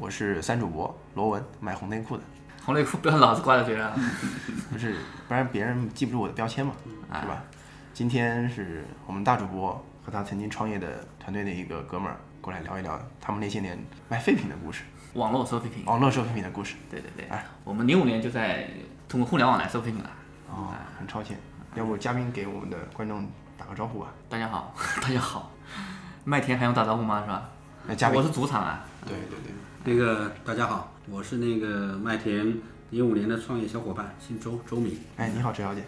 [0.00, 2.22] 我是三主播罗文，买红内裤的。
[2.64, 3.92] 红内裤不要老是挂在嘴上。
[4.70, 6.72] 不是，不然别人记不住我的标签嘛，
[7.20, 7.42] 是吧？
[7.92, 9.72] 今天是我们大主播
[10.04, 13.76] 和他曾经创业的团队的一个哥们儿过来聊一聊他们那些年
[14.08, 15.84] 卖废品的故事，网络收废品。
[15.84, 16.76] 网络收废品的故事。
[16.88, 18.70] 对对对，哎，我们零五年就在
[19.08, 20.10] 通过互联网来收废品了。
[20.48, 21.36] 哦，很超前。
[21.74, 24.06] 要不嘉宾给我们的观众打个招呼吧？
[24.28, 24.72] 大家好，
[25.02, 25.50] 大家好。
[26.24, 27.20] 麦田还用打招呼吗？
[27.22, 27.50] 是吧？
[27.88, 28.84] 那嘉宾我是主场啊。
[29.04, 29.52] 对对对。
[29.88, 32.54] 那个大家好，我是那个麦田
[32.90, 35.00] 零五年的创业小伙伴，姓周，周敏。
[35.16, 35.82] 哎，你好，周小姐。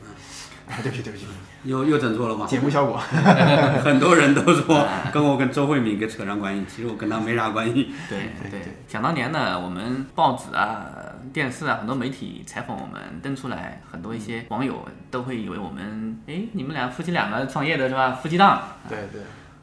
[0.66, 1.26] 哎，对不起对不起，
[1.64, 2.46] 又又整错了吗？
[2.46, 2.96] 节目效果。
[3.84, 7.90] 很多人都说跟我跟周慧敏给扯上关系，其实我跟她没啥关系。
[8.08, 10.86] 对对对，想当年呢，我们报纸啊、
[11.30, 18.12] 电视啊，很多媒体采访我们登出来，很多一些网友都会以为我们，哎，你们俩夫妻两个创业的是吧？
[18.12, 18.62] 夫妻档。
[18.88, 19.20] 对对。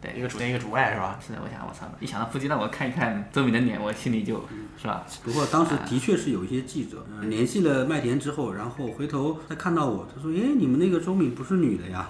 [0.08, 1.20] 对，一个主内一个主外是吧？
[1.26, 4.48] 是的，我想我操，一想到夫妻那，我看一看周敏的脸，我心里就，
[4.82, 5.04] 是吧？
[5.24, 12.10] 不过当时的确是有一些记者、呃、联系了麦田之后，然后回头再看到我，他说：“哎，你们那个周敏不是女的呀？”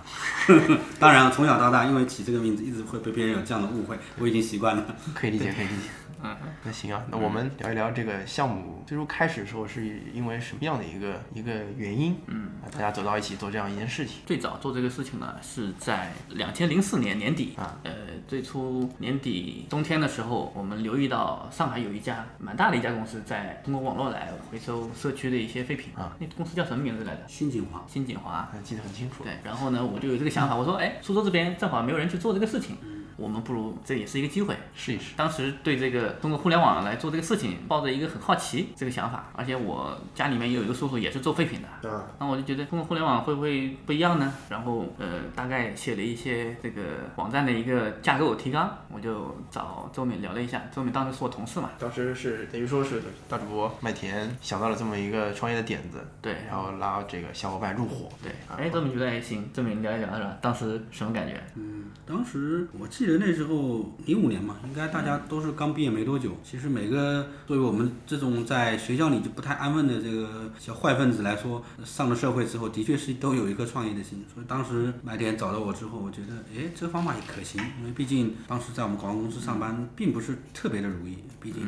[1.00, 4.86] 当然，从小到大，因为起这个名字，一直会被别人有这样的误会，我已经习惯了。
[5.16, 5.90] 可以理解，可以理解。
[6.24, 12.16] 嗯，那行啊，那我们聊一聊这个项目最初开始的时候是因为什么样的一个一个原因？
[12.28, 14.22] 嗯，大家走到一起做这样一件事情。
[14.26, 17.92] 最早做这个事情呢，是在两千零四年年底啊，呃，
[18.28, 27.22] 最初年底冬天的时候，我们留意到上海有一家蛮大的一家公司在通过网络来回收社区的一些废品啊，那公司叫什么名字来着？
[27.28, 27.86] 新锦华。
[27.88, 29.24] 新锦华，记得很清楚。
[29.24, 32.76] 对，然后呢，我就有这个想法，我说，哎，苏州这边正好没有人去做这个事情。
[33.18, 35.16] 我们不如这也是一个机会，试一试。
[35.16, 42.06] 当时对这个通过互联网来做这个事情，抱着一个很好奇这个想法，而且我家里面也有一个叔叔也是做废品的，对吧？
[42.20, 44.34] 那我就觉得通过互联网会不会不一样呢？
[44.50, 46.82] 然后呃，大概写了一些这个
[47.16, 60.38] 网站的一个架构提纲，我就找周敏聊了一下，周敏当时是我同事嘛，当时是等于说是大主播麦田想到了这么一个创业的点子，对，然后拉这个小伙伴入伙，对，哎，周敏觉得还行，周敏聊一聊是吧？
[60.42, 61.42] 当时什么感觉？
[61.56, 63.86] 嗯，当时我记其实那时候。
[64.06, 66.32] 零五年嘛，应该大家都是刚毕业没多久。
[66.44, 74.24] 其实每个作为我们这种在学校里就不太安分的这个小坏分子来说，上了社会之后，的确是都有一个创业的心。
[74.34, 77.62] 所以当时麦田找到我之后，我觉得，哎，这方法也可行。
[77.80, 81.18] 因为毕竟当时在我们广告公司上班，并不是特别的如意。
[81.40, 81.62] 毕竟，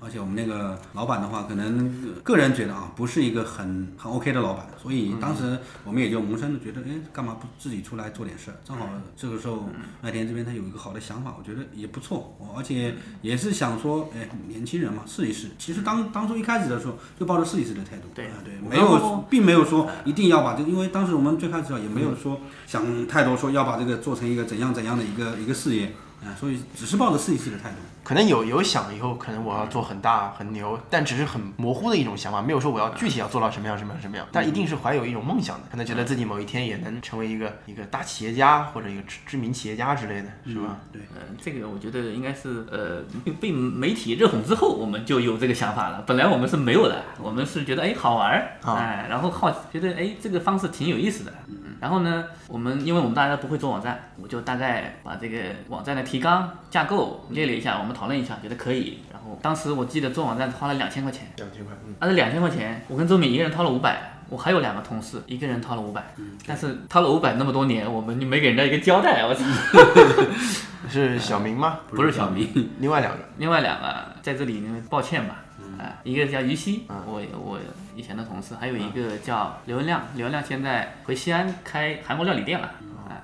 [0.00, 4.66] 而且我们那个老板的话，可能个人觉得啊，不是一个很很 OK 的老板。
[4.82, 8.56] 所以当时我们也就萌生的觉得，哎，干嘛不自己出来做点事儿？
[8.64, 9.68] 正好这个时候
[10.00, 11.66] 麦田这边他有一个好的想法，我觉得。
[11.74, 15.48] 也不错，而且也是想说，哎，年轻人嘛，试一试。
[15.58, 18.04] 其实当当初一开始的时候，就抱着试一试的态度。
[18.14, 25.92] 对对，没有，并没有说一定要把这个，因为当时我们最开始也没有说想太多，说要把这个做成一个怎样怎样的一个一个事业，
[26.24, 27.76] 啊，所以只是抱着试一试的态度。
[28.06, 40.76] 可能有有想以后可能我要做很大很牛，但只是很模糊的一种想法，没有说我要具体要做到什么样什么样什么样，但一定是怀有一种梦想的，可能觉得自己某一天也能成为一个一个大企业家或者一个知知名企业家之类的，是吧？
[40.92, 43.02] 对，呃，这个我觉得应该是呃
[43.40, 46.04] 被媒体热捧之后，我们就有这个想法了。
[46.06, 51.32] 本来我们是没有的，我们是觉得哎好玩儿，哎，然后好觉得哎这个方式挺有意思的。
[51.80, 55.38] 然后呢，我们因为我们大家都不会做网站，我就大概把这个
[55.68, 59.00] 网站的提纲架构列了一下，我们讨论一下，觉得可以。
[59.12, 69.44] 然后当时我记得做网站花了两千块钱，两千块，嗯，而这两千块钱，我跟周敏一个人掏了五百，我还有两个同事，一个人掏了五百，嗯但是掏了五百那么多年，我们就没给人家一个交代，我操！
[70.88, 71.80] 是小明吗？
[71.90, 75.42] 不是小明，另外两个，另外两个在这里呢，抱歉吧，
[75.78, 77.58] 啊，一个叫于西，我我
[77.94, 82.70] 以前的同事，还有一个叫刘文亮，刘文亮现在回西安开韩国料理店了，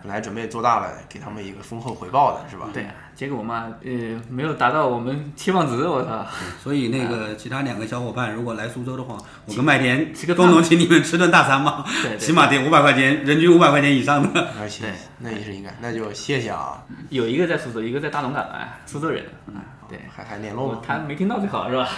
[0.02, 2.68] 本来准备做大了，给他们一个丰厚回报的是吧？
[2.72, 3.90] 对啊，结果嘛，呃，
[4.28, 6.26] 没有达到我们期望值，我操！
[6.62, 14.48] 所以那个其他两个小伙伴如果来苏州的话，我跟麦田吃个共同请你们吃顿大餐嘛，对对起码得五百块钱，人均五百块钱以上的。
[14.60, 19.54] 而且那也是应该，那就谢谢啊，有一个在苏州，一个在大龙岗，哎，苏州人，嗯，
[19.88, 20.80] 对，还还联络吗？
[20.86, 21.88] 他没听到最好是吧？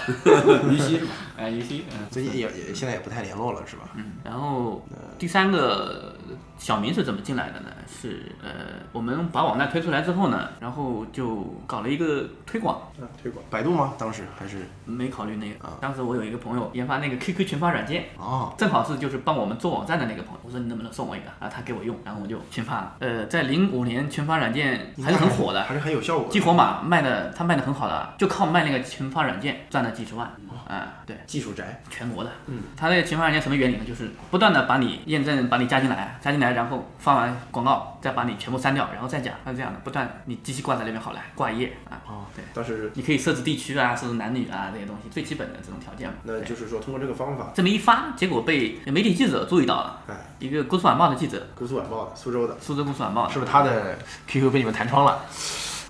[0.70, 1.12] 于西是吧？
[1.36, 3.84] 哎，于西，嗯最近也也现在也不太联络了是吧？
[3.96, 4.12] 嗯。
[4.24, 4.86] 然后
[5.18, 6.13] 第三个
[6.58, 7.70] 小明是怎么进来的呢？
[7.94, 8.50] 是呃，
[8.92, 13.94] 我们把网站推出来之后呢，然后就搞了一个推广，啊，推广百度吗？
[13.96, 15.70] 当时还是没考虑那个。
[15.80, 21.26] 当时我有一个朋友研发那个 QQ 群发软件，哦，正好是就是帮我们做网站的那个朋友，我说你能不能送我一个？
[21.38, 22.96] 啊他给我用，然后我就群发了。
[22.98, 26.32] 呃，在零五年群发软件还是很火的，还是很有效果的。
[26.32, 30.30] 激活码卖的，他卖的很好的，就靠卖那个群发软件赚了几十万。
[30.66, 32.30] 啊、对，技术宅，全国的。
[32.46, 33.84] 嗯，他那个群发软件什么原理呢？
[33.86, 42.00] 就是不断的把你验证，把你加进来，加进来，然后发完广告，再把你全部删掉，然后再加，它是这样的，不断你机器挂在那边好了，挂一页啊。
[42.06, 46.14] 哦，对，当时你可以设置地区啊，设置男女啊这些东西，最基本的这种条件嘛。
[46.24, 55.20] 那就是说通过这个方法，这么一发，结果被媒体记者注意到了，哎，一个《姑苏晚报》的记者，姑苏晚报的苏州的，苏州《姑苏晚报》是不是他的 QQ 被你们弹窗了？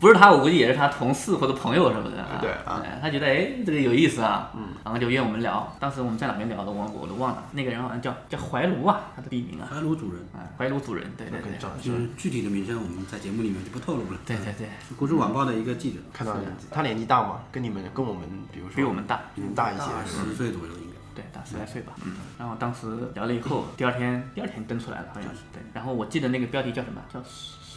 [0.04, 2.22] 不是他，我估计也是他同事或者朋友什么的。
[2.38, 5.66] 对啊哎他觉得哎这个有意思啊，嗯，然后就约我们聊。
[5.80, 7.42] 当时我们在哪边聊的，我我都忘了。
[7.52, 14.18] 那个人好像叫叫怀卢啊，他的笔名啊，怀卢主人，啊，怀卢主人，对对对，就是具体的名称我们在节目里面就不透露了。
[14.26, 16.36] 对对对，是国足晚报的一个记者，看到
[16.70, 17.40] 他年纪大吗？
[17.50, 19.84] 跟你们跟我们，比如说比我们大，比你们大一些？
[20.04, 20.94] 十岁左右应该。
[21.14, 21.94] 对，大十来岁吧。
[22.04, 25.62] 嗯，然后当时聊了以后，第二天第二天登出来了，好像是对。
[25.72, 27.00] 然后我记得那个标题叫什么？
[27.10, 27.22] 叫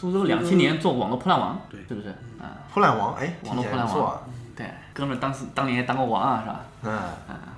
[0.00, 2.10] 苏州两千年做网络破烂王，对是不是？
[2.40, 4.22] 啊，破烂王，哎，网络破烂王。。
[4.54, 4.64] 对，
[4.98, 6.60] 哥们儿当时当年也当过王啊，是吧？
[6.82, 6.98] 嗯，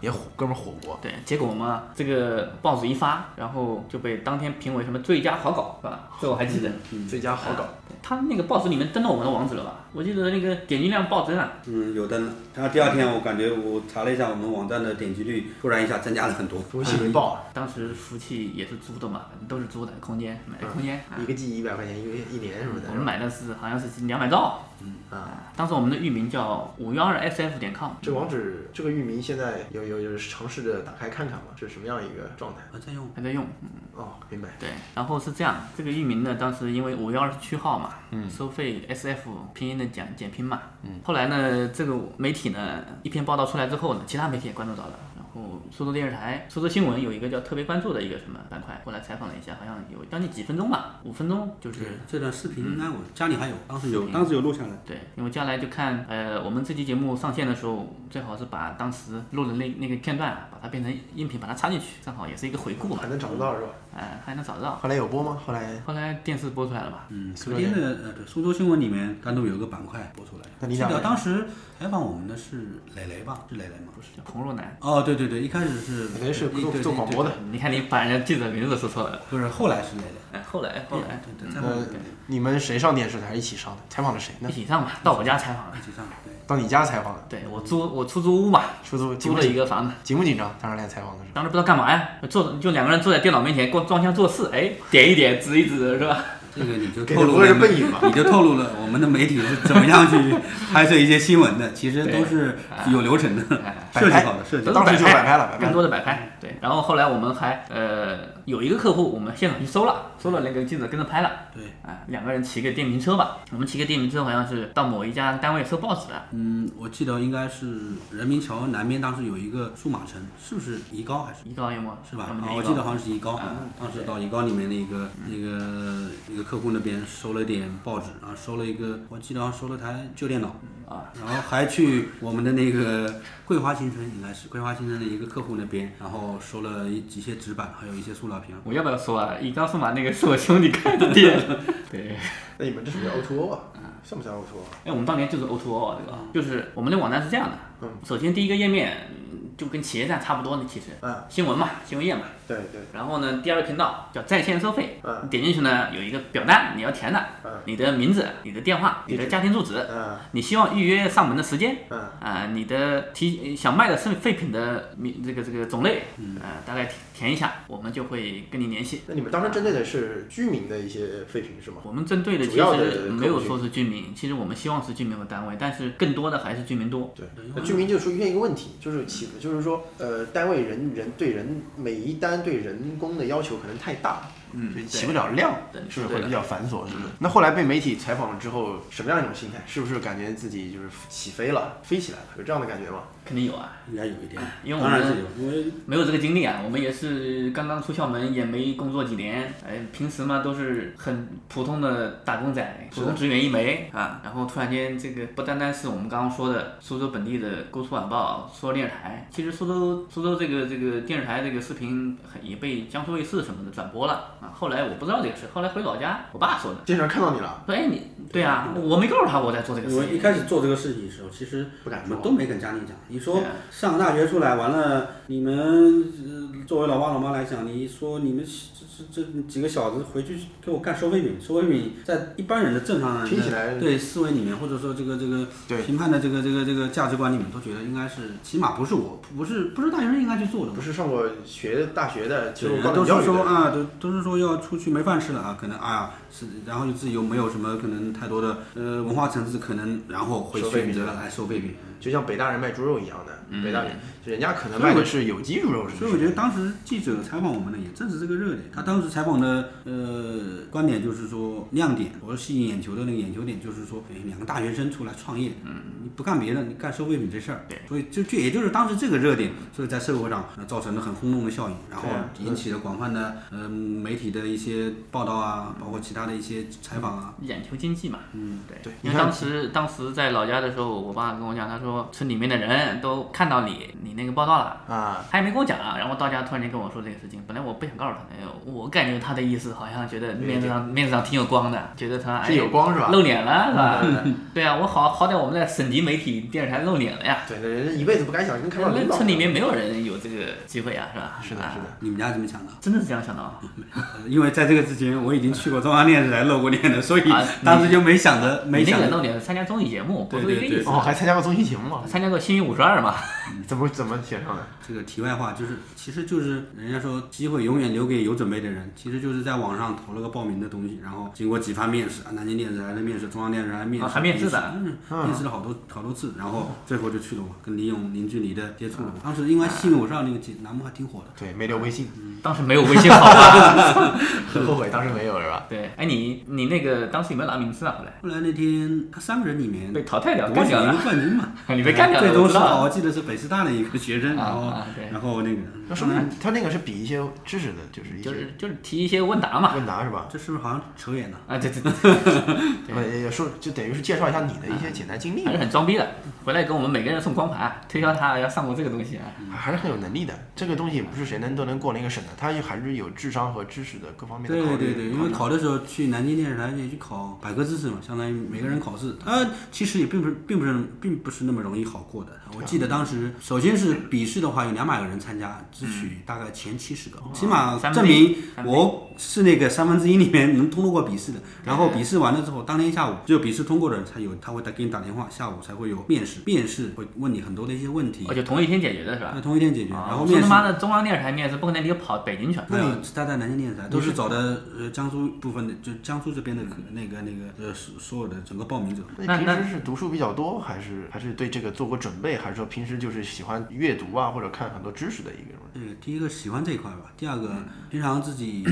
[0.00, 0.98] 也火，哥们儿火过。
[1.00, 6.00] 对，结果嘛，这个报纸一发，然后就被当天评为什么最佳好稿，是吧？
[6.20, 6.70] 这我还记得。
[6.92, 7.64] 嗯最佳好稿，
[8.02, 9.76] 他那个报纸里面登了我们的网址了吧？
[9.92, 11.50] 我记得那个点击量暴增啊。
[11.64, 12.32] 嗯，有登了。
[12.54, 16.62] 然后第二天我感觉我查了一下我们网站的点击率，突然一下增加了很多。
[16.72, 20.96] 如期为报啊，当时服务器也是租的嘛，都是租的空间，买的空间。
[21.10, 22.88] 啊一个 G 一百块钱一个一年什么的。
[22.90, 24.60] 我们买的是好像是两百兆。
[24.82, 27.92] 嗯啊，当时我们的域名叫五幺二 sf 点 com。
[28.02, 31.44] 这个网址这个域名现在有有有尝试着打开看看吗？
[31.56, 32.60] 这是什么样一个状态？
[32.72, 33.08] 还在用。
[33.14, 34.48] 还在用，嗯，哦，明白。
[34.58, 39.18] 对，然后是这样，这个域名呢，当时因为五月二十七号嘛，嗯，收费 SF
[39.54, 54.70] 拼音的简简拼嘛，嗯，后来呢，这个媒体呢一篇报道出来之后呢，其他媒体也关注到了，然后苏州电视台、苏州新闻有一个叫特别关注的一个什么板块，过来采访了一下，好像有将近几分钟吧，五分钟，就是这段视频应该我家里还有，当时有，当时有录下来。
[54.84, 63.68] 对，因为将来就看，呃，我们这期节目上线的时候，最好是把当时录的那那个片段啊，把它变成音频，把它插进去，正好也是一个回顾嘛还，能找得到是吧？
[63.96, 64.76] 哎、还能找得到。
[64.76, 65.38] 后来有播吗？
[65.44, 67.06] 后来后来电视播出来了吧？
[67.08, 70.44] 嗯，苏州电昨天的呃对苏州新闻里面单独有个板块播出来。
[70.44, 71.46] 记得那你俩当时
[71.78, 73.40] 采访我们的是磊磊吧？
[73.48, 73.92] 是磊磊吗？
[73.94, 74.08] 不是。
[74.16, 74.76] 叫孔若楠。
[74.80, 79.20] 哦，对对对，一开始是磊磊是做做广播的你看你把人家记者名字都说错了。
[79.28, 80.29] 不是，后来是磊磊。
[80.32, 81.78] 哎，后来后来对对，采访呃，
[82.26, 83.34] 你们谁上电视台？
[83.34, 83.78] 一起上的？
[83.88, 84.52] 采访的谁呢一？
[84.52, 85.78] 起上吧，到我家采访的。
[85.78, 86.32] 一起上，对。
[86.46, 87.20] 到你家采访的？
[87.28, 89.94] 对我租我出租屋嘛，出租租了一个房子。
[90.02, 90.54] 紧不紧张？
[90.60, 91.34] 当时来采访的时候。
[91.34, 96.18] 当时不知道干嘛呀，坐就两个人坐在电脑面前，光装腔作势，哎，点一点，指一指，是吧？
[96.52, 100.34] 这个你就透露了是背影吧你就透露了我们的媒体是怎么样去
[100.72, 102.58] 拍摄一些新闻的，其实都是
[102.90, 104.72] 有流程的，设计好的设计。
[104.72, 106.36] 当时就摆拍了摆更多的摆拍。
[106.40, 111.30] 对，然后后来我们还呃有一个客户，我们现场去搜了，搜了那个镜子跟着拍了。
[111.54, 116.14] 对，啊，两个人骑个电瓶车吧，我们骑个电瓶车好像是到某一家单位收报纸的。
[116.32, 117.78] 嗯，我记得应该是
[118.10, 121.40] 人民桥南边当时有一个数码城，是不是宜高还是？
[121.44, 121.98] 宜高有吗？
[122.08, 122.24] 是吧？
[122.24, 130.54] 啊，我记得好像是宜高，嗯当时到宜高里面的一个那个一个客户那边收了点报纸，然后收了一个，我记得好像收了台旧电脑，
[130.90, 138.56] 啊，然后还去我们的那个桂花新村，应该是桂花新村的一个客户那边，然后收了一几些纸板，还有一些塑料瓶。
[138.64, 139.36] 我要不要说啊？
[139.40, 141.40] 你刚说嘛那个是我兄弟开的店。
[141.88, 142.16] 对，
[142.58, 143.60] 那你们这属于 O to O 啊？
[144.02, 144.64] 像不像 O to O？
[144.84, 147.56] 哎，我们当年就是 O to O 啊，对吧就是我们的网站是这样的。
[147.82, 152.22] 嗯首先第一个页面嗯就跟企业站差不多的，其实嗯新闻嘛，新闻页嘛。
[152.48, 169.02] 对对，然后呢，第二个频道叫在线收费，嗯你点进去呢有一个表单你要填的，嗯你的名字、你的电话、你的家庭住址，嗯你希望预约上门的时间，嗯啊、你的提想卖的是废品的名这个这个种类，嗯、大概填填一下，我们就会跟你联系。
[169.06, 171.76] 那你们当时针对的是居民的一些废品是吗？
[171.84, 177.12] 我们针对的其实没有说是居民，其实我们希望是居民和单位，但是更多的还是居民多。
[177.14, 185.54] 对，那居民就出现一个问题，就是起，就是说，呃，单位人人对人每一单对人工的要求可能太大，嗯就起不了量，
[185.88, 186.86] 是不是会比较繁琐？
[186.88, 187.08] 是不是？
[187.18, 189.62] 那后来被媒体采访了之后，什么样一种心态？
[189.66, 192.24] 是不是感觉自己就是起飞了，飞起来了？
[192.38, 193.00] 有这样的感觉吗？
[193.30, 214.50] 肯定有啊，应该有一点，因为我们没有这个经历啊，我们也是刚刚出校门，也没工作几年，哎，平时嘛都是很普通的打工仔，普通职员一枚啊，然后突然间这个不单单是我们刚刚说的苏州本地的《勾出晚报》、苏州电视台，其实苏州苏州这个这个电视台这个视频很也被江苏卫视什么的转播了啊。
[214.52, 222.10] 后来我不知道这个事，后来回老家，我爸说的，经常看到你了，说哎你对啊，我没告诉他我在做这个事情，我一开始做这个事情的时候，其实不敢说。
[222.10, 222.96] 我们都没跟家里讲。
[223.20, 235.44] 你说上大学出来完了，你们、呃作为老爸老妈来讲，你说你们这这这几个小子回去给我干收废品，收废品在一般人的正常人的听起来对思维里面，或者说这个这个
[235.82, 243.10] 评判的这个这个这个价值观里面，都觉得应该是起码不是我不是不是大学生应该去做的，不是上过学大学的，就对，高都是。
[243.24, 246.10] 说啊，都都是说要出去没饭吃了啊，可能啊呀
[246.40, 251.74] 是，然后就自己又没有什么可能太多的呃文化层次，可能然后会选择来收废品。
[252.00, 253.92] 就像北大人卖猪肉一样的，嗯北大人
[254.24, 255.86] 就人家可能卖的是有机猪肉？
[255.90, 258.60] 所以我觉得当时记者采访我们呢，也正是这个热点。
[258.74, 277.34] 他当时采访的呃观点就是说亮点，我说吸引眼球的那个眼球点就是说，哎，两个大学生出来创业，嗯，你不干别的，你干收废品这事儿，对，所以就就也就是当时这个热点，所以在社会上、呃、造成了很轰动的效应，然后引起了广泛的嗯、媒体的一些报道啊，包括其他的一些采访啊。
[277.42, 284.80] 眼球经济嘛，嗯，对对因为当时当时在老家的时候，我爸跟我讲，他说村里面的人都看到你你那个报道了。
[284.88, 294.02] 啊，他也没跟我讲啊，然后到家突然间跟我说这个事情，本来我不想告诉他的，哎呦我感觉他的意思好像觉得面子上面子上挺有光的，觉得他哎是有光是吧露脸了是吧？
[294.54, 299.16] 对啊，我好好歹我们在省级媒体电视台露脸了呀，对，对人一辈子不敢想，能看到领导。
[299.16, 301.38] 村里面没有人有这个机会啊，是吧？
[301.42, 301.86] 是的，啊是的。
[302.00, 302.72] 你们家怎么想的？
[302.80, 303.60] 真的是这样想的啊？
[303.94, 310.90] 呃 因为在这个之前，我已经去过中央电视台露过脸的，所以啊 当时就没想着，没想着露脸是参加综艺节目，不是对对对一个意思。
[310.90, 312.02] 哦，还参加过综艺节目吗？
[312.06, 313.14] 参加过《幸运五十二》嘛？
[313.66, 314.62] 怎么怎么写上的？
[314.86, 329.14] 这个题外话就是，其实就是人家说机会永远留给有准备的人，其实就是在网上投了个报名的东西，然后经过几番面试，啊，南京电视台的面试，中央电视台面试，啊还面试的嗯，面试了好多好多次，然后最后就去了嘛，跟李勇零距离的接触了嘛。
[329.22, 332.08] 当时因为《幸运五十二》那个节栏目还挺火的，对，没留微信，
[332.42, 334.18] 当时没有微信好吧？
[334.52, 335.66] 很后悔当时没有是吧？
[335.68, 337.94] 对，哎，你你那个当时有没有拿名次啊？
[337.98, 340.96] 后来后来那天他三个人里面被淘汰掉，干掉了。
[341.02, 344.72] 冠军嘛， 你被干掉了，最终是我记得是北师大的一个学生，啊然后
[345.12, 349.74] 然后那个那说明他那个是比一些知识的，就是一些就是就是提一些问答嘛。
[349.74, 350.26] 问答是吧？
[350.32, 351.36] 这是不是好像扯远了？
[351.46, 356.08] 啊，对对对，呃， 也说就等于是介绍一下你的一些简单经历还，是很装逼的。
[356.46, 359.24] 回来给我们每个人送光盘，推销他要上过这个东西啊。
[359.54, 360.32] 还是很有能力的。
[360.56, 364.78] 这个东西不是谁能都能过那个审的，他还是有智商和知识的各方面的考虑。
[364.78, 372.30] 对对对，因为考的时候去南京电视台也去考百科知识嘛，相当于每个人考试，他其实也并不是并不是并不是那么容易好过的。
[372.56, 381.40] 我记得当时首先是笔试的话有两百个人参加，只取大概前七十个，起码证明我是那个三分之一里面能通过笔试的。
[381.64, 389.40] 然后笔试完了之后，当天下午只有笔试通过的人才有，他会打给你打电话，下午才会有面试，面试会问你很多的一些问题哦，，就同一天解决的是吧那？
[389.40, 390.42] 同一天解决，然后面试。
[390.42, 392.58] 他妈的中央电视台面试，不可能你跑北京去。
[392.68, 399.02] 没有，他在南京电视台都是找的呃江苏部分的，就江苏这边的可那个那个呃所所有的整个报名者。
[399.18, 405.60] 那你平时是读书比较多，还是还是对这个做过准备，还是说平时就是喜欢阅读啊，或者看很多知识的一个人？
[405.74, 407.54] 嗯第一个喜欢这一块吧，第二个
[407.90, 408.64] 平常自己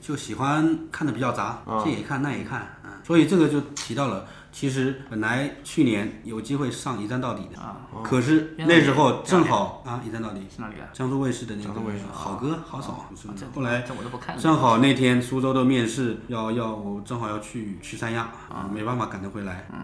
[0.00, 4.26] 就喜欢看的比较杂，这也看那也看啊，所以这个就提到了。
[4.54, 7.58] 其实本来去年有机会上一站到底的，
[8.04, 10.86] 可是那时候正好啊一站到底是哪里啊？
[10.92, 13.10] 江苏卫视的那个江苏卫视好歌好嫂，
[13.52, 14.38] 后来这我都不看。
[14.38, 19.66] 正好那天苏州的面试要要我正好要去去三亚啊，没办法赶得回来。
[19.72, 19.80] 嗯，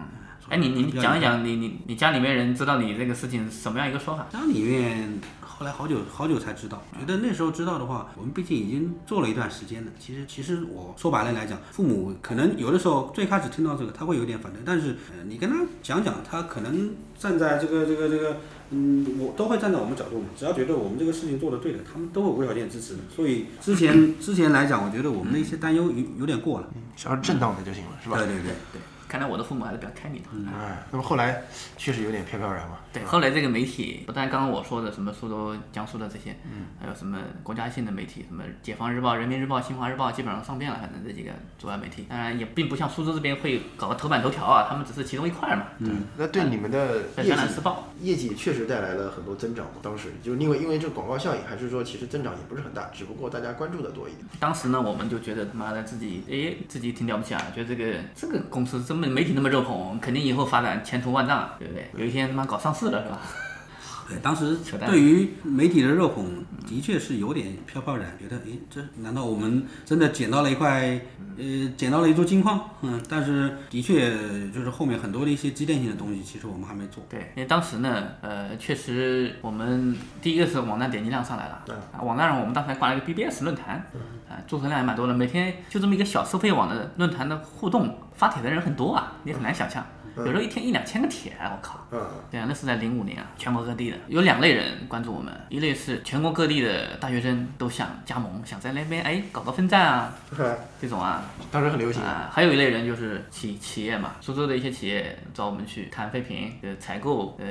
[0.51, 4.27] 哎，你你讲一讲，你你你家里面人知道你这个事情什么样一个说法？
[4.29, 9.91] 家里面后来好久好久才知道，觉得那时候知道的话，我们毕竟已经做了一段时间了。
[9.97, 18.37] 其实其实我说白了来讲，父母可能有的时候最开始听到这个他会有点反对，但是呃你跟他讲讲，他可能站在这个这个这个。
[18.73, 22.99] 嗯，我都会站在我们角度嘛，只要觉得我们这个事情做的对的，他们都会无条件支持的。
[23.13, 26.69] 所以之前之前来讲，我觉得我们的一些担忧有有点过了。
[26.95, 28.15] 只要是正当的就行了，是吧？
[28.15, 28.81] 对对对对。
[29.11, 30.29] 看来我的父母还是比较开明的。
[30.57, 31.43] 哎，那么后来
[31.75, 32.77] 确实有点飘飘然嘛。
[32.93, 42.05] 对，后来这个媒体不但刚刚我说的什么苏州、江苏的这些，嗯，还有什么国家性的媒体，什么《解放日报》《人民日报》《新华日报》，基本上上遍了，反正这几个主要媒体。
[42.07, 45.65] 当然也并不像苏州这边会搞个头版头条啊，他们只是其中一块嘛。
[45.79, 49.73] 嗯，那对你们的在业绩江南时报，业绩确实带来了很多增长嘛。
[49.81, 54.25] 当时就因为因为这个广告效应，还是说其实增长也不是很大，只不过大家关注的多一点。
[54.39, 61.89] 当时呢，我们就觉得他妈的自己，哎，自己挺了不起啊，觉得这个这个公司这么媒体那么热捧，肯定以后发展前途万丈，对不对？
[61.97, 63.19] 有一天他妈搞上市了是吧？
[64.11, 70.99] 对，当时对于媒体的热捧，的确是有点飘飘然，觉得诶，这难道我们真的捡到了一块，
[71.37, 72.69] 呃，捡到了一座金矿？
[72.81, 74.11] 嗯，但是的确
[74.51, 77.01] 就是后面很多的一些积淀性的东西，其实我们还没做。
[77.09, 81.63] 对，因为当时呢，呃，确实我们第一个是网站点击量上来了，
[81.93, 83.89] 啊，网站上我们当时还挂了一个 BBS 论坛，
[84.27, 89.85] 啊，注册量也蛮多的，每天就这么一个小收费网的论坛的互动，发帖的人很多啊，你很难想象。
[90.17, 91.79] 有时候一天一两千个帖，我靠！
[91.91, 91.99] 嗯，
[92.29, 100.13] 对啊，那是在零五年啊，全国各地的有两类人关注我们，一类是全国各地的大学生都想加盟，想在那边哎搞个分站啊，
[100.81, 102.01] 这种啊，当时很流行。
[102.03, 107.45] 啊，还有一类人就是企企业嘛，苏州的一些企业找我们去谈废品，呃，采购，呃，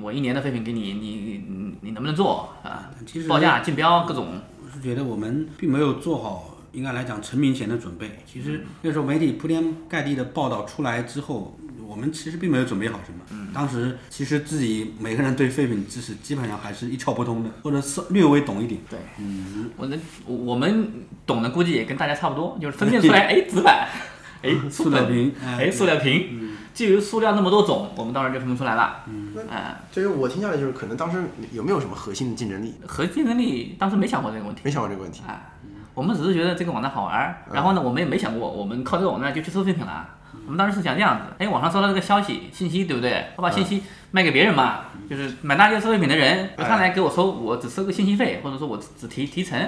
[0.00, 2.90] 我一年的废品给你，你你你能不能做啊？
[3.06, 8.18] 其实报价、竞标各种，我是觉得我们并没有做好，应该来讲成名前的准备。
[8.26, 13.48] 其实那时候媒体铺天盖地的报道出来之后，我们其实并没有准备好什么。
[13.52, 18.80] 当时其实自己每个人对废品知识基本上还是一窍不通的，或者是略微懂一点。
[18.88, 23.88] 对，嗯，我能我我们懂的估计也跟大家差不多，就是分辨出来， 哎，纸板，
[24.42, 29.04] 哎，塑料瓶，哎，塑料瓶，基于塑料那么多种，我们当然就分不出来了。
[29.06, 31.22] 嗯，哎，就是我听下来就是，可能当时
[31.52, 32.74] 有没有什么核心的竞争力？
[32.86, 34.62] 核心竞争力当时没想过这个问题。
[34.64, 35.22] 没想过这个问题。
[35.26, 35.52] 哎，
[35.94, 40.08] 我们只是觉得这个网站好玩儿，然后呢，我们也没想过我们靠这个网站就去收废品了。
[40.46, 43.26] 我们当时是想这样子，哎，网上收到这个消息信息，对不对？
[43.36, 49.58] 我把信息卖给别人嘛，就是买大街收废品的人，他来给我收，我只收个信息费，或者说我只只提提成，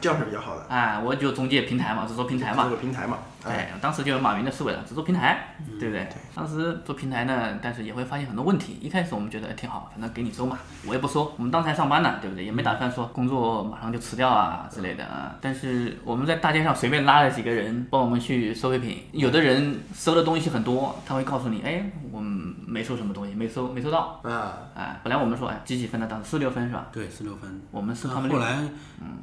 [0.00, 0.66] 这样是比较好的。
[0.68, 3.18] 哎，我就中介平台嘛，只做平台嘛，做个平台嘛。
[3.42, 6.06] 哎，当时就有马云的思维了，只做平台，对不对？
[6.34, 8.78] 当时做平台呢，但是也会发现很多问题。
[8.82, 12.44] 一开始我们觉得挺好，反正给你收嘛，我也不收，我们当时还上班呢，对不对？
[12.44, 15.34] 也没打算说工作马上就辞掉啊之类的啊。
[15.40, 24.20] 但是我们在大街上随便拉了几个人帮我们去收废品，有的人收的东西很多，他会告诉你，哎，我们没收什么东西，没收没收到。
[24.22, 26.88] 啊，哎，本来我们说，哎，几几分的，当时四六分是吧？
[26.92, 27.60] 对，四六分。
[27.70, 28.38] 我们是那他们六。
[28.38, 28.68] 后来，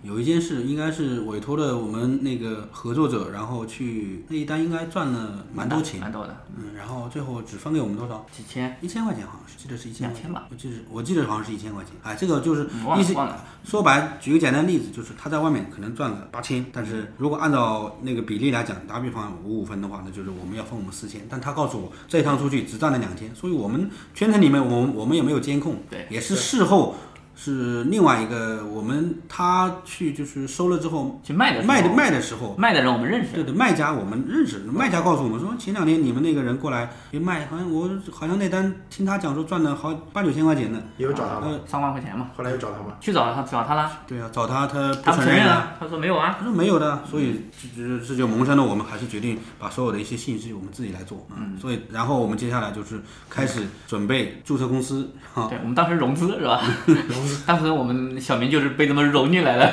[0.03, 8.25] 有一件事应该是委托了我们那个合作者，然后去那一单应该赚了蛮多钱，蛮多的，嗯，然后最后只分给我们多少？
[8.31, 11.93] 几千，一千块钱好像是，记得是一千两千吧我记得我记得好像是一千块钱。
[12.03, 26.95] 哎，这个就是嗯忘了说白，举个简单的例子，就是他在外面可能赚了八千，但是如果按照那个比例来讲，打比方五五分的话，那就是我们要分我们四千，但他告诉我这一趟出去只赚了两千，所以我们圈层里面我们我们也没有监控，对也是事后。
[27.39, 33.33] 是另外一个，我们他去就是收了之后去卖的卖的卖的时候，卖的人我们认识。
[33.35, 40.81] 对对，卖家我们认识，卖家告诉我们说，前两天你们那个人过来也卖，好像我好像那单听他讲说赚了好八九千块钱呢。
[40.97, 41.47] 也有找他吗？
[41.47, 42.95] 呃，三万块钱嘛，后来又找他吗？
[42.99, 43.75] 去找他找他。
[43.75, 46.35] 了，对啊，找他他不他不承认啊，他说没有啊。
[46.39, 47.41] 他，说没有的，所以
[47.75, 56.59] 这这这就萌生了我们还是决定把所有的一些信息我们自己来做，嗯，所以然后我们接下来就是开始准备注册公司，哈，对我们当时融资是吧？
[57.45, 59.65] 当时我们小明就是被这么揉进来了。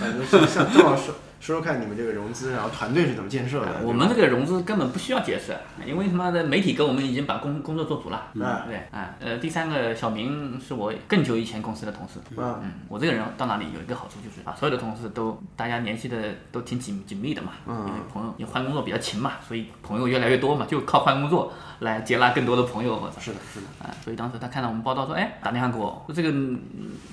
[0.00, 3.80] 呃， 那像正好说说说看你们这个融资，然后团队是怎么建设的？
[3.82, 8.62] 我们这个融资根本不需要解释，因为他妈的媒体跟我们已经把工工作做足了，嗯。
[8.68, 12.60] 对啊，呃，第三个小明是我更久以前公司的同事，嗯。
[12.62, 16.16] 嗯，我这个人到哪里有一个好处就是啊所有的同事都大家联系的
[16.52, 17.76] 都挺紧紧密的嘛，嗯。
[17.88, 26.60] 因为朋友你换工作比较勤嘛，所以朋友越来越多嘛，就靠换工作来接纳更多的朋友，我操是的，是的，啊，所以当时他看到我们报道说，哎，打电话给我，说这个嗯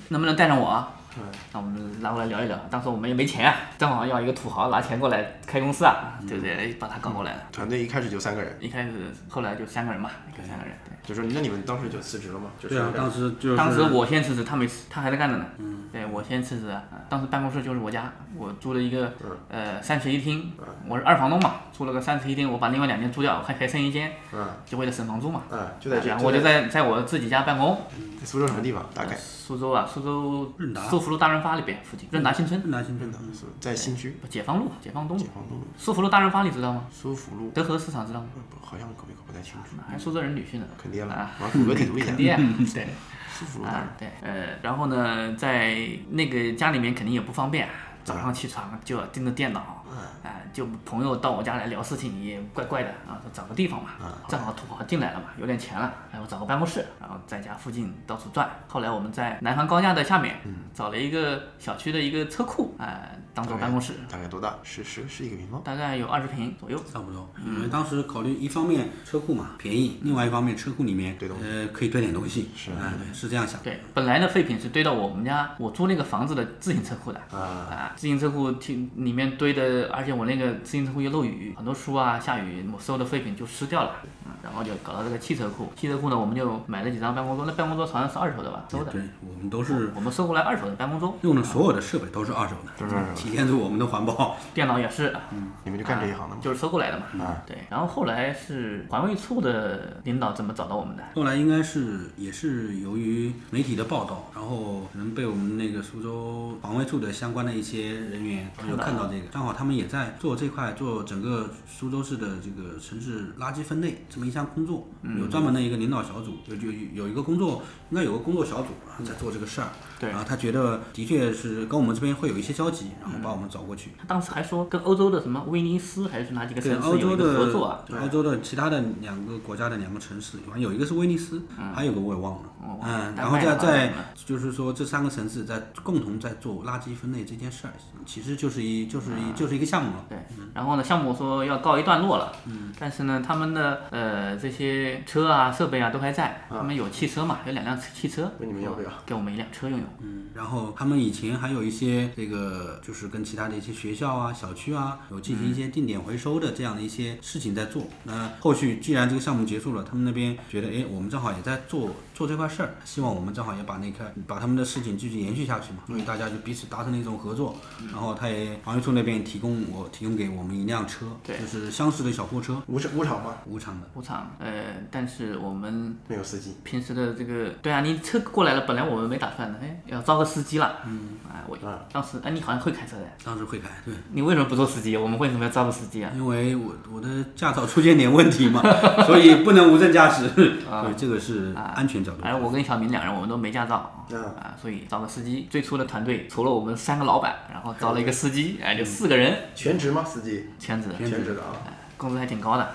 [0.10, 0.94] 能不能带上我啊？
[1.17, 2.58] 嗯那我们拉过来聊一聊。
[2.69, 6.56] 当时我们也没钱啊，正好要一个土豪拿钱过来开公司啊，对不对？
[6.56, 7.39] 哎，把他搞过来了。
[7.52, 8.91] 团队一开始就三个人，一开始，
[9.28, 10.74] 后来就三个人嘛，就三个人。
[10.86, 12.52] 对，就是那你们当时就辞职了吗？
[12.60, 15.45] 就是对啊，当时就当时我先辞职，他没辞，他还在干着呢。
[15.58, 16.84] 嗯，对我先辞职啊。
[17.10, 19.12] 当时办公室就是我家，我租了一个
[19.50, 20.54] 呃三室一厅，
[20.88, 25.41] 我是二房东嘛，租了个三室一厅，我把另外两间租掉，还还剩一间，嗯就为了省房租嘛。
[25.50, 27.76] 嗯，就在这，然后我就在在我自己家办公。
[28.19, 28.86] 在苏州什么地方？
[28.93, 29.17] 大概
[29.50, 33.18] 苏州啊，苏州润达苏福路大润发那边附近，润达新村，南新村的，
[33.60, 35.28] 在新区解放路，解放东路解。
[35.34, 36.86] 放东路苏福路大润发你知道吗？
[36.92, 38.28] 苏福路，德和市场知道吗？
[38.62, 40.66] 好像搞不搞不太清楚，还苏州人女婿呢。
[40.78, 42.40] 肯定了啊，往谷歌地图一下肯，定啊，
[42.72, 42.88] 对。
[43.34, 43.66] 苏福路
[43.98, 45.80] 对，呃，然后呢，在
[46.12, 47.68] 那个家里面肯定也不方便，
[48.04, 49.79] 早上起床就要盯着电脑，
[50.23, 53.89] 哎，就朋友到我家来聊事情也怪怪的啊，说找个地方嘛，
[54.28, 58.49] 正好土豪进来了嘛，有点钱了，然后找个办公室，然后在家附近到处转。
[58.67, 60.36] 后来我们在南方高架的下面
[60.73, 64.56] 找了一个小区的一个车库，哎，当做办公室，大概多大？
[64.63, 65.62] 十十十几个平方？
[65.63, 66.80] 大概有二十平左右。
[66.91, 73.62] 差不多，因为当时考虑一方面车库嘛便宜，另外一方面车库里面堆东西呃可以堆点东西，是啊，对，是这样想。
[73.62, 83.92] 对，本来的废品是堆到我们家我租那个房子的自行车库的啊，自行车库挺里面堆的，而且我那个自行车库又漏雨，很多书啊，下雨我所有的废品就湿掉了，
[84.26, 94.38] 嗯，然后就搞到这个汽车库，汽车库呢我们就买了几张办公桌，那办公桌好像是二手的吧，收的，对，我们都是我们收过来二手的办公桌，用的所有的设备都是二手的，都是二手的体现出我们的环保。
[94.54, 95.52] 电脑也是，嗯。
[95.63, 96.42] 你们就干这一行的吗？
[96.42, 101.04] 就是收过来的嘛，啊对，然后后来是环卫处的领导怎么找到我们的？
[101.13, 119.69] 后来应该是也是由于媒体的报道，然后可能被我们那个苏州环卫处的相关的一些人员就看到这个，正好他们也在做这块做整个苏州市的这个城市垃圾分类这么一项工作，有专门的一个领导小组，有有有一个工作，应该有个工作小组啊在做这个事儿。
[120.00, 123.92] 对然后他觉得的确是跟我们这边会有一些交集，然后把我们找过去。
[123.98, 127.84] 他当时还说跟欧洲的什么威尼斯还是哪几个城市有一个欧洲的合作啊？
[127.86, 131.42] 对欧洲的其他的两个国家的两个城市，好像有一个是威尼斯，
[131.76, 132.44] 还有个我也忘了。
[132.82, 133.94] 嗯，然后在在
[134.26, 137.74] 就是说这三个城市在共同在做垃圾分类这件事儿，
[138.06, 140.06] 其实就是一就是一就是一个项目了。
[140.08, 140.18] 对，
[140.54, 148.90] 然后呢，项目说要告一段落了，嗯，但是呢，他们的呃这些车啊、设备啊都还在，他们有汽车嘛，有两辆汽车，问你们要不要？
[149.06, 149.88] 给我们一辆车用用。
[150.02, 157.84] 嗯，然后他们以前还有一些这个，就是跟其他的一些学校啊、小区啊，有进行一些定点回收的这样的一些事情在做。
[158.04, 167.55] 那后续既然这个项目结束了，他们那边觉得，哎，我们正好也在做做这块事儿，希望我们正好也把那块把他们的事情继续延续下去嘛，所以大家就彼此达成了一种合作。
[167.93, 173.36] 然后他也环卫处那边提供我提供给我们一辆车，对就是相似的小货车，无偿无偿吗？
[173.45, 173.88] 无偿的。
[173.93, 174.51] 无偿，呃，
[174.91, 176.58] 但是我们没有司机。
[176.65, 180.99] 平时的这个，对啊，你车过来了，本来我们没打算的，哎，要招个司机了，嗯，
[181.32, 181.58] 哎，我
[181.89, 184.97] 当时，哎，你好像会开车的，当时会开，对，你为什么不做司机？
[184.97, 186.12] 我们为什么要招个司机啊？
[186.13, 188.62] 因为我我的驾照出现点问题嘛，
[189.08, 192.24] 所以不能无证驾驶，所以这个是安全角度。
[192.24, 195.48] 哎，我跟小明两人我们都没驾照，嗯啊，所以招个司机。
[195.50, 200.04] 最初的团队除了我们三个老板，然后招了一个司机，哎，就四个人，全职吗？
[200.04, 200.50] 司机？
[200.60, 201.48] 全职，全职的啊。
[201.65, 202.65] 哎工资还挺高的，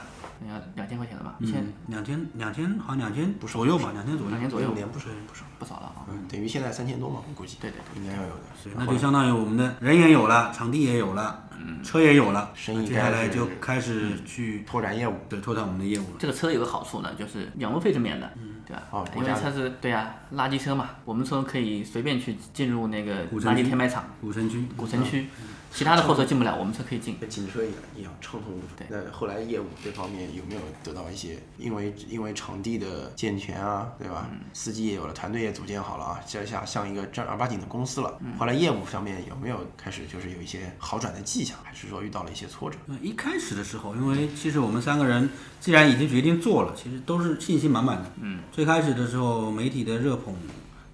[0.49, 1.62] 要两千块钱的吧，一千。
[1.62, 4.31] 嗯，两千两千好像两千左右吧，两千左右。
[4.31, 4.40] 两。
[4.40, 4.70] 千左右。
[4.70, 6.07] 一，年不少不少，不少了啊。
[6.09, 7.57] 嗯，等于现在三千多嘛，我估计。
[7.61, 8.42] 对对对，应该要有的。
[8.77, 11.83] 那就相当于我们的人也有了，场地也有了，嗯。
[11.83, 15.14] 车也有了，生意接下来就开始去拓展业务。
[15.29, 16.16] 对拓展我们的业务了。
[16.18, 18.51] 这个车有个好处呢，就是养路费是免的，嗯。
[18.66, 18.83] 对吧？
[18.90, 25.27] 哦因为它是对呀、垃圾车嘛，我们车可以随便去进入那个垃圾填埋场、古城区，古城区，
[25.75, 27.19] 其他的货车进不了，我们车可以进。
[27.19, 28.85] 跟警车一样一样畅通无阻。
[28.89, 31.37] 那后来业务这方面有没有得到一些？
[31.59, 34.31] 因为因为场地的健全啊，对吧？
[34.53, 38.17] 司机也有了，团队也组建好了啊，这下像一个正儿八经的公司了。
[38.39, 42.79] 后来业务上面有没有开始就是有一些好转的迹象，还是说遇到了一些挫折？
[42.87, 48.13] 嗯，一开始的时候，因为其实我们三个人既然已经决定做了，其实都是信心满满的。
[48.21, 50.33] 嗯，最开始的时候，媒体的热捧，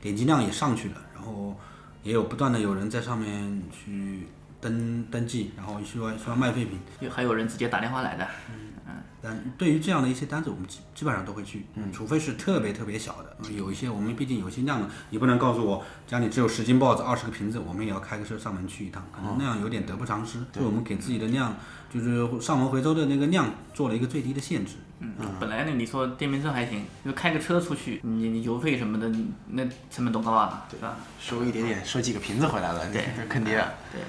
[0.01, 1.55] 点击量也上去了，然后
[2.03, 4.27] 也有不断的有人在上面去
[4.61, 6.79] 登登记，然后需要需要卖废品。
[7.01, 8.55] 有还有人直接打电话来的，嗯
[8.89, 20.39] 嗯但对于这样的一些单子，我们基基本上都会去，嗯，除非是特别特别小的，嗯有一些我们毕竟有些量的，你不能告诉我家里只有十斤报纸、二十个瓶子，我们也要开个车上门去一趟，可能那样有点得不偿失。
[20.55, 21.55] 所以我们给自己的量，
[21.93, 24.77] 就是上门回收的那个量做了一个最低的限制。
[25.03, 29.11] 嗯，本来呢，你说电瓶车还行，就开个车出去，你你油费什么的，
[29.49, 30.97] 那成本多高啊，对吧？
[31.19, 33.73] 收一点点，收几个瓶子回来了，对这坑爹了。
[33.93, 34.01] 对，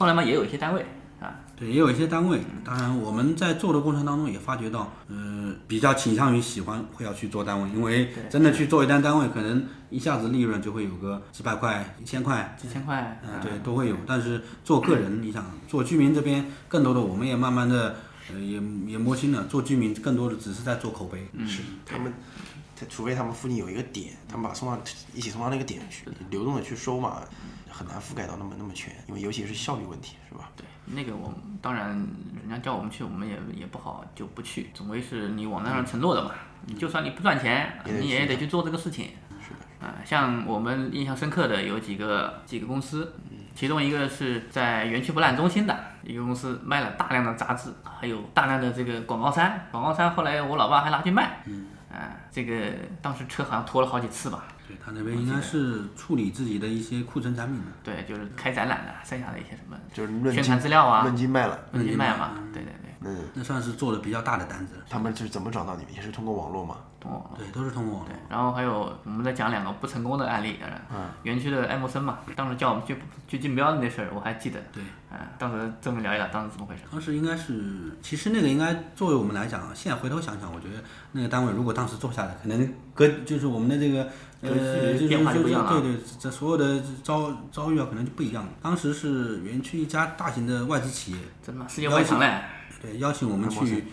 [0.00, 0.80] 后来嘛，也有一些单位
[1.20, 13.96] 啊，对，也有一些单位，当然我们在做的过程当中也发觉到，呃，比较倾向于喜欢会要去做单位，因为真的去做一单单位，可能一下子利润就会有个几百块、一千块，几千块，嗯，对，都会有。
[14.06, 17.96] 但是做个人，你想做居民这边，更多的我们也慢慢的，
[18.32, 21.28] 呃，也也摸清了，做居民更多的只是在做口碑。
[21.34, 21.46] 嗯。
[21.46, 21.60] 是。
[21.84, 22.10] 他们，
[22.74, 24.80] 他除非他们附近有一个点，他们把送到
[25.12, 27.20] 一起送到那个点去，流动的去收嘛，
[27.80, 30.50] 很难覆盖到那么那么全，因为尤其是效率问题，是吧？
[30.54, 31.88] 对，那个我们当然
[32.38, 36.30] 人家叫我们去，我们也也不好就不去，总归是你往那上承诺的嘛。
[36.66, 39.12] 你就算你不赚钱，也你也得去做这个事情。
[39.40, 43.14] 是的，啊，像我们印象深刻的有几个几个公司，
[43.54, 49.66] 其中一个是在园区博览中心的一个公司，卖了大量的杂志，还有大量的这个广告衫。
[49.70, 54.44] 广告衫后来我老爸还拿去卖，嗯，啊，这个当时车好像拖了好几次吧。
[54.70, 57.72] 对他那边应该是处理自己的一些库存产品的。
[57.82, 61.58] 对，就是开展览的，剩下的一些什么就是论宣传资料啊，论斤卖了。
[61.72, 64.82] 论斤卖嘛，对对对，嗯，那算是做的比较大的单子了。
[64.88, 65.94] 他们是怎么找到你们？
[65.94, 66.76] 也是通过网络吗？
[67.00, 67.30] 懂我。
[67.38, 68.14] 对，都是通过网络。
[68.28, 70.58] 然后还有我们再讲两个不成功的案例，
[70.92, 76.82] 嗯，园区的艾默森嘛，当时叫我们去去竞标的那事儿我还记得，对，嗯，当时这么聊一聊，当时怎么回事？
[76.90, 80.82] 当时应该是，其实那个应该作为我们来讲，现在回头想想，我觉得
[81.12, 84.06] 那个单位如果当时做下来，可能隔就是我们的这个
[84.42, 88.50] 呃，就是变化就就是不一样对对，这所有的遭遭遇啊，可能就不一样了。
[88.60, 91.66] 当时是园区一家大型的外资企业，真的吗？
[91.68, 92.42] 世界外强嘞，
[92.80, 93.84] 对，邀请我们去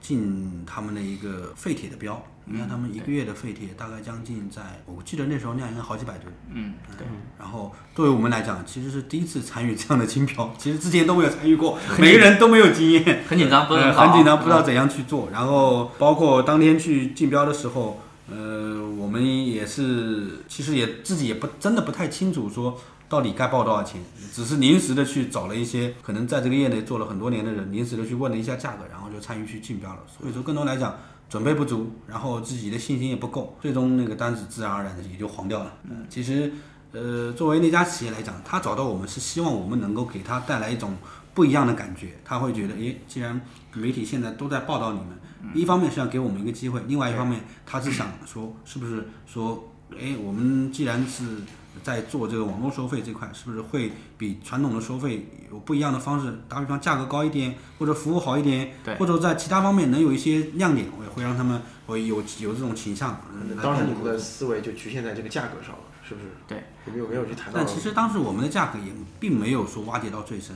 [0.00, 2.22] 进他们的一个废铁的标。
[2.44, 6.26] 你看他们一个月的废铁大概将近在，我记得那时候量应该好几百吨。
[6.52, 7.06] 嗯，对，
[7.38, 15.28] 然后对于我们来讲，其实是第一次参与这样的竞标， 其实之前都没有参与过，每个人都没有经验， 很紧张，不很紧张，不知道怎样去做。
[15.30, 22.76] 然后包括当天去竞标的时候，呃，我们也是其实也自己也不真的不太清楚说
[23.12, 24.00] 到底该报多少钱，
[24.32, 30.00] 只是临时的去找了一些可能在这个业内做了很多年的人，临时的去问了一下价格，然后就参与去竞标了。
[30.06, 30.96] 所以说更多来讲。
[31.32, 35.72] 准备不足，然后自己的信心也不够，最终那个单子自然而然的也就黄掉了。
[35.84, 36.52] 嗯，其实，
[36.92, 40.94] 呃，作为那家企业来讲，他找到我们是希望我们能够给他带来一种
[41.32, 43.40] 不一样的感觉，他会觉得，诶，既然
[43.72, 45.08] 媒体现在都在报道你们，
[45.54, 51.24] 一方面是要给我们一个机会，另外一方面他是想说，是不是说，诶，我们既然是
[51.82, 56.40] 在做这个网络收费这块，是不是会比传统的收费有不一样的方式？
[56.48, 63.20] 打比方，价格高一点，或者服务好一点，对或者在其他方面能有一些亮点，我也会让他们会有有这种倾向。
[63.62, 66.26] 当时你们的思维就局限在这个价格上了，是不是？
[66.46, 67.58] 对，有没有没有去谈到？
[67.58, 70.54] 但其实当时我们的价格也并没有说挖掘到最深，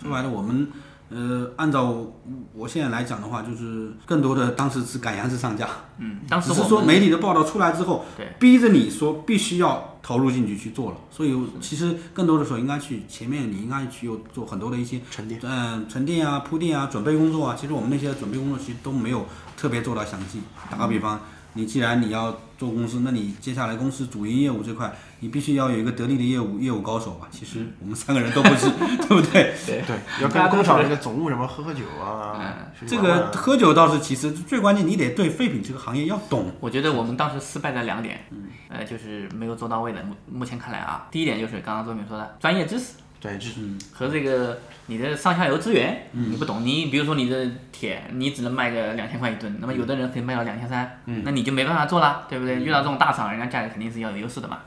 [0.00, 0.68] 说白了，我们
[1.10, 2.06] 呃按照
[2.52, 17.54] 我现在来讲的话，就是更多的当时是赶鸭子上架，嗯，当时只是说媒体的报道出来之后，对逼着你说必须要投入进去去做了，所以其实更多的时候应该去前面你应该去有做很多的一些沉淀嗯、沉淀啊、铺垫啊、准备工作啊。
[17.60, 20.40] 其实我们那些准备工作其实都没有特别做到详细。
[20.70, 21.20] 打个比方，
[21.54, 27.26] 你既然你要做公司，那你接下来公司主营业务这块，你必须要有一个得力的业务业务高手吧？
[27.30, 28.70] 其实我们三个人都不是，
[29.08, 29.54] 对不对？
[29.66, 32.56] 对对，要跟工厂那个总务什么喝喝酒啊，
[32.86, 36.52] 这个喝酒倒是其次，最关键你得对废品这个行业要懂。
[36.60, 38.20] 我觉得我们当时失败在两点，
[38.68, 40.02] 呃，就是没有做到位的。
[40.02, 43.60] 目目前看来啊，第一点就是刚刚周敏说的专业知识对，就是
[43.92, 46.64] 和这个你的上下游资源，你不懂。
[46.64, 52.60] 你比如说你的铁，你只能卖个两千块一吨，那么有的人可以卖到两千三，那你就没办法做了，对不对？
[52.60, 54.60] 遇到这种大厂，人家价格肯定是要有优势的嘛，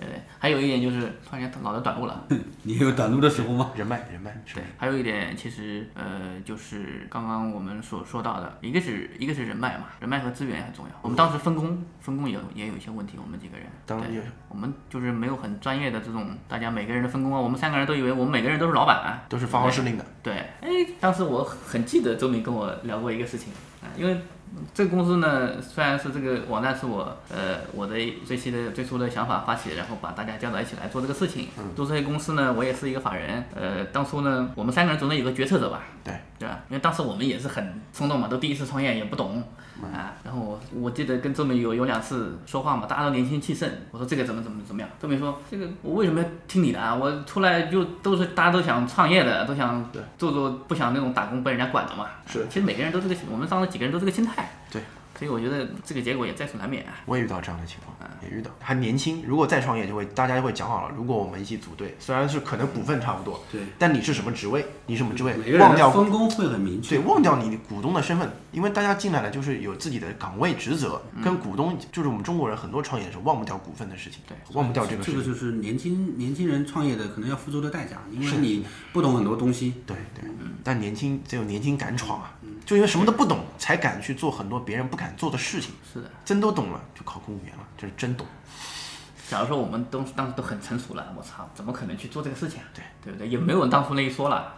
[0.00, 0.22] 对不对？
[0.38, 2.26] 还有一点就是突然间脑袋短路了，
[2.62, 3.70] 你有短路的时候吗？
[3.76, 10.92] 人脉人脉对，还有一点，其实呃，就是刚刚我们所说到的，一个是一个是人脉嘛，人脉和资源也很重要。
[11.02, 17.38] 我们当时分工分工也也有一些问题，我们几个人，对当然有我们就是没有很专业的这种大家每个人的分工啊。
[17.38, 20.04] 我们三个人都以为我们每个人都是老板，都是发号施令的。
[20.22, 24.16] 对，哎，当时我很记得周敏跟我聊过一个事情啊，因为
[24.74, 31.48] 这个公司呢，虽然是这个网站是我呃我的最新的最初的想法发起，然后把大家叫到一起来做这个事情。
[31.76, 36.58] 做这些公司呢，我也是一个法人，呃，当初呢，我们三个人总得有个决策者吧，对对吧？
[36.68, 39.42] 因为当时我们也是很冲动嘛，都第一次创业也不懂
[39.80, 40.14] 啊。
[40.24, 46.94] 然后我我记得跟周敏有有两次说话嘛，大家都年轻气盛，我说这个怎么怎么怎么样，周敏说这个我为什么要听你的啊？
[46.94, 52.06] 我出来就都是大家都想创业的，都想做做不想那种打工被人家管的嘛。
[52.26, 54.39] 是其实每个人都这个，我们当时几个人都这个心态。
[55.20, 56.94] 对，所以我觉得这个结果也在所难免啊。
[57.04, 59.22] 我也遇到这样的情况，也遇到，还年轻。
[59.26, 66.96] 如果再创业，就会大家就会讲好了，如果我们一起组队，虽然是可能股份差不多，对，但你是什么职位，你什么职位每个，人的忘掉分工会很明确。
[66.96, 75.20] 对，忘掉你股东的身份，因为大家进来了就是有自己的岗位职责，跟股东就是我们中国人很多创业的时候忘不掉股份的事情，对，忘不掉这个事情。
[75.20, 79.74] 这个就是年轻年轻人创业的可能要付出的代价，因为你不懂很多东西。
[79.86, 80.24] 对对，
[80.64, 85.74] 但年轻只有年轻敢闯啊，就因为什么都不懂，才敢去做很多别人不敢做的事情。
[85.92, 88.26] 是的，真都懂了，就考公务员了，这是真懂。
[89.28, 92.66] 假如说我们都当时都很成熟了，我操，怎么可能去做这个事情啊？
[92.74, 93.28] 对对不对？
[93.28, 94.54] 也没有人当初那一说了。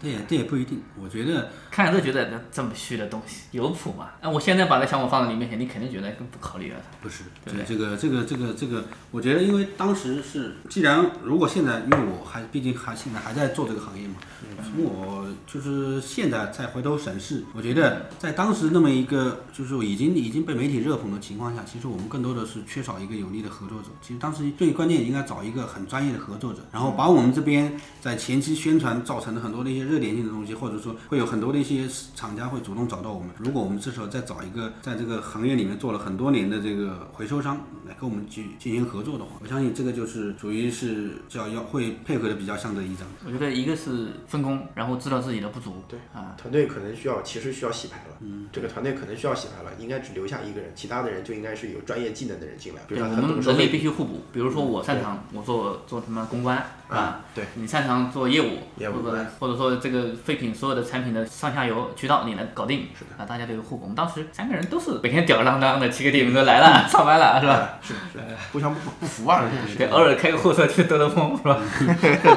[0.00, 4.10] 这也这也不一定，我觉得看着都觉得这么虚的东西有谱吗？
[4.22, 6.78] 那我现在把这想法放在你面前，你肯定觉得不考虑了。
[7.02, 14.14] 不是，对不对这个这个这个这个，我觉得因为当时是，既然如果现在，因为我还毕竟还现在还在做这个行业嘛，
[14.62, 23.88] 从我就是现在再回头审视，我觉得在当时那么一个就是已经已经被媒体热捧的情况下，其实我们更多的是缺少一个有力的合作者。
[24.00, 33.30] 其实当时最关键应该找一个很专业的合作者，然后把我们这边在前期宣传造成的很多多的一些热点性的东西，或者说会有很多的一些厂家会主动找到我们。
[33.38, 43.06] 如果我们这时候再找一个在这个行业里面做了很多年的这个回收商来跟我们去进行合作的话，我相信这个就是属于是叫要会配合的比较像的一张。
[43.26, 48.16] 我觉得一个是分工，然后知道自己的不足，对啊，团队可能需要，其实需要洗牌了。
[48.20, 54.20] 嗯，这个团队可能需要洗牌了，应该只留下一个人，其他的人就应该是有专业技能的人进来，比对，如我们人力必须互补。
[54.32, 57.20] 比如说我擅长我做做什么公关，啊？
[57.34, 63.82] 对你擅长做业务，业务或者对或者说这个废品所有的产品的上下游渠道你能搞定，是的啊，大家都有互补。
[63.82, 67.78] 我们当时三个人都是每天吊儿郎当的，骑个电瓶车来了，上班了，是吧？
[67.82, 69.42] 是是，互相不不服啊，
[69.76, 71.60] 对，偶尔开个货车去兜兜风，是吧？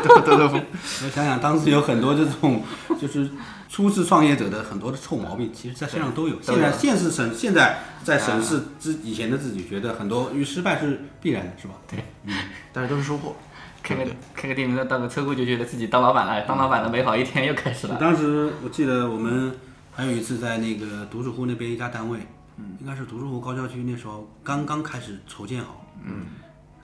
[0.04, 0.64] 兜 兜兜风。
[1.06, 2.62] 我想想，当时有很多这种
[3.00, 3.30] 就是
[3.70, 6.36] 初次创业者的很多的臭毛病，其实在身上都有。
[6.42, 11.74] 现在现实审，现在在审视之以前的自己，觉得很多因为失败是必然的，是吧？
[11.90, 12.34] 对，嗯
[12.74, 13.36] 但是都是收获。
[13.84, 17.98] 开个开个电瓶车到个车库就觉得自己当老板了，当老板的美好一天又开始了。
[18.00, 19.52] 当时我记得我们
[19.92, 22.20] 还有一次在那个独墅湖那边一家单位，
[22.58, 26.26] 嗯，应该是独墅湖高校区那时候刚刚开始筹建好，嗯，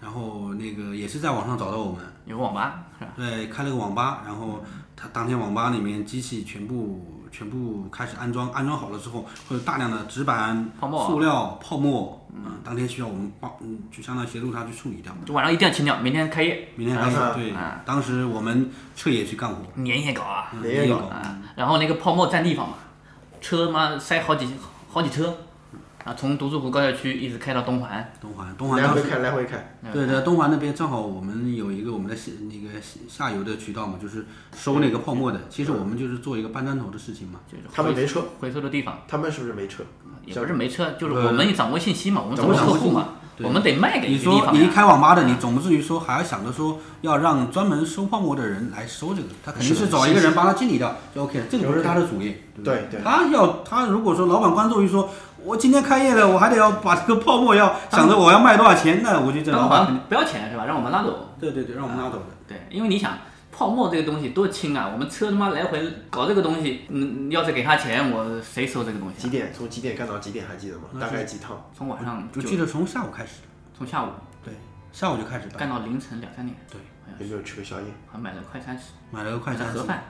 [0.02, 3.12] 然后那个也是在网上找到我们，有个网吧是吧？
[3.16, 4.64] 对，开了个网吧，然后
[4.96, 11.06] 他当天网吧里面机器全部全部开始安装，安装好了之后会有大量的纸板、泡沫。
[11.06, 15.16] 塑料、泡沫，嗯，当天需要我们帮，嗯，就相当于协助他去处理掉。
[15.24, 20.52] 就晚上一定要清掉，明天开业，明天开始啊，对啊，当时我们彻夜去干活，连夜搞啊。
[20.64, 20.98] 连夜搞。
[21.06, 22.74] 啊，然后那个泡沫占地方嘛，
[23.40, 24.50] 车嘛塞好几
[24.90, 25.38] 好几车，
[26.08, 29.76] 啊，从独墅湖高校区一直开到东环，东环，东环来回开，来回开。
[29.92, 35.42] 对对，东环那边正好我们有一个我们的下那个下游的渠道嘛，就是收那个泡沫的。
[35.50, 37.42] 其实我们就是做一个搬砖头的事情嘛。
[37.52, 39.84] 就是他们没车，回收的地方，他们是不是没车？
[40.26, 44.86] 也不是没车，就是我们掌握信息嘛，我们掌握客户嘛，我们得卖给你说你一开。
[44.86, 52.42] 网吧的，你总不至于说还要想着说要让专门收泡沫的人来收这个，他肯定是找一个人帮他清理掉就 OK 了，这个不是他的主业。
[52.56, 55.10] 不对对他要他如果说老板关注于说，
[55.48, 60.66] 我今天开业了，我还得要把这个泡沫要想着我要卖多少钱，呢我就这当老板肯定不要钱是吧？
[60.66, 61.34] 让我们拉走。
[61.40, 62.26] 对对对，让我们拉走的。
[62.46, 63.18] 对，因为你想，
[63.50, 64.90] 泡沫这个东西多轻啊！
[64.92, 69.22] 我们车他妈来回搞这个东西，嗯，要是给他钱，我谁收这个东西啊？
[69.22, 69.54] 几点？
[69.56, 70.46] 从几点干到几点？
[70.46, 70.84] 还记得吗？
[71.00, 71.58] 大概几趟？
[71.74, 73.36] 从晚上我就记得从下午开始，
[73.78, 74.10] 从下午
[74.44, 74.54] 对，
[74.92, 76.82] 下午就开始干到凌晨两三点，对，
[77.20, 77.86] 有没有吃个宵夜？
[78.12, 80.04] 还买了快餐吃，买了个快餐盒饭，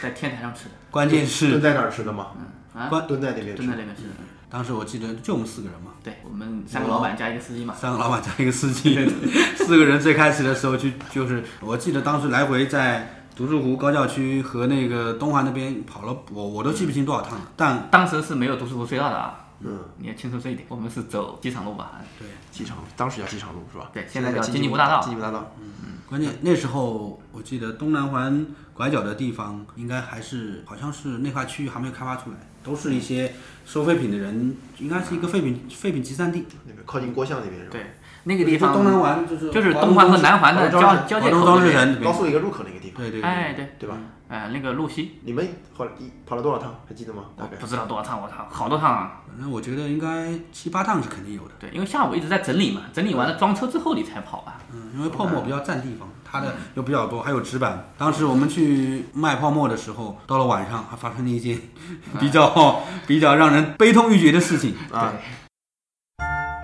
[0.00, 2.28] 在天台上吃的，关键是蹲在那儿吃的吗？
[2.38, 3.76] 嗯啊，关蹲在那边吃蹲在。
[3.78, 4.10] 那边吃的。
[4.56, 9.06] 当时我记得就我们四个人嘛，对我们三个老板加一个司机嘛，三个老板加一个司机，
[9.54, 20.66] 四个人最开始的时候就就是，我记得当时来回在独墅湖高教区和那个东环那边跑了，我我都记不清多少趟了，但当时是没有独墅湖隧道的啊，嗯，你也清楚这一点。
[20.70, 22.00] 我们是走机场路吧？
[22.18, 23.90] 对，机场，当时叫机场路是吧？
[23.92, 25.52] 对现在叫经经济部大道经济部大道。
[25.60, 32.36] 嗯嗯关键那时候我记得东南环拐角的地方应该还是好像是那块区域还没有开发出来，
[32.66, 33.32] 都是一些
[33.64, 36.44] 收废品的人，应该是一个废品废品集散地。
[36.66, 37.72] 那个靠近郭巷那边是吧？
[37.72, 41.62] 对，那个地方就东南环就是就是东环和南环的交交界口那边。
[41.62, 43.96] 装饰城高速一个入口那个地方，对对哎，对，对吧？
[44.28, 46.74] 哎，那个露西，你们后来一跑了多少趟？
[46.88, 47.26] 还记得吗？
[47.36, 49.20] 大概不知道多少趟，我操，好多趟啊！
[49.28, 51.54] 反正我觉得应该七八趟是肯定有的。
[51.60, 54.58] 对，因为下午一直在整理嘛，整理完了装车之后你才跑吧。
[54.72, 57.88] 嗯，因为泡沫比较占地方，它的又比较多，还有纸板。
[57.96, 61.60] 当时我们去卖泡沫的时候，到了晚上还发生了一件
[62.18, 64.74] 比较比较让人悲痛欲绝的事情。
[64.92, 65.12] 啊，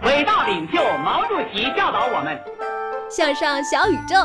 [0.03, 2.37] 伟大领袖毛主席教导我们，
[3.09, 4.17] 向上小宇宙，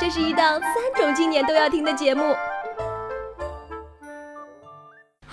[0.00, 2.34] 这是一档三种青年都要听的节目。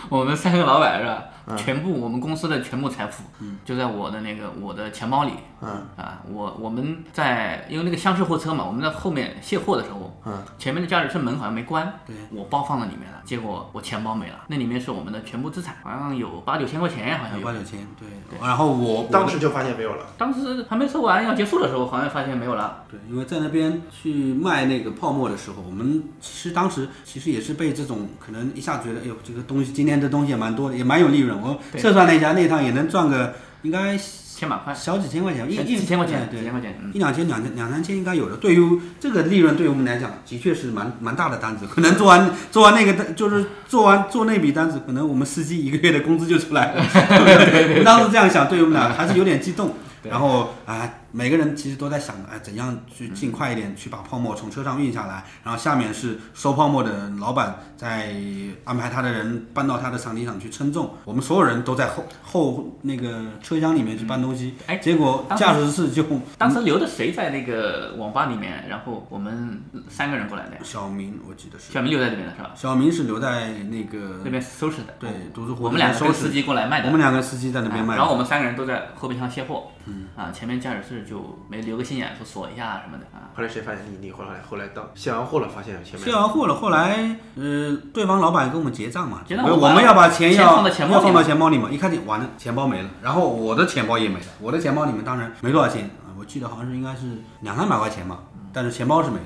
[0.09, 1.23] 我们三个老板是吧？
[1.55, 3.23] 全部我们公司的全部财富，
[3.63, 5.31] 就在我的那个我的钱包里。
[5.59, 17.53] 嗯啊，我我们在因为那个厢式货车嘛，我们在后面卸货的时候，嗯，前面的驾驶室门好像没关，对我包放在里面了，结果我钱包没了，那里面是我们的全部资产，好像有八九千块钱，好像有有八。
[17.53, 18.07] 九千，对。
[18.39, 20.05] 然后我我当时就发现没有了。
[20.15, 22.83] 当时还没收完要结束的时候，好像发现没有了。
[22.91, 31.36] 对，因为在那边去卖那个泡沫的时候，我们其实当时其实也是被这种可能一下觉得，哎呦，这个东西今天的东西也蛮多的，也蛮有利润。
[31.41, 38.35] 我对测算了一下，那一趟也能赚个应该千把块，小几千块钱，一几一千块钱，对几千块钱，嗯一两千、两千、两三千应该有的。
[38.37, 41.65] 对于这个利润，对于我们来讲，的确是蛮蛮大的单子。
[41.65, 46.83] 可能做完做完那个单，就是做完做那笔单子，可能我们司机一个月的工资就出来了。
[46.85, 49.73] 我们当时这样想，对于我们俩还是有点激动。
[50.03, 58.15] 然后啊，每个人其实都在想着，哎，怎样去尽快一点去把泡沫从车上运下来，然后下面是收泡沫的老板在
[58.63, 66.03] 安排他的人搬到他的场地上去称重，我们所有人都在后后那个车厢里面去搬东西，哎，结果驾驶室就
[66.37, 68.65] 当时留的谁在那个网吧里面？
[68.67, 70.57] 然后我们三个人过来的呀。
[70.63, 72.51] 小明我记得是小明留在这边的是吧？
[72.55, 74.93] 小明是留在那个那边收拾的。
[74.99, 76.87] 对，读书会我们两个司机过来卖的。
[76.87, 79.67] 我们两个司机在那边卖然后我们三个人都在后备箱卸货。
[79.85, 83.31] 嗯啊，前面驾驶室就没留个心眼，说锁一下什么的啊。
[83.33, 84.07] 后来谁发现你？
[84.07, 97.05] 你后来后来到卸完货了，发现前面卸完货了，后来呃，对方老板跟我们结账嘛，结账我们要把钱要放到钱包里要放到嘛钱包里嘛，一看见完了，钱包没了，然后我的钱包也没了，我的钱包里面当然没多少钱啊，我记得好像是应该是
[97.41, 98.19] 两三百块钱嘛，
[98.51, 99.21] 但是钱包是没的。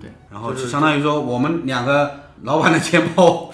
[0.00, 3.50] 对，然后就相当于说我们两个老板的钱包，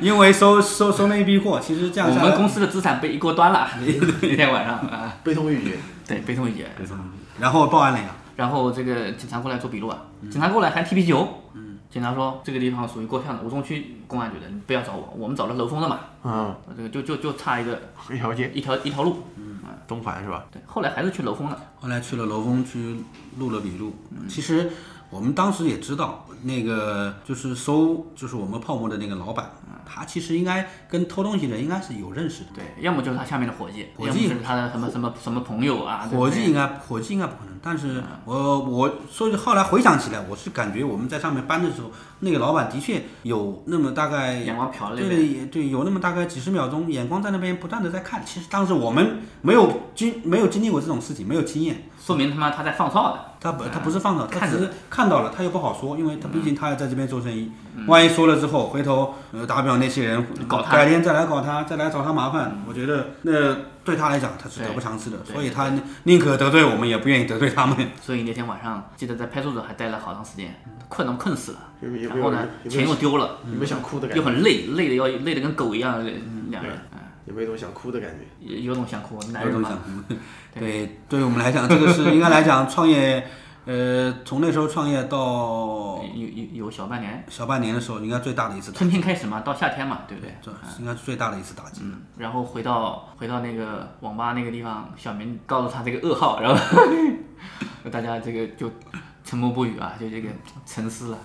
[0.00, 5.76] 因为收收收那一批货，其实这样我们公司的资产被一锅端了， 那天晚上啊，悲痛欲绝。
[6.06, 6.70] 对，悲痛欲绝。
[6.78, 6.96] 悲痛
[7.38, 8.06] 然后报案了呀。
[8.34, 9.98] 然后这个警察过来做笔录啊，
[10.30, 11.42] 警察过来还踢皮球。
[11.54, 16.00] 嗯，警察说这个地方属于过巷的，吴中区公安局的，你不要找我，我们找了楼峰的嘛。
[16.24, 17.78] 嗯，这个就就就差一个
[18.10, 19.18] 一条街，一条一条路。
[19.36, 20.44] 嗯，东环是吧？
[20.50, 21.58] 对，后来还是去楼峰了。
[21.78, 22.96] 后来去了楼峰去
[23.38, 23.94] 录了笔录。
[24.28, 24.70] 其实
[25.12, 29.50] 我们当时也知道，那个就是收就是我们泡沫的那个老板，
[29.84, 32.48] 他其实应该跟偷东西的人应该是有认识的。
[32.54, 36.08] 对，要么就是他下面的伙计，伙计他的什么什么什么朋友啊。
[36.10, 41.90] 伙计应该伙计应该不可能，但是我我所以后来回想起来，我是感觉我们在上面搬的时候，
[42.20, 48.24] 那个老板的确有那么大概眼光瞟了对对，有那么大概几十秒钟，眼光在那边不断的在看。
[48.24, 53.20] 其实当时我们没有经没有经历过这种事情，没有经验，说明他妈他在放哨的。
[53.40, 57.50] 他不，他不是放哨，他只是看到了，他又不好说，因为他毕竟他要在这边做生意，
[57.88, 65.72] 万一说了之后，回头呃打比方那些人搞他改天再来搞他，再来找他麻烦，我觉得那对他来讲他是得不偿失的，所以他
[66.04, 67.76] 宁可得罪我们，也不愿意得罪他们。
[68.00, 70.54] 所以那天晚上记得在派出所还待了好长时间，
[70.88, 71.58] 困都困死了。
[71.80, 76.00] 然后呢，钱又丢了，有没有想哭的感觉又很累，累的要累的跟狗一样，
[76.48, 76.78] 两人。
[77.24, 78.24] 嗯有没有一种想哭的感觉？
[78.40, 79.78] 有有种想哭，男人嘛有种想。
[79.80, 80.14] 哭。
[80.58, 83.24] 对，对于我们来讲，这个是 应该来讲创业，
[83.64, 90.34] 呃，从那时候创业到有有有小半年，小半年的时候，应该最大的一次打击春天开始嘛，到夏天嘛，对不对？
[90.42, 90.50] 这
[90.80, 91.82] 应该是最大的一次打击。
[91.84, 96.58] 嗯，然后回到回到那个网吧那个地方，小明告诉他这个噩耗，然后
[97.88, 98.68] 大家这个就
[99.24, 100.28] 沉默不语啊，就这个
[100.66, 101.18] 沉思了，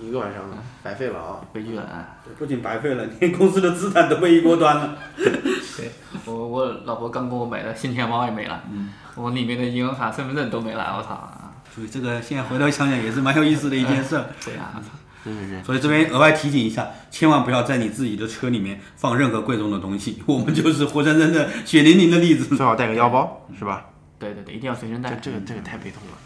[0.00, 0.42] 一个晚上
[0.82, 1.40] 白费了啊！
[1.52, 2.16] 悲剧了啊！
[2.38, 4.96] 不仅白费了，连公司的资产都被一锅端了。
[5.16, 5.90] 对
[6.24, 11.52] 我我老婆刚给我买的新钱包也没了，嗯我里面的银行卡、身份证都没了，我操啊！
[11.74, 14.26] 所以这个现在回头想想也是蛮有意思的一件事儿。
[14.44, 14.82] 对啊，
[15.24, 20.22] 对对对，所以这边额外提醒一下，千万不要在你自己的车里面放任何贵重的东西。
[20.26, 22.56] 我们就是活生生的血淋淋的例子。
[22.56, 23.86] 最好带个腰包，是吧？
[24.18, 25.10] 对对对，一定要随身带。
[25.10, 26.18] 这这个这个太悲痛了，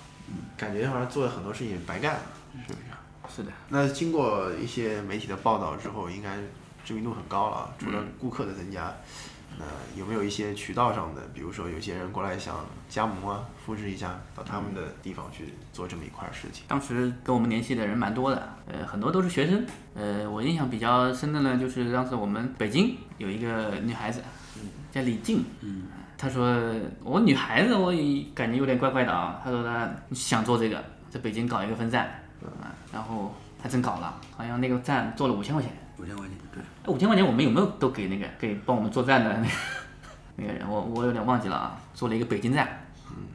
[0.56, 2.20] 感觉好像做了很多事情白干了，
[2.66, 2.85] 是不是？
[3.36, 3.52] 是的。
[3.68, 6.38] 那经过一些媒体的报道之后，应该
[6.82, 7.74] 知名度很高了啊。
[7.78, 8.90] 除嗯了顾客的增加，
[9.58, 9.64] 那
[9.94, 16.64] 有没有一些渠道上的，比如说有些人过来想加盟啊，复制一下到他们的地方去做这么一块事情？
[16.66, 19.66] 当时跟我们联系的人蛮多的，呃，很多都是学生。
[19.94, 24.22] 呃，我印象比较深的呢，就是当时我们北京有一个女孩子，
[24.90, 25.84] 叫李静，嗯，
[26.16, 39.30] 她说我女孩子我也感觉有点怪怪的啊，她说她想做这个，在北京搞一个分站，啊，然后还真搞了，好像那个站做了五千块钱，五千块钱，对，哎五千块钱我们有没有都给那个给帮我们做站的？
[39.36, 39.48] 那 个
[40.36, 40.66] 那个人？
[40.66, 42.66] 我我有点忘记了啊，做了一个北京站。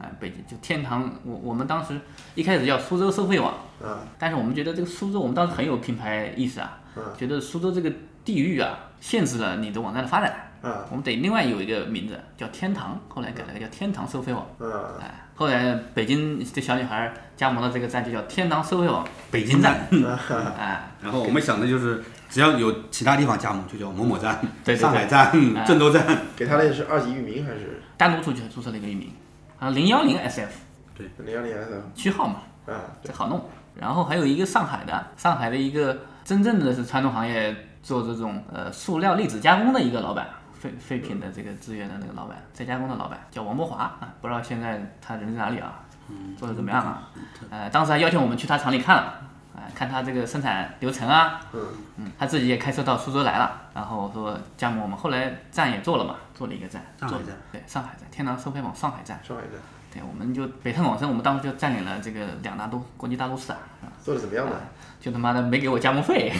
[0.00, 1.98] 哎，北京就天堂，我我们当时
[2.34, 7.92] 一开始叫苏州收费网，嗯，但是我们觉得这个苏州，我们当时很有品牌意识啊，嗯觉得苏州这个
[8.24, 19.86] 地域啊，限制了你的网站的发展，嗯我们得另外有一个名字叫天堂，后来改了个叫天堂收费网，嗯，哎，后来北京这小女孩加盟的这个站就叫天堂社会网北京站，
[20.58, 24.76] 哎，然后我们想的就是，只要有其他地方加盟，就叫某某站、对对对。
[24.76, 25.64] 上海站、哎。
[25.66, 26.06] 郑州站。
[26.36, 27.82] 给他的是二级域名还是？
[27.96, 29.10] 单独出去注册了一个域名，
[29.58, 30.48] 啊零幺零 SF
[30.94, 31.10] 对。
[31.24, 33.48] 零幺零 sf 区号嘛，啊，这好弄。
[33.74, 40.28] 然后还有一个上海的，上海的一个真正的是传统行业做这种呃塑料粒子加工的一个老板，
[40.62, 45.80] 废废品的这个资源的那个老板，再加工的老板叫王博华啊，不知道现在他人在哪里啊，
[46.38, 47.10] 做的怎么样啊？
[47.50, 49.02] 呃，当时还邀请我们去他厂里看了，
[49.56, 51.40] 啊、看他这个生产流程啊，
[51.96, 59.52] 嗯，他自己也开车到苏州来了，然后说加盟我们，后来站也做了嘛，做了一个站，做了上海站对，上海站，天堂收费网上海站，上海站
[59.92, 63.58] 对，我们就北上广深，我们当时就占领了这个两大都国际大都市啊？
[64.00, 64.52] 做的怎么样呢？
[65.00, 66.32] 就他妈的没给我加盟费。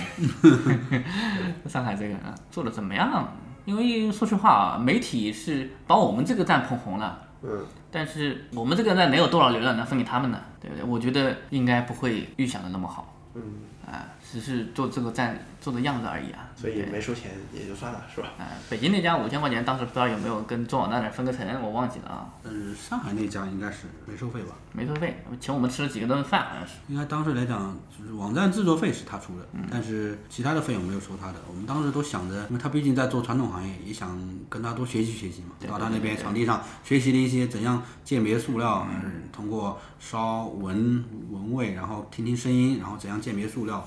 [1.69, 3.27] 上海这个啊，做的怎么样？
[3.65, 10.41] 因为说实话啊，媒体是把我们这个站捧红了，嗯，但是我们这个站，能有多少流量能分给他们呢？
[10.61, 10.85] 对不对？
[10.85, 13.15] 我觉得应该不会预想的那么好。
[13.35, 13.43] 嗯，
[13.87, 16.49] 啊，只是做这个站做的样子而已啊。
[16.57, 18.29] 所以对没收钱也就算了，是吧？
[18.39, 22.33] 嗯，北京那家五千块钱，当时不知道有没有跟中网那点分个成，我忘记了啊。
[22.45, 24.55] 嗯，上海那家应该是没收费吧？
[24.73, 26.75] 没收费，请我们吃了几个顿饭，好像是。
[26.89, 31.35] 应该当时来讲，就是网站制作费是他出的，但是其他的费用没有收他的。
[31.49, 34.17] 我们当时都想着，因为他毕竟在做传统行业，也想
[34.49, 35.57] 跟他多学习学习嘛。
[35.69, 43.87] 到他那边场地上学习了一些怎样鉴别塑料，嗯，通过烧闻闻味，然后听听声音，然后怎样鉴别塑料。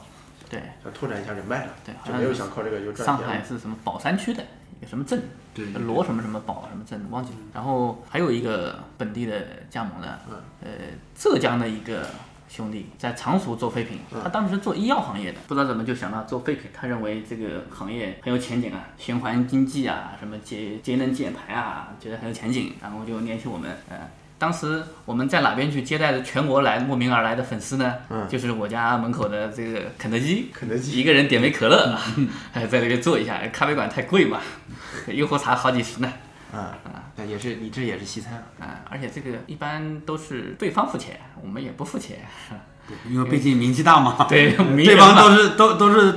[0.50, 3.36] 对，要拓展一下人脉了，对，就没有想靠这个就赚上钱上。
[3.36, 4.44] 海是什么宝山区的
[4.78, 5.22] 一个什么镇，
[5.54, 7.38] 对对罗什么什么宝什么镇忘记了。
[7.54, 10.20] 然后还有一个本地的加盟的，
[10.62, 10.70] 呃，
[11.16, 12.06] 浙江的一个
[12.48, 23.98] 兄弟在常熟做废品，他当时做医药行业的，不知道怎么就想到做废品，他认为这个行业很有前景啊，循环经济啊，什么节节能减排啊，觉得很有前景，然后就联系我们，呃。
[24.38, 27.94] 当时我们在哪边去接待的全国来慕名而来的粉丝呢？
[28.10, 28.28] 嗯。
[28.28, 31.00] 就是我家门口的这个肯德基，肯德基。
[31.00, 31.98] 一个人点杯可乐，
[32.54, 34.40] 哎，在那边坐一下，咖啡馆太贵嘛，
[35.08, 36.14] 一壶茶好几十呢。
[36.54, 38.66] 啊啊，那也是你这也是西餐啊。
[38.66, 42.20] 啊，而且这个一般都是对方付钱，我们也不付钱。
[43.10, 46.12] 因为毕竟名气大嘛，对名对方都是都都是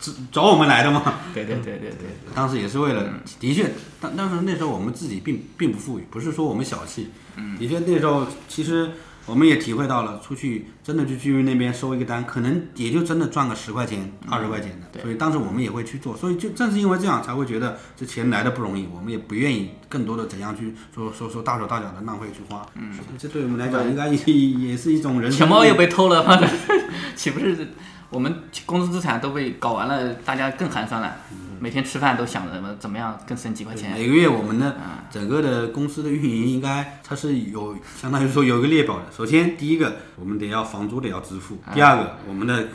[0.00, 1.02] 找找我们来的嘛。
[1.34, 3.70] 对对对对对，当时也是为了，的确，
[4.00, 7.10] 当当时那时候我们自己并并不富裕，不是说我们小气，
[7.58, 8.90] 的确那时候其实
[9.26, 26.22] 我们也体会到了，出去真的去居民那边收一个单，可能也就真的赚个十块钱、二十块钱的，所以当时我们也会去做，所以就正是因为这样才会觉得这钱来的不容易，我们也不愿意更多的怎样去说说说大手大脚的浪费去花，嗯，这对我们来讲应该也也是一种人钱包又被偷了，
[27.16, 27.66] 岂不是
[28.10, 31.16] 我们公司资产都被搞完了，大家更寒酸了。
[31.60, 33.92] 每天吃饭都想着怎么怎么样更省几块钱。
[33.92, 34.76] 每个月我们的
[35.10, 39.04] 整个的公司的运营应该它是有相当于说有一个列表的。
[39.16, 42.68] 首先第一个我们得要房租得要支付，第二个我们的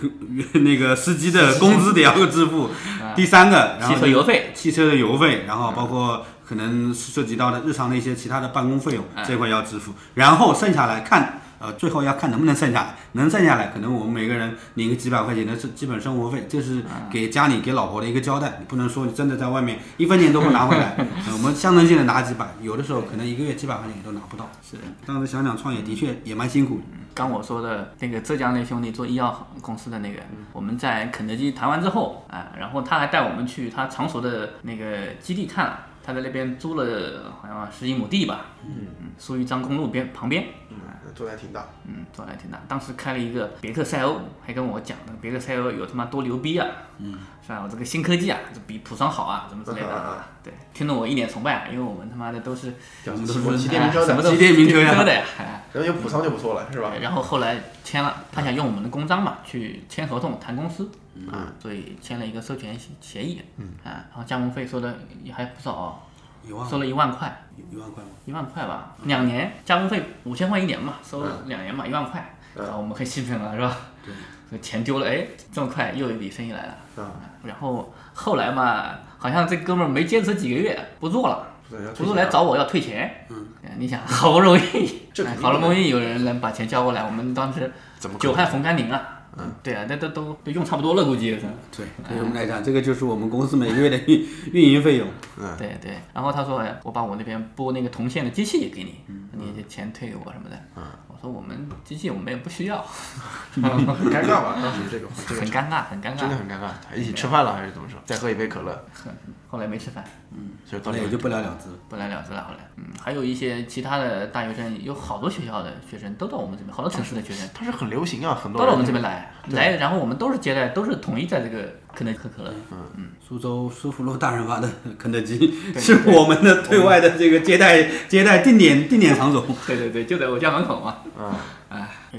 [0.60, 2.70] 那个司机的工资得要支付，
[3.16, 11.42] 第三个然后汽车油费，汽车的油费，然后包括可能涉及到的日常的一些其他的办公费用这块要支付，然后剩下来看。
[11.60, 18.54] 呃，最后要看能不能剩下来，能剩下来，可能我们每个人领个几百块钱的基基本生活费，这是给家里给老婆的一个交代。
[18.60, 24.50] 你不能说你真的在外面一分钱都不拿回来，呃我们象征性的拿几百，有的时候可能一个月几百块钱也都拿不到。
[24.64, 26.80] 是，当时想想创业的确也蛮辛苦。
[27.14, 30.22] 刚我说的那个浙江那兄弟做医药公司的那个，
[30.54, 35.80] 我们在肯德基谈完之后啊，然后他还带我们去他常熟的那个基地看了，
[36.10, 40.76] 他在那边租了好像十几亩地吧，嗯嗯，苏豫章公路边旁边，嗯，
[41.14, 41.68] 做的还挺大。
[41.86, 42.60] 嗯，做的还挺大。
[42.68, 47.14] 当时开了一个别克赛欧，还跟我讲那个别克赛欧有他妈多牛逼啊，嗯，
[47.46, 47.62] 是吧？
[47.64, 50.28] 我这个新科技啊，这比普桑好啊，什么之类的啊。
[50.44, 55.24] 对，听得我一脸崇拜啊，因为我们他妈的都是叫什么都是骑电瓶车的骑电瓶车的呀。
[55.38, 56.94] 哎 然后有普桑就不错了，是吧？
[57.00, 66.00] 然后后来签了，他想用我们的公章嘛，去签合同谈公司，嗯啊，所以签了一个授权协协议，嗯，啊，然后加盟费收的也还不少哦，
[66.48, 68.10] 一万收了一万块，一万块吗？
[68.26, 73.78] 一万块吧，两年加盟费五千块一年嘛，收了两年嘛，一万块，然后我们很兴奋了，是吧？
[74.06, 74.14] 对，
[74.52, 77.12] 这个钱丢了，哎，这么快又一笔生意来了，啊，
[77.44, 81.48] 然后后来嘛，好像这哥们儿没坚持几个月不做了。
[81.96, 83.46] 不是来找我要退钱，嗯，
[83.78, 85.04] 你想好不容易，
[85.40, 88.34] 好不容易有人能把钱交过来，我们当时怎么可能？
[88.34, 91.42] 久旱逢甘霖啊，嗯，对啊，那都都都用差不多了，估计是。
[91.76, 95.08] 对，对我们来讲，这个就是我们公司每个月的运 运营费用。
[95.40, 98.96] 嗯，对对，然后他说，哎，我把我那边拨那个铜线的机器也给你，
[99.32, 100.56] 你这钱退给我什么的。
[100.76, 102.82] 嗯，我说我们机器我们也不需要，
[103.54, 104.58] 很尴尬吧？
[104.62, 106.70] 当时这个这个很尴尬，很尴尬，真的很尴尬。
[106.96, 108.00] 一起吃饭了还是怎么说？
[108.06, 108.86] 再喝一杯可乐，
[109.52, 111.70] 后来没吃饭，嗯，就到后来也就不了了之。
[111.90, 112.46] 不了了之了。
[112.48, 122.54] 后来，嗯，还有一些其他的大学生，有好多学校的学生都到我们这边，好多城市的学生他是很流行啊，很多都到我们这边来，来，然后我们都是接待，都是统一在这个肯德基喝可乐。
[122.72, 124.70] 嗯嗯，苏州苏福路大润发的
[125.00, 129.44] 肯德基 是我们的对外的这个接待接待定点定点场所。
[129.66, 130.98] 对对对，就在我家门口嘛。
[131.18, 131.34] 嗯，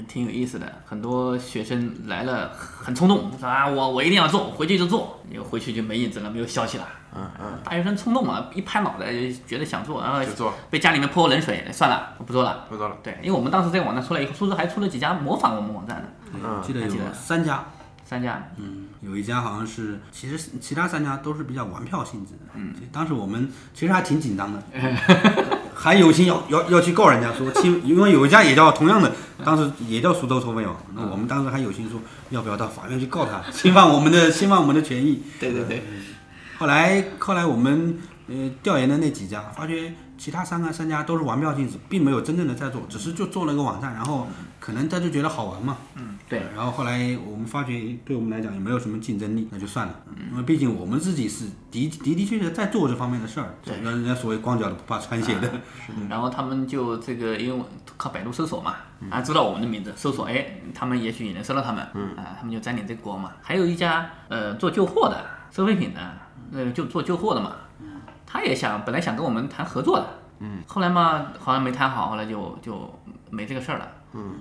[0.07, 0.71] 挺有意思的。
[0.85, 6.87] 很多学生来了很冲动，说啊，我我一定要做，回去就做，又回去就没影子了，没有消息了。
[7.13, 12.65] 嗯嗯，大学生冲动嘛，一拍脑袋就觉得想做，然后就做，被家里面泼冷水，算了，我不做了。
[12.69, 12.95] 不做了。
[13.03, 16.07] 对，因为我们当时这个网站出来以后，苏州还出了几家模仿我们网站的，
[16.41, 17.65] 嗯，记得有记得三家，
[18.05, 18.41] 三家。
[18.55, 22.39] 嗯，有一家好像是，其实其他三家都是比较玩票性质的。
[22.53, 24.63] 嗯，当时我们其实还挺紧张的，
[25.81, 29.11] 还有心要要要去告人家说侵，因为有一家也叫同样的，
[29.43, 35.23] 当时也叫苏州抽费网，那我们当时还有心说要不要到法院去告他， 侵犯我们的侵犯我们的权益。
[35.39, 35.83] 对对对，
[36.59, 44.27] 后来后来我们呃调研的那几家，发觉其他三个三家都是玩票性质，并没有真正的在做，只是就做了个网站，然后
[44.59, 45.77] 可能他就觉得好玩嘛。
[45.95, 46.41] 嗯，对。
[46.55, 49.93] 然后后来我们发觉对我们来讲也没有什么竞争力，那就算了，
[50.31, 55.51] 因为毕竟我们自己是的的的确确在做这方面的事儿，对人家所谓光脚的不怕穿鞋的。
[55.89, 57.67] 嗯然后他们就这个，因为我
[57.97, 58.75] 靠百度搜索嘛，
[59.09, 63.31] 啊，知道我们的名字，搜索，哎，他们也许也能搜到他们，嗯啊，他们就沾点这个光嘛。
[63.41, 65.99] 还有一家呃做旧货的，收废品的，
[66.53, 67.55] 呃就做旧货的嘛，
[68.25, 70.05] 他也想本来想跟我们谈合作的，
[70.39, 73.87] 嗯，后来嘛好像没谈好，后来就就没这个事儿了。
[74.13, 74.35] 嗯，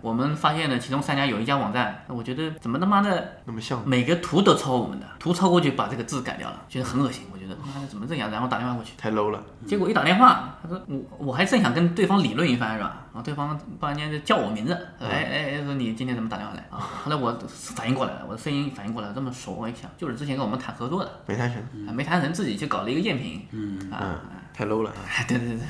[0.00, 7.24] 我们发现呢，其中三家有一家网站，我觉得怎么他妈的那么像，每个图都抄我们的，图抄过去把这个字改掉了，觉得很恶心。
[7.32, 8.30] 我觉得他妈的怎么这样？
[8.30, 9.42] 然后打电话过去，太 low 了。
[9.66, 13.02] 结果一打电话，他说我我还正想跟对方理论一番是吧？
[13.12, 16.78] 然后对方突然间就叫我名字，哎哎哎，说你今天怎么打电话来啊？
[17.04, 24.20] 后来我反应过来了，我的声音反应过来，这么熟，我一想就是之前跟我们谈合作的，没谈成，啊没谈成，自己去搞了一个赝品，嗯啊，
[24.52, 24.92] 太 low 了。
[25.26, 25.66] 对对对对，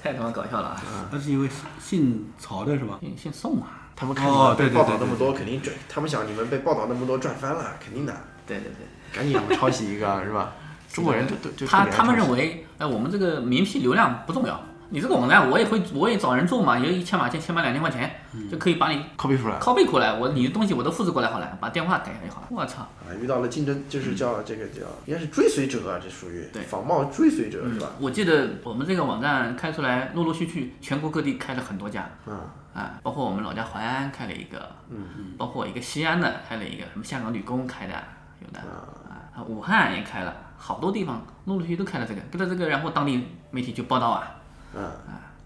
[0.00, 1.08] 太他妈搞笑了啊！
[1.10, 1.48] 那是一位
[1.80, 2.98] 姓曹的是吧？
[3.00, 5.74] 姓姓宋啊，他们看你哦对们被报道那么多，肯定赚。
[5.88, 8.14] 他们想你们被报道那么多赚翻了，肯定的。
[8.46, 8.86] 对对对。
[9.12, 10.52] 赶紧我们抄袭一个是吧？
[10.92, 14.60] 中国人就都就他他们认为，哎，我们这个名气流量不重要，
[14.90, 18.10] 你这个网站我也会，我也找人做嘛，也一千把千千把两千块钱，
[18.50, 22.48] 就可以把你 copy 出来 copy 过来，我你的东西我都复制过来好了，把电话改一下就好了。
[22.50, 22.82] 我操！
[22.82, 27.90] 啊，遇到了竞争，就是叫这个叫应该是追随者啊，这属于对仿冒追随者是吧？
[28.00, 32.40] 我记得我们这个网站开出来，陆陆续续全国各地开了很多家，嗯
[32.74, 37.92] 啊，包括我们老家淮安开了一个，嗯包括一个西安的开了一个，什么香港女工开的
[38.40, 44.36] 有的，啊，武汉也开了，好多地方陆陆续续都开了这个，跟着这个，然后当地媒体就报道啊，
[44.74, 44.90] 嗯，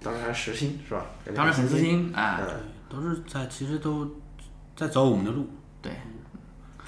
[0.03, 1.07] 当然实心是吧？
[1.35, 2.47] 当时很私心啊，嗯
[2.89, 4.07] 都是在其实都
[4.77, 5.49] 在走我们的路。
[5.81, 5.93] 对，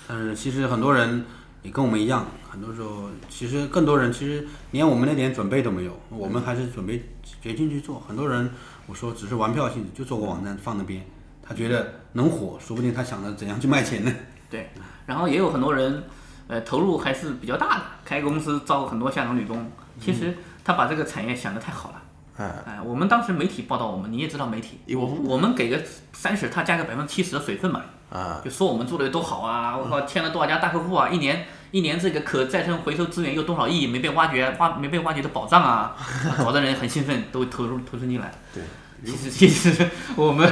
[0.06, 1.24] 但是其实很多人
[1.62, 7.02] 也跟我们一样，很多时候其实更多人其实连我们那点准备都没有，我们还是准备
[7.40, 8.00] 决心去做。
[8.00, 8.50] 很多人
[8.86, 11.04] 我说只是玩票性质，就做个网站放那边，
[11.42, 14.12] 他觉得能火，说不定他想着怎样去卖钱呢。
[14.50, 14.68] 对，
[15.06, 16.04] 然后也有很多人，
[16.48, 19.70] 呃，投入还是比较大的，开公司招很多下岗女工。
[19.98, 21.93] 其实他把这个产业想得太好了。
[22.36, 25.80] 哎哎，我们当时媒体报道我们，你也知道媒体，我我们给个
[26.12, 35.96] 三十，他加个百分之七十的水分嘛，啊，就说我们做的有多好啊，我靠，签了多少家大客户啊，一年一年这个可再生回收资源有多少亿没被挖掘，挖没被挖掘的宝藏啊，
[36.42, 38.32] 搞得人很兴奋，都投入投身进来。
[38.52, 38.62] 对，
[39.04, 40.50] 其实其实我们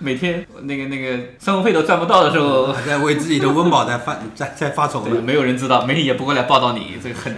[0.00, 5.20] 每天那个那个生活费都赚不到的时候，还在为自己的温饱在发 在在发愁，呢。
[5.20, 7.34] 没有人知道，媒体也不会来报道你这个很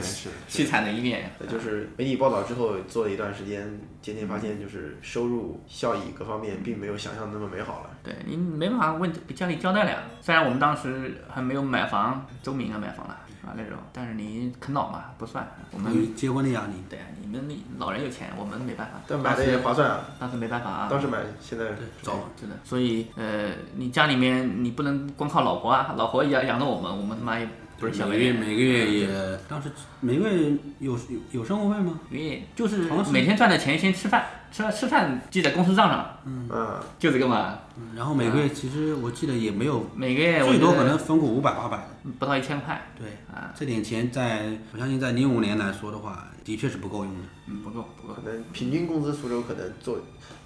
[0.49, 1.31] 凄惨的一面。
[1.51, 7.91] 就是媒体报道之后做了一段时间，渐渐发现就是收入效益各方面并没有想象的那么美好了。
[8.03, 9.99] 对你没办法问给家里交代了呀。
[10.21, 15.47] 虽然我们当时还没有买房，周明啊买房了啊那种，但是你啃老嘛不算。
[15.73, 16.73] 我们结婚的压力。
[16.89, 19.01] 对啊，你们老人有钱，我们没办法。
[19.07, 20.89] 但买的也划算啊，当时没办法啊。
[20.91, 21.67] 当时买，现在
[22.03, 29.71] 早真的，所以呃，你家里面你不能光靠老婆啊，老婆养养着我们，我们他妈也不是小每个月每个月也当时
[30.01, 30.99] 每个月有有
[31.31, 32.01] 有生活费吗？
[32.09, 37.59] 每月就是每天赚的钱先吃饭，吃饭吃饭记在公司账上，嗯嗯，就这个嘛。
[37.95, 42.11] 然后每个月其实我记得也没有，每个月最多可能分个五百八百的。
[42.19, 42.81] 不到一千块。
[42.99, 47.21] 对啊，这点钱在我相信在零五年来说的话，的确是不够用的。
[47.47, 48.15] 嗯，不够不够。
[48.15, 49.99] 可能平均工资苏州可能做，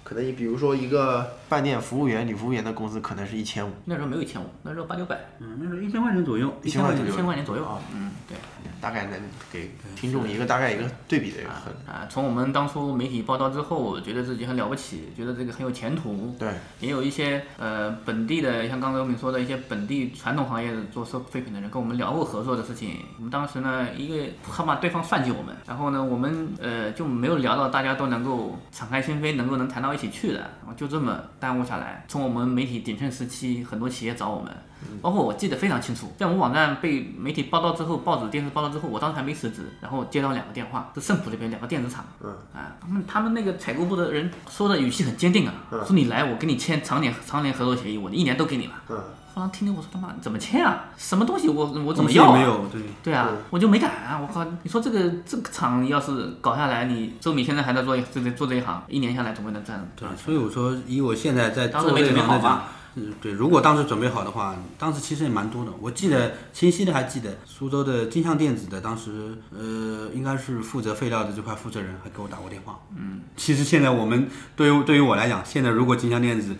[0.03, 8.37] 可能你比如说一个饭店服务员、女服务员的工资可能是一千五，那时候没有一千五，那时候八九百，嗯，那时候一千块钱左右，一千块左右，一千块钱左右啊，嗯，对。
[8.85, 9.19] 大概能
[9.51, 16.35] 给听众一个大概一个对比的一个很啊，从我们当初媒体报道之后，我觉得自己很了不起，觉得这个很有前途。
[16.37, 22.99] 对，也有一些呃本地的，像刚才我们说的一些本地传统行业的做收废品的人跟我们聊过合作的事情。
[23.17, 32.05] 我们当时呢，一个害怕对方算计我们，然后呢，我们呃就没有聊到大家都能够敞开心扉，能够能谈到一起去的，然后就这么耽误下来。
[32.07, 34.55] 从我们媒体鼎盛时期，很多企业找我们。
[35.01, 45.85] 包括我记得非常清楚，在我们网站被媒体报道之后，报纸、电视报道之后，我当时还没辞职，然后接到两个电话，是盛普这边两个电子厂，嗯，啊，他们他们那个采购部的人说的语气很坚定啊，嗯。
[45.85, 48.73] 说你来，我跟你签长年长年合作协议，我一年都给你了。
[48.89, 48.97] 嗯，
[49.33, 50.85] 后来听听我说他妈怎么签啊？
[50.97, 52.81] 什么东西我我怎么要、没有对。
[53.03, 54.19] 对啊嗯，我就没敢啊！
[54.19, 65.71] 我靠，你说这个这个厂要是搞下来，你周敏现在还在做这这做这一行，一年下来总归能赚对，所以我说以我现在在做当时没准备好吧，嗯，对，如果当时准备好的话，当时其实也蛮多的。
[65.81, 72.79] 我记得清晰的还记得苏州的金象电子的当时呃应该是负责废料的这块负责人还给我打过电话。
[72.97, 76.55] 嗯，其实现在我们对于对于我来讲，现在如果金象电子，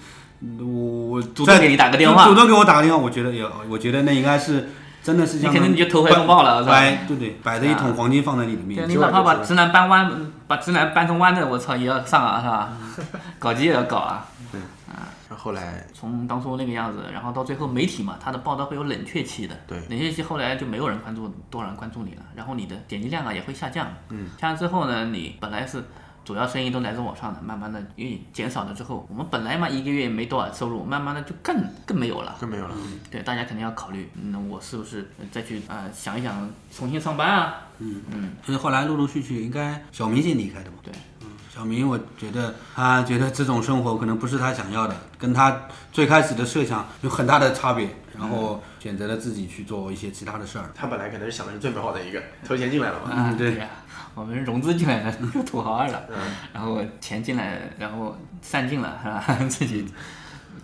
[0.59, 4.69] 我我主动给你打个电话主动给我打个电话，我觉得也，我觉得那应该是
[5.01, 8.97] 真的是像你肯定你就投怀送抱了是吧摆对对，摆着一桶黄金放在你的面对，前。
[8.97, 10.11] 你哪怕把直男搬弯，
[10.47, 12.41] 把直男搬成弯的，我操也要上啊，
[12.93, 13.19] 是吧？
[13.39, 14.25] 搞基也要搞啊。
[14.51, 14.59] 对
[14.93, 19.55] 啊，然后后来从当初那个样子，然后到最后媒体嘛，它的报道会有冷却期的。
[19.67, 23.87] 对冷却期后来就没有人关注多少人关注你了，然后你的点击量啊也会下降。
[24.09, 25.83] 嗯下降之后呢，你本来是
[26.23, 32.35] 主要生意都来自网上的，慢慢的因为减少了之后，我们本来嘛一个月没多少收入，慢慢的就更更没有了。
[32.39, 32.75] 更没有了。
[33.11, 37.61] 对，大家肯定要考虑，嗯，我是不是再去啊、呃想一想重新上班啊？
[37.77, 40.77] 嗯嗯，所以后来陆陆续续，应该小明先离开的嘛。
[40.81, 40.97] 对，嗯，
[41.55, 45.57] 小明我觉得他觉得这种生活可能不是他想要的，跟他
[45.89, 50.69] 最开始的设想有很大的差别，然后选择了自己去做一些其他的事儿。
[50.75, 53.09] 他本来可能是想的是最美好的一个，投钱进来了嘛。
[53.09, 53.69] 啊，对呀、
[54.13, 55.13] 我们融资进来的
[55.47, 56.15] 土豪二了，嗯
[56.51, 59.23] 然后钱进来，然后散尽了，是吧？
[59.47, 59.87] 自己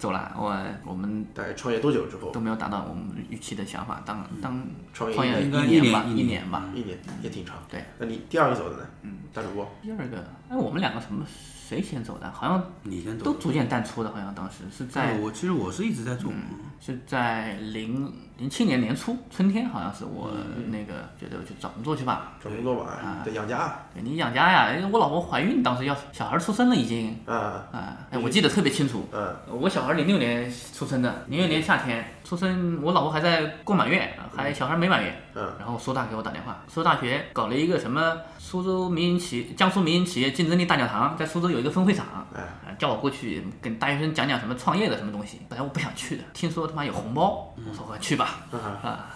[0.01, 2.39] 走了，我我们大概创业多久之后都？
[2.41, 6.63] 没有达到我们预期的想法，当当创业创业应该一年吧，一年一年吧。
[6.73, 7.55] 一年也挺长。
[7.69, 8.87] 对，那你第二个走的呢？
[9.03, 9.71] 嗯，大主播。
[9.79, 10.17] 第二个，
[10.49, 12.31] 哎，我们两个什么谁先走的？
[12.31, 16.33] 好像你先走都逐渐淡出的，好像当时是在我其实我是一直在做，
[16.79, 18.11] 是在零
[18.41, 20.31] 零七年年初春天，好像是我
[20.71, 22.33] 那个觉得去找工作去吧。
[22.43, 23.71] 找工作吧，啊得养家。
[23.93, 27.15] 对你养家呀，因为我老婆怀孕，当时要小孩出生了已经。
[27.27, 29.07] 啊啊，哎，我记得特别清楚。
[29.11, 35.15] 嗯，我小孩零六年出生的，零六年夏天出生，我老婆还在过满月，还小孩没满月。
[35.35, 45.39] 嗯，然后苏大给我打电话，苏州大学搞了一个什么苏州民营企江苏民营企业竞争力大讲堂，在苏州有一个分会场，哎，啊叫我过去跟大学生讲讲什么创业的什么东西。
[45.47, 49.07] 本来我不想去的，听说他妈有红包，我说我去吧，啊。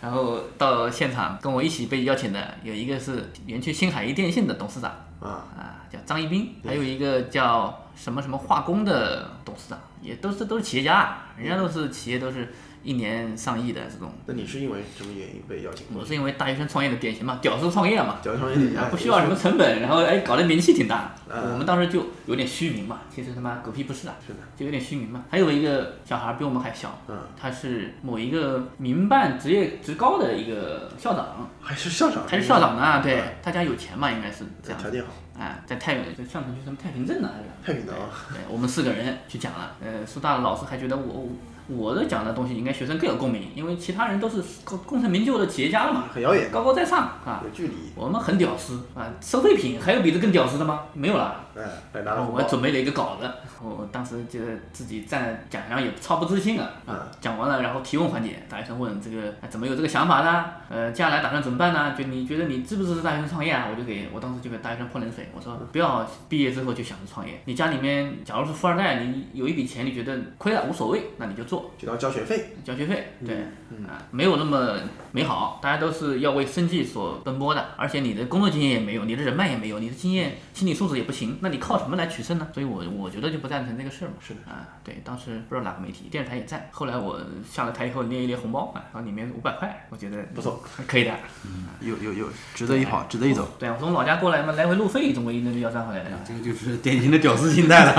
[0.00, 12.52] 然后到现场跟我一起被邀请的有一个是园区星海一电信的董事长，啊啊，叫张一斌，还有一个叫什么什么化工的董事长，也都是都是企业家，人家都是企业都是
[12.84, 14.12] 一年上亿的这种。
[14.26, 16.04] 那你是因为什么原因被邀请我？
[16.04, 21.14] 是因为大学生创业的典型嘛，屌丝创业嘛，屌丝创业典型啊不需要什么成本，然后哎搞得名气挺大。
[21.28, 25.24] 嗯我们当时就有点虚名嘛，其实他妈狗屁不是啊，是的，就有点虚名嘛。
[25.30, 32.22] 还有一个小孩比我们还小，嗯，他是某一个民办职业职高的一个校长，还是校长？
[32.28, 33.02] 还是校长呢？
[33.02, 34.78] 对，他家有钱嘛，应该是这样。
[34.78, 35.08] 条件好。
[35.38, 37.30] 哎，在太原，在上城区什么太平镇呢？
[37.34, 38.10] 还是太平镇啊。
[38.28, 39.74] 对，我们四个人去讲了。
[39.82, 41.28] 呃，苏大的老师还觉得我
[41.66, 47.74] 我的讲的东西应该学生更有共鸣，因为其他人都是 功功成名就的企业家了嘛，很遥远，高高在上啊，有距离。
[47.94, 50.82] 我们很屌丝啊，收废品还有比这更屌丝的吗？
[50.92, 51.43] 没有了。
[51.56, 52.42] 哎，来拿了我。
[52.42, 53.30] 准备了一个稿子，
[53.62, 56.70] 我当时觉得自己站讲台上也超不自信啊。
[56.86, 60.44] 啊，讲完了，然后提问环节，大学生问这个、哎怎么有这个想法呢？
[60.68, 61.94] 呃，接下来打算怎么办呢？
[61.96, 63.68] 就你觉得你支不支持大学生创业啊？
[63.70, 67.40] 我就给我当时就给大学生泼冷水，我说不要毕业之后就想着创业。
[67.44, 72.56] 你家里面假如是富二代，你有一笔钱，你觉得亏了无所谓，那你就做，就当交学费。
[72.64, 73.36] 交学费，对，
[73.70, 74.76] 嗯啊，没有那么
[75.12, 82.48] 美好，大家都是要为生计所奔波的，而且你的工作经验也没有，你的人脉也没有，你的经验、心理素质也不行，那你靠什么来取胜呢？
[82.54, 84.14] 所以我我觉得就不赞成这个事儿嘛。
[84.18, 86.70] 是的，啊，对，当时不知道哪个媒体，电视台也在。
[86.72, 91.12] 后来我下了台以后捏一捏红包啊，然后里面五百块，我觉得不错， 可以的。
[91.44, 93.46] 嗯有有有，值得一跑，值得一走。
[93.58, 96.10] 对，我从老家过来嘛，来回路费总归一定要赚回来的。
[96.26, 97.92] 这个就是典型的屌丝心态了。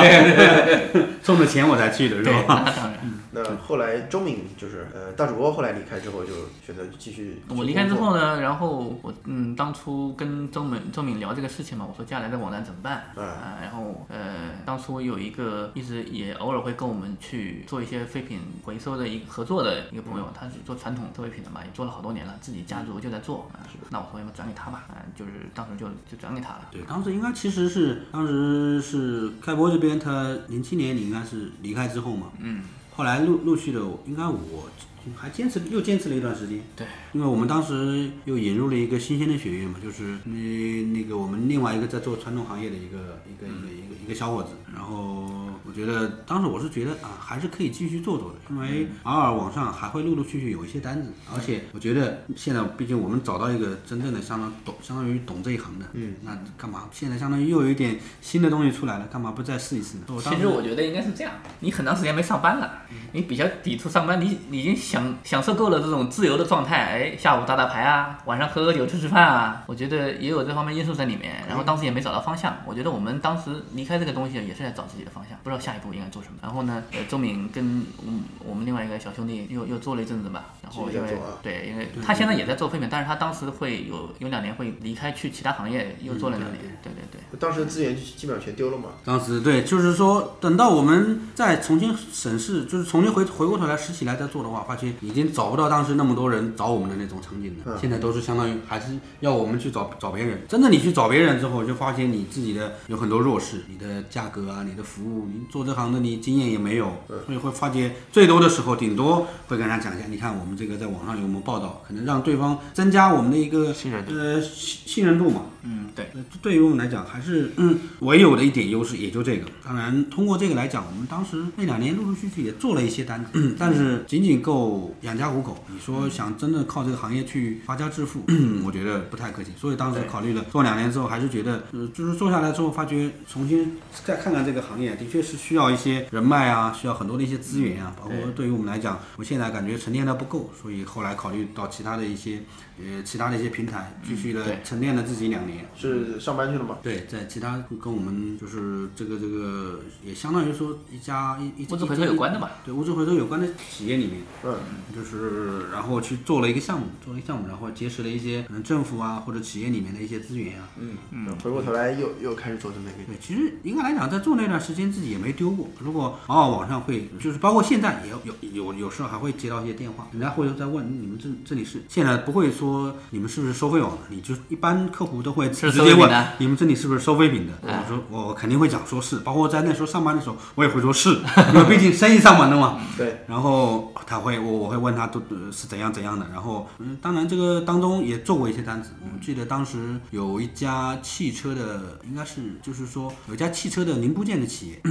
[1.22, 2.64] 送的 钱我才去的是，吧？
[2.66, 3.00] 那当然。
[3.36, 6.32] 那后来周敏就是呃大主播后来离开之后就
[6.66, 7.42] 选择继续。
[7.50, 13.12] 我离开之后呢，然后我嗯，当初跟周敏周敏聊这个事情嘛，我说接下来的网站怎么办？
[13.16, 23.60] 嗯啊，然后呃，当初有一个一直也偶尔会跟我们去做一些废品回收的一个合作的一个朋友，他是做传统收废品的嘛，也做了好多年了，自己家族就在做啊。
[23.90, 26.62] 那我说要么转给他吧，啊，就是当时就就转给他了。
[26.72, 32.64] 对，当时应该其实是当时是开播这边，他零七年你应该是离开之后嘛，嗯，
[32.96, 34.70] 后来陆陆续的，应该我
[35.16, 45.24] 还坚持又坚持了一段时间，对，因为我们当时又引入了一个新鲜的血液嘛，就是那那个我们另外一个在做传统行业的一个一个一个一个一个小伙子，然后
[45.66, 60.03] 我觉得当时我是觉得啊，还是可以继续做做的，因为偶尔网上还会陆陆续续有一些单子，而且我觉得现在毕竟我们找到一个真正的相当懂相当于懂这一行的，嗯，那干嘛现在相当于又有一点新的东西出来了，干嘛不再试一试呢？
[60.22, 62.82] 其实我觉得应该是这样，你很长时间没上班了，
[63.13, 71.43] 你比较抵触上班，你你已经享享受够了这种自由的状态，哎，下午打打牌啊，晚上喝喝酒吃吃饭啊，我觉得也有这方面因素在里面。
[71.47, 76.39] 然后当时也没找到方向，我觉得我们当时离开这个东西也是在找自己的方向，不知道下一步应该做什么。
[76.41, 86.60] 然后呢，呃，周敏跟嗯我们另外一个小兄弟又又做了一阵子吧，然后因为对，因为他现在也在做废品，但是他当时会有有两年会离开去其他行业，又做了两年。
[86.82, 87.39] 对对对。
[87.39, 88.89] 当时资源基本上全丢了嘛。
[89.03, 97.64] 当时对，就是说，等到我们再重新审视，就是重新回回过头来拾起来再做的话，发现已经找不到当时那么多人找我们的那种场景的。
[97.66, 100.41] 嗯现在都是相当于还是要我们去找找别人。
[100.48, 106.91] 真的，你去找别人之后，就发现你自己的有很多弱势，你的价格啊，你的服务，你做这行的你经验也没有，
[107.26, 115.41] 所以会发觉最多的时候，顶多会跟他讲一下，你看我们这个在网上有没有报道，可能让对方增加我们的一个信任度呃信信任度嘛。
[115.64, 116.10] 嗯，对。
[116.14, 119.46] 呃对于我们来讲，还是嗯唯有的一点优势，也就这个。
[119.64, 125.58] 当然，通过这个来讲，我们当时那两年陆陆续续也做了一些单子，嗯但是仅仅够养家糊口。
[125.74, 128.24] 你说想真的靠这个行业去发家致富，
[128.64, 129.54] 我觉得不太可行。
[129.58, 142.42] 所以当时考虑了做两年之后，还是觉得，呃，就是做下来之后，发觉重新再看看这个行业，的确是需要一些人脉啊，需要很多的一些资源啊，包括对于我们来讲，我现在感觉沉淀的不够，所以后来考虑到其他的一些，
[142.80, 145.66] 呃，其他的一些平台，继续的对沉淀了自己两年。
[145.76, 146.78] 是上班去了吗？
[146.82, 152.52] 对，在其他跟我们就是这个这个也相当于说一家一一物质回收有关的吧？
[152.66, 154.56] 对，物质回收有关的企业里面，嗯，
[154.94, 160.68] 就是然后去做了一个项目，做了一个项目，然后结识了一些可能政府啊或者企业里面的一些资源啊。
[160.78, 163.14] 嗯嗯，回过头来又又开始做这么一个。
[163.14, 165.70] 对，其实应该来讲，在做那段时间自己也没丢过。
[165.80, 172.64] 如果偶尔网上会，就是包括现在也有有有有时候还会接到一些电话，人家会在问你们这这里是现在不会说
[173.11, 177.53] 你们是不是收费网的，你就一般客户都会直接问你们这里是不是收废品的？
[177.68, 177.84] 哎。
[177.86, 181.20] 我说我肯定会讲说是，包括在那时候上班的时候，我也会说是，
[181.53, 182.80] 因为毕竟生意上门的嘛。
[182.97, 194.82] 对，然后他会我我会问他都呃是怎样怎样的，然后嗯，当然这个当中也做过一些单子，我记得当时有一家汽车的，应该是就是说有一家汽车的零部件的企业，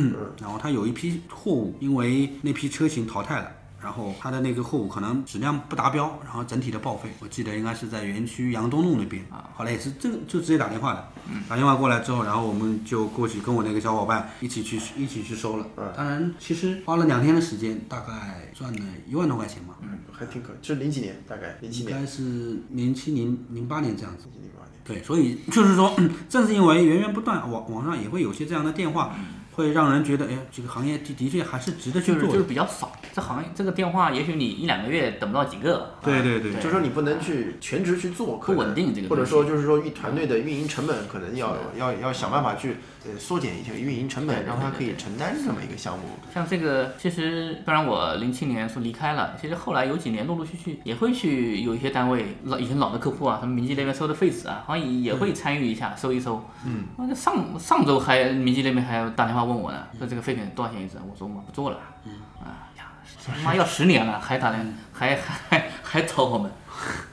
[0.40, 3.48] 然后他有一批货物因为那批车型淘汰了。
[3.84, 7.10] 然后它的那个货物可能质量不达标，然后整体的报废。
[7.20, 9.50] 我记得应该是在园区杨东路那边啊。
[9.54, 11.06] 后来也是这个就直接打电话的，
[11.46, 15.66] 打电话过来之后，然后我们就过去跟我那个小伙伴一起去一起去收了。
[15.94, 19.74] 当然，其实花了两天的时间，大概赚了一万多块钱嘛。
[19.82, 21.90] 嗯，还挺可，是零几年，大概零七年。
[21.90, 24.24] 应该是零七零零八年这样子。
[24.32, 25.94] 零八年对，所以就是说，
[26.28, 29.14] 正是因为源源不断，网网上也会有些这样的电话，
[29.54, 32.20] 会让人觉得，哎，这个行业的的确还是值得去做的。
[32.20, 35.94] 就是就是比较少，这行业这个电话，也许你一两个月等不到几个。
[36.02, 42.76] 对对对就是说你不能去全职去做，不稳定这个或者说就是说运团队的运营成本可能要要要想办法去
[43.06, 46.04] 呃缩减一些运营成本，让它可以承担这么一个项目。
[46.32, 56.42] 像这个，其实虽然我零七年说离开了，其实后来有几年陆陆续续也会去有一些单位老以前老的客户啊，他们民记那边收的废纸啊，好像也会参与一下收一收。
[56.64, 60.96] 嗯，那个上上周还民记那边还打电话问我呢，说这个废品多少钱一只？
[61.08, 61.78] 我说我不做了。
[62.04, 62.84] 嗯啊呀，
[63.26, 66.50] 他妈要十年了，还打电还还还还找我们。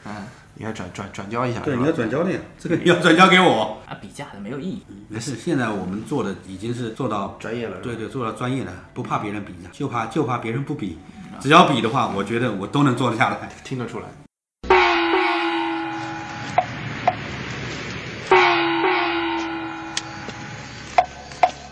[0.06, 0.16] 嗯，
[0.62, 1.60] 应该转转转交一下。
[1.62, 3.82] 对，你要转交 的呀，这个要转交给我。
[3.90, 4.84] 啊，比价的没有意义。
[5.10, 7.78] 没事，现在我们做的已经是做到专业了。
[7.82, 11.00] 对对，做到专业了，不怕别人比价，就怕就怕别人不比。
[11.40, 13.50] 只要比的话，我觉得我都能做得下来。
[13.64, 14.06] 听得出来。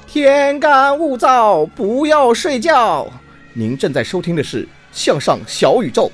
[0.07, 3.07] 天干物燥，不要睡觉。
[3.53, 6.11] 您正在收听的是《向上小宇宙》。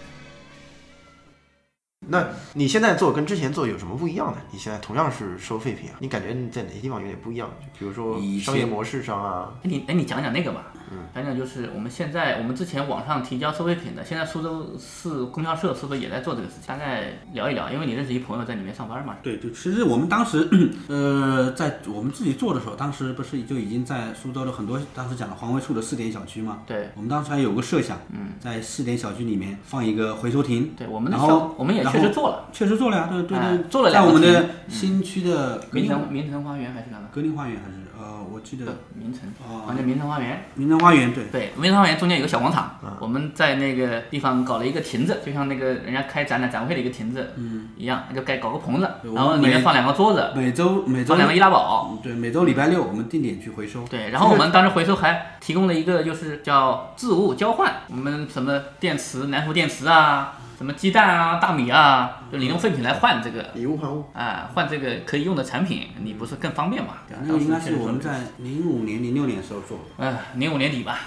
[2.08, 4.38] 那你现在做跟之前做有什么不一样呢？
[4.52, 7.50] 你现在同样是收废品啊，你感觉你在哪些地方有点不一样？
[7.62, 10.72] 就比如说以商业模式上啊，哎，你哎，你讲讲那个吧。
[10.92, 16.68] 嗯，讲讲就是我们现在我们之前网上提交收废品的，现在苏州市供销社是不是也在做这个事情？
[16.68, 19.16] 大概聊一聊，因为你认识一朋友在里面上班嘛。
[19.24, 20.48] 对对，其实我们当时，
[20.88, 26.62] 呃，在我们自己做的时候，当时不是就已经在苏州的很多，当时讲的环卫处的试点小区嘛。
[26.68, 26.88] 对。
[26.96, 30.72] 我们当时还有个设想，嗯，在试点小区里面放一个回收亭。
[30.78, 32.46] 对，我们的然后我们也确实做了。
[32.52, 37.06] 确实做了呀，对对哎对，做了在我们的新区的格林明城明城花园还是哪个？
[37.14, 39.64] 格林花园还是呃，我记得名城，哦。
[39.66, 40.46] 好像明城花园。
[40.56, 41.24] 名城花园对。
[41.32, 53.84] 对，名城花园中间有个小广场，我们在那个地方搞了一个亭子，就像那个人家开展览展会的一个亭子，嗯，一样，就该搞个棚子，然后里面放两个桌子，每周每周放两个易拉宝，对，每周礼拜六我们定点去回收。
[53.86, 66.94] 对，然后我们当时回收还提供了一个就是叫置物交换，我们什么电池、南孚电池啊，什么鸡蛋啊、大米啊，就你用废品来换这个以物换物啊，换这个可以用的产品，你不是更方便嘛？
[67.08, 67.24] 对吧？
[67.26, 69.84] 那个应该是我们在零五年、零六年的时候做的。
[69.98, 71.00] 呃，零五年底吧，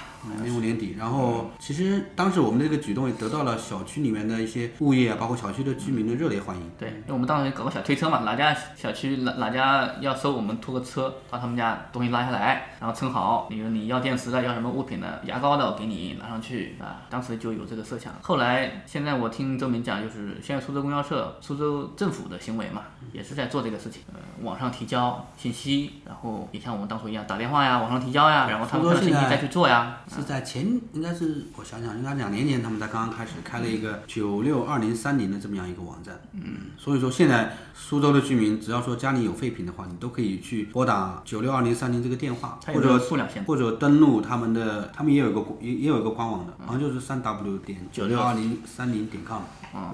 [0.42, 6.70] 零五年底，然后其实当时我们这个举动也得到了小区里面的一些物业啊，包括小区的居民的热烈欢迎。
[6.78, 17.02] 对，因为我们当时搞个小推车嘛，哪家小区哪哪家要收，我们拖个车到他们家东西拉下来，然后称好，比如你要电池的，要什么物品的，牙膏的，我给你拿上去啊。
[17.08, 18.12] 当时就有这个设想。
[18.20, 30.00] 后来现在我听周明讲，就是现在苏州公交社、苏州政府的行为嘛，也是在做这个事情，呃，网上提交信息，然后也像我们当初一样打电话呀，网上提交呀，然后他们看到信息再去做呀。
[30.08, 36.20] 是在前应该是我想想，应该两年前他们才刚刚开始开了一个九六二零三零的这么样一个网站。
[36.32, 49.42] 嗯，所以说现在苏州的居民只要说家里有废品的话，你都可以去拨打九六二零三零这个电话，或者数量限或者登录他们的，他们也有一个也也有一个官网的，好像就是三 w 点九六二零三零点 com。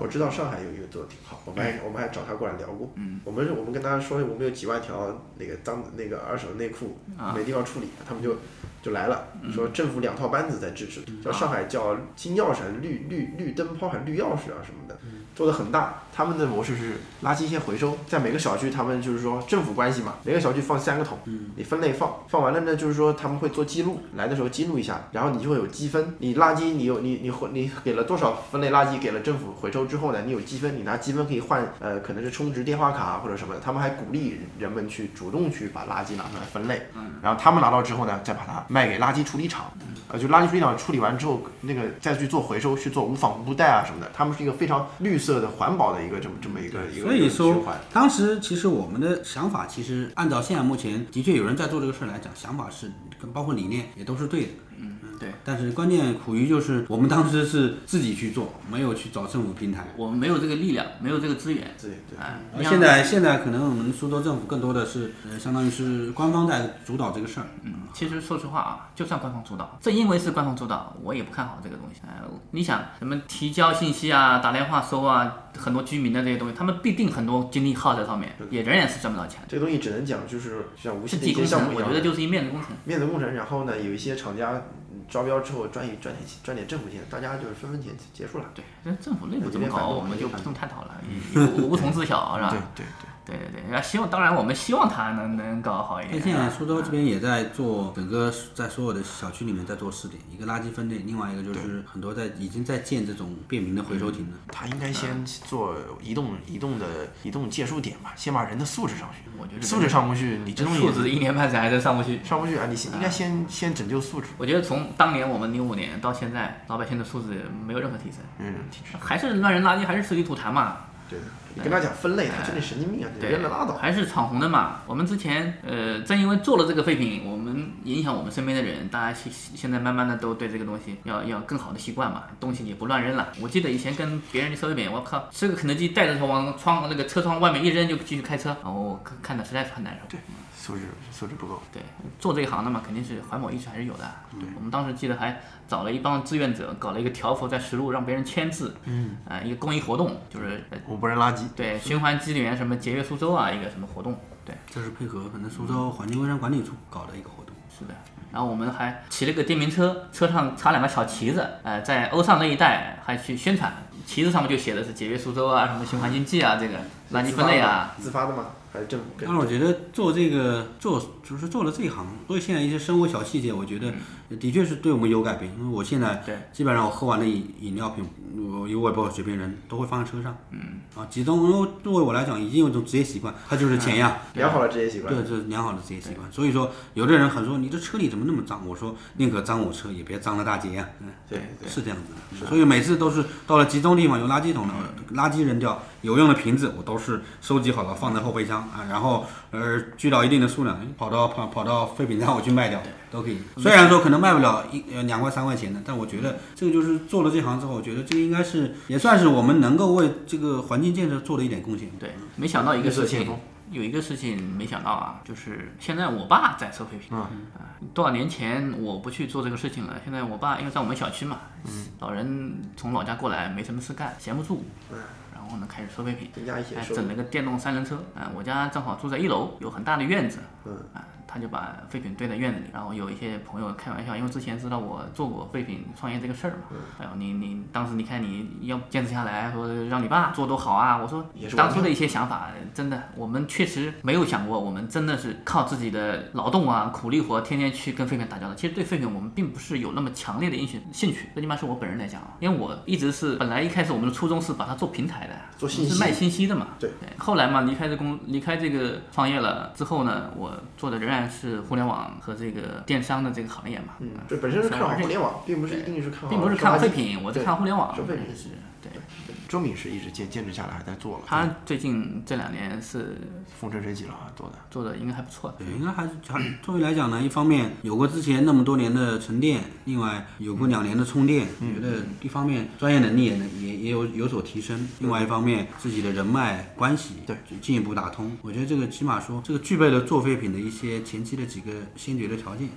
[0.01, 2.93] 我知道上海有一个做的挺好，我们还我们还找他过来聊过。
[2.97, 6.99] 嗯，我们我们跟他说我们有几万条那个脏那个二手内裤
[7.35, 8.37] 没地方处理，他们就
[8.83, 14.99] 就来了，说政府两套班子在支持，叫上海叫金钥匙、绿绿绿灯泡、还是绿钥匙啊什么的，
[15.35, 16.01] 做的很大。
[16.17, 21.19] 他们的模式是垃圾先回收，在每个小区他们就是说政府关系嘛，每个小区放三个桶，
[21.57, 36.87] 你分类放，放完了呢就是说他们会做记录，来的时候记录一下，然后你就会有积分，你垃圾你有你你回你给了多少分类垃圾给了政府回收之后呢，你有积分，你拿积分可以换呃可能是充值电话卡或者什么的，他们还鼓励人们去主动去把垃圾拿出来分类，
[37.21, 39.73] 然后他们拿到之后呢，再把它卖给垃圾处理厂，
[40.07, 54.49] 呃就垃圾处理厂处理完之后，那个再去做回收，去做无纺布袋啊什么的，他们是一个非常绿色的环保的一个这么这么一个一个循说环。，当时其实我们的想法，其实按照现在目前的确有人在做这个事儿来讲，想法是跟包括理念也都是对的。
[54.79, 55.33] 嗯，对。
[55.45, 59.87] 但是关键苦于就是我们当时是自己去做，没有去找政府平台。
[59.97, 61.75] 我们没有这个力量，没有这个资源。
[61.81, 62.19] 对对。
[62.19, 67.47] 哎，而现在现在可能我们苏州政府更多的是呃，相当于是官方在主导这个事儿。
[67.63, 72.01] 嗯，其实说实话啊，就算官方主导，正因为是官方主导，我也不看好这个东西。
[72.07, 79.41] 哎，你想什么提交信息啊、打电话收啊，很多居民的这些东西，他们必定很多精力耗在上面，也仍然是赚不到钱。
[79.49, 82.71] 这个东西只能讲就是像无锡的一些项目一样，我觉得就是一面子工程。
[82.85, 84.63] 面子工程，然后呢，有一些厂家嗯
[85.09, 88.45] 招标之后赚一赚点钱赚点政府钱，大家就是分分钱结束了。
[88.55, 91.01] 对，那政府内部怎么搞，我们就不用探讨了，
[91.35, 92.51] 无无从知晓，是吧？
[92.51, 93.14] 对对对。
[93.25, 96.19] 对对对，那希望当然我们希望他能能搞好一点。
[96.19, 104.37] 那现在苏州这边也在做整个在所有的小区里面在做试点，一个垃圾分类，另外一个就是很多在已经在建这种便民的回收亭了。
[104.49, 106.87] 他应该先做移动移动的
[107.23, 109.31] 移动借书点吧，先把人的素质上去。
[109.39, 112.67] 我觉得素质上不去，你这东西素质一年半载还在上不去，上不去啊！
[112.69, 114.29] 你先应该先先拯救素质。
[114.37, 118.55] 我觉得从当年我们零五年到现在，老百姓的素质没有任何提升，嗯，
[119.01, 120.77] 还是乱扔垃圾，还是随地吐痰嘛。
[121.09, 121.19] 对，
[121.55, 123.75] 你跟他讲分类，他就那神经病啊，对，扔了拉倒。
[123.77, 124.81] 还是闯红灯嘛。
[124.87, 133.33] 我们之前呃，正因为做了这个废品，我们影响我们身边的人，大家现现在慢慢的都对这个东西要要更好的习惯嘛，东西也不乱扔了。
[133.41, 140.09] 我记得以前跟别人去收废品，我靠，吃个肯德基带着它往窗那个车窗外面一扔就继续开车，哦我看看的实在是很难受。
[140.09, 140.21] 对，
[140.65, 141.63] 素质素质不够。
[141.71, 141.83] 对，
[142.19, 144.11] 做这一行的嘛，肯定是环保意识还是有的。
[144.41, 145.39] 对，我们当时记得还
[145.69, 148.75] 找了一帮志愿者，搞了一个条幅在实路让别人签字。
[148.85, 151.43] 嗯，啊、一个公益活动，就是呃我不扔垃圾。
[151.55, 154.19] 对，循环机里面什么节约苏州啊，一个什么活动。
[154.43, 157.55] 对，这是配合可能苏州环境卫生管理处搞的一个活动。
[157.69, 157.95] 是的。
[158.33, 163.73] 然后我们还骑了个电瓶车，车上插两个小旗子，呃，在欧尚那一带还去宣传，
[164.07, 166.79] 旗子上面就写的是节约苏州啊，什么循环经济啊，这个
[167.13, 167.95] 垃圾分类啊。
[168.01, 168.47] 自发的吗？
[168.75, 169.07] 还是政府？
[169.25, 173.93] 当然，我觉得做这个做就是做了这一行，所以现在一些生活小细节，我觉得
[174.39, 175.51] 的确是对我们有改变。
[175.59, 176.23] 因为我现在
[176.53, 178.05] 基本上我喝完的饮饮料瓶，
[178.37, 180.37] 我因为我也不随便扔，都会放在车上。
[180.51, 185.15] 嗯，啊，集中，因为作为我来讲，已经有一种职业习惯，它就是钱呀，良好的职业习惯。
[185.15, 186.31] 对，这是良好的职业习惯。
[186.31, 188.63] 所以说，有的人很说你这车里怎么那么脏？
[188.67, 190.87] 我说宁可脏我车，也别脏了大街呀。
[191.01, 192.47] 嗯，对对是这样子的。
[192.47, 194.75] 所以每次都是到了集中地方有垃圾桶的，
[195.15, 203.39] 垃圾扔掉，有用的瓶子我都是收集好了放在后备箱啊，然后呃聚到一定的数量，跑到跑跑到废品站我去卖掉都可以。
[203.57, 211.89] 虽然说可能卖不了一呃两块三块钱的，但我觉得这个就是做了这行之后，我觉得这个应该是也算是我们能够为这个环境建设做了一点贡献。
[211.99, 213.29] 对，没想到一个事情
[213.71, 217.09] 有一个事情没想到啊，就是现在我爸在收废品。
[217.11, 217.19] 嗯
[217.55, 224.99] 啊，多少年前我不去做这个事情了，现在我爸因为在我们小区嘛，嗯老人从老家过来没什么事干，闲不住，嗯
[225.45, 230.75] 然后呢开始收废品，增加一些哎，整了个电动三轮车，啊，我家正好住在一楼，有很大的院子，嗯。
[230.95, 231.05] 啊，
[231.35, 248.55] 他就把废品堆在院子里，然后有一些朋友开玩笑，因为之前知道我做过废品创业这个事儿嘛，哎呦你你当时你看你要坚持下来，说让你爸做多好啊，我说也是当初的一些想法，真的我们确实没有想过，我们真的是靠自己的劳动啊苦力活，天天去跟废品打交道。
[248.55, 263.95] 其实对废品我们并不是有那么强烈的兴趣兴趣，最起码是我本人来讲啊，因为我一直是本来一开始我们的初衷是把它做平台的，做信息是卖信息的嘛，对后来嘛，离开这工离开这个创业了之后呢，我做的仍然是互联网和这个电商的这个行业嘛。
[264.01, 267.95] 嗯，这本身是看好互联网，并不是一定是看好，并不是看好废品，我是看互联网。
[267.97, 268.51] 收废品是
[268.93, 269.35] 对。
[269.49, 271.25] 周敏是一直坚坚持下来，还在做了。
[271.27, 273.17] 他最近这两年是
[273.61, 275.55] 风生水起了啊，做的做的应该还不错。
[275.59, 288.37] 对，应该还是还作为来讲呢，一方面有过之前那么多年的沉淀，另外有过两年的充电，嗯觉得一方面专业能力也能也也有有所提升，另外一方面自己的人脉关系对进一步打通。
[288.43, 292.69] 我觉得这个起码说这个具备了做废品的一些前期的几个先决的条件。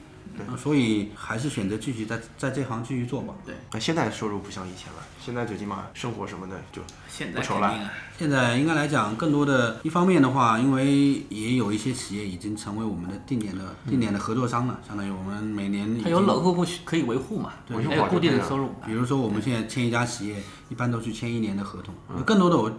[0.46, 3.34] 啊所以还是选择继续在在这行继续做吧。
[3.46, 7.74] 对，那现在收入不像以前了，现在最起码生活什么的就现不愁了。
[8.18, 18.70] 现在应该来讲，更多的一方面的话，因为也有一些企业已经成为我们的定点的定点的合作商了，相当于我们每年已它有经老客户可以维护嘛，对还有固定的收入。
[18.86, 21.94] 比如说我们现在签一家企业，一般都去签一年的合同，
[22.26, 22.76] 更多的我也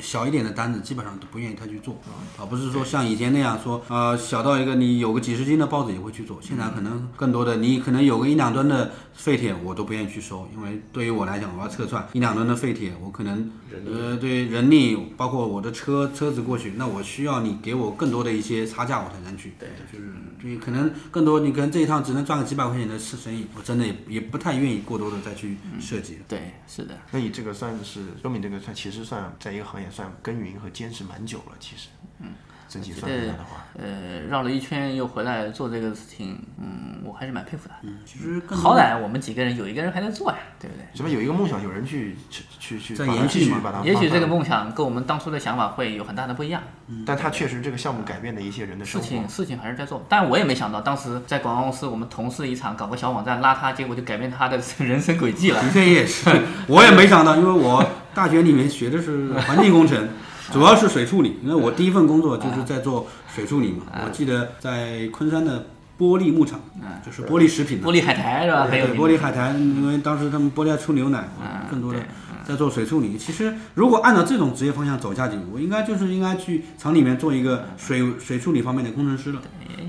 [0.00, 1.96] 小一点的单子基本上都不愿意他去做，
[2.38, 13.50] 啊，不是说像以前那样说，呃，小到一个你有个几十斤的包子也会去做，现在可能更多的你可能有个一两吨的废铁，我都不愿意去收，因为对于我来讲，我要测算一两吨的废铁，我可能
[13.86, 20.12] 呃对人力包括我的车车子过去，那我需要你给我更多的一些差价，我才能去，对，就是。
[20.40, 26.20] 对，可能更多你可能这一趟只能赚个几百块钱的生生意，我真的也也不太愿意过多的再去设计了。
[26.26, 26.98] 对，是的。
[27.12, 32.30] 那你这个算是说明这个算其实算在一个行业算耕耘和坚持蛮久了，其实，嗯，
[32.72, 37.74] 整体觉得算下来的话，呃，绕了一圈又回来做这个事情，嗯，我还是蛮佩服的。
[37.82, 40.84] 嗯，其实更好歹我们几个人有一个人还在做呀，对不对？
[40.94, 42.16] 什么有一个梦想，有人去
[42.58, 46.62] 去去延续嘛把它也许这个梦想跟我们当初的想法会有很大的不一样。
[47.06, 49.06] 但他确实这个项目改变了一些人的事生活。
[49.06, 55.62] 情事情还是在做，但我也没想到，当时在广告公司，我们同事一场搞个小网站拉他，结果就改变他的 人生轨迹了。
[55.62, 56.28] 的确也是，
[56.68, 60.08] 我也没想到，因为我大学里面学的是环境工程，
[60.50, 61.38] 主要是水处理。
[61.42, 63.84] 因为我第一份工作就是在做水处理嘛。
[64.04, 65.66] 我记得在昆山的
[65.98, 66.58] 玻璃牧场，
[67.04, 68.66] 就是玻璃食品的，玻璃海苔是吧？
[68.68, 71.28] 对，玻璃海苔，因为当时他们玻璃要出牛奶，
[71.70, 72.00] 更多的
[72.44, 73.16] 在做水处理。
[73.16, 79.40] 其实如果按照这种职业方向走下去，我应该就是应该去厂里面做一个水水处理方面的工程师了。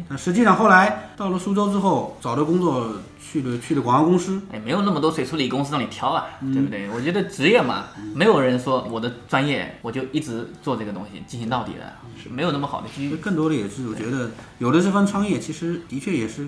[0.07, 2.97] 但实际上后来到了苏州之后，找的工作
[3.33, 6.87] 去了去了广告公司，哎，没有那么多水处理公司让你挑啊，嗯对不对？
[6.91, 13.15] 我觉得职业嘛，没有人说我的专业我就一直做这个东西进行到底的，是没有那么好的机遇。
[13.15, 14.29] 更多的也是我觉得
[14.59, 16.47] 有的这份创业，其实的确也是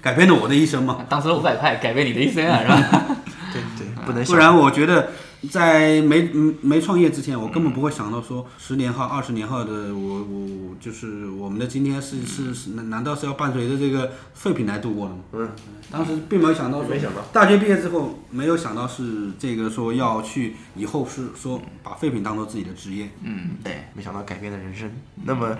[0.00, 1.04] 改变了我的一生嘛。
[1.06, 3.16] 当时五百块改变你的一生啊，是吧？
[3.52, 5.10] 对对，不能不然我觉得
[5.48, 15.20] 在没嗯没创业之前，我根本不会想到说十年后、二十年后的我我我就是我们的今天是是是难难道是要伴随着这个废品来度过的吗？
[15.32, 15.50] 嗯，
[15.90, 23.08] 当时并没有想到说，没想到大学毕业之后没有想到是这个说要去以后是说把废品当做自己的职业。
[23.22, 24.90] 嗯，对，没想到改变了人生。
[25.24, 25.56] 那么，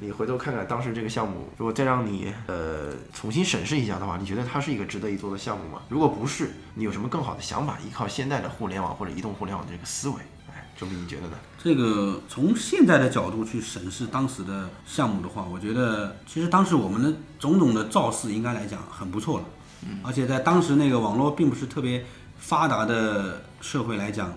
[0.00, 5.82] 你回头看看当时这个项目，如果再让你呃重新审视一下的话，你觉得它是一个值得一做的项目吗？
[5.88, 7.78] 如果不是，你有什么更好的想法？
[7.86, 10.16] 依靠现在的互联网或者移动互联网的这个思维，
[10.48, 11.32] 哎，周斌，你觉得呢？
[11.62, 19.44] 这个从现在的角度去审视当时的项目的话，我觉得其实当时我们的种种的造势应该来讲很不错了，
[19.86, 22.04] 嗯而且在当时那个网络并不是特别
[22.36, 24.34] 发达的社会来讲，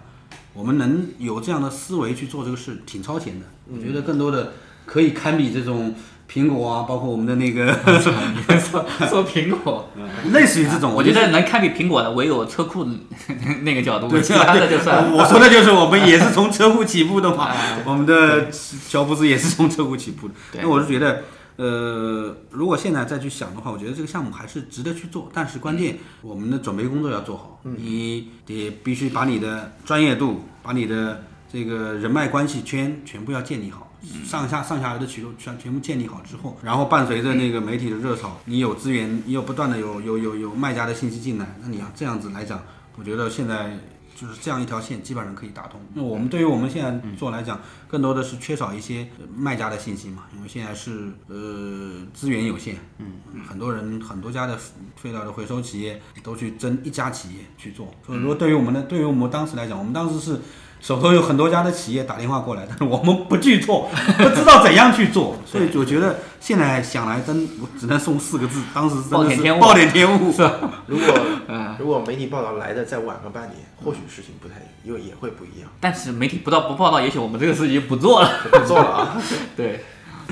[0.54, 3.46] 我们能有这样的思维去做这个事，挺超前的。
[3.70, 4.54] 我觉得更多的
[4.88, 5.94] 可以堪比这种
[6.32, 8.12] 苹果啊，包括我们的那个说
[9.08, 9.90] 说苹果，
[10.34, 12.88] 类似于这种，我觉得能堪比苹果的唯有车库
[13.64, 15.16] 那个角度，对，其他的就算了。
[15.16, 17.54] 我说的就是我们也是从车库起步的嘛，
[17.86, 18.50] 我们的
[18.90, 20.34] 乔布斯也是从车库起步的。
[20.52, 21.24] 对那我是觉得，
[21.58, 33.87] 呃，如果现在再去想的话，我觉得这个项目还是值得去做，但是关键我们的准备工作要做好，你得必须把你的专业度，把你的这个人脉关系圈全部要建立好。
[34.26, 42.62] 上下上下游的渠道全全部建立好之后，然后伴随着那个媒体的热潮，你有资源，你有不断的有有有有卖家的信息进来，那你要这样子来讲，
[42.96, 43.78] 我觉得现在
[44.16, 45.80] 就是这样一条线基本上可以打通。
[45.94, 53.14] 那我们对于我们现在做来讲，更多的是缺少一些呃卖家的信息嘛，因为现在是呃资源有限，嗯，
[53.48, 54.58] 很多人很多家的
[54.96, 60.42] 废料的回收企业都去争一家企业去做，所以说对于我们的对于我们当时来讲，我们当时是
[60.80, 69.60] 手头有很多家的企业打电话过来，但是我们不去做， 不知道怎样去做，所以我觉得现在想来真，我只能送四个字，当时真的是暴殄天物。
[69.60, 70.60] 暴殄天物，是吧？
[70.86, 71.06] 如果
[71.50, 71.76] 嗯。
[71.80, 75.70] 如果媒体报道来的再晚个半年，或许事情不太又也会不一样。
[75.80, 79.22] 但是媒体不到不报道，也许我们这个事情就不做了， 不做了啊。
[79.56, 79.84] 对，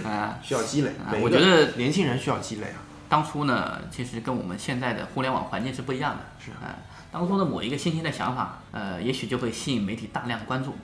[0.04, 0.91] 啊，需要积累
[1.22, 2.82] 我觉得年轻人需要积累啊。
[3.08, 6.52] 当初呢，其实跟我们现在的互联网环境是不一样的，是。
[6.52, 6.74] 啊、
[7.16, 10.76] 当初的某一个新鲜的想法，呃，也许就会吸引媒体大量关注。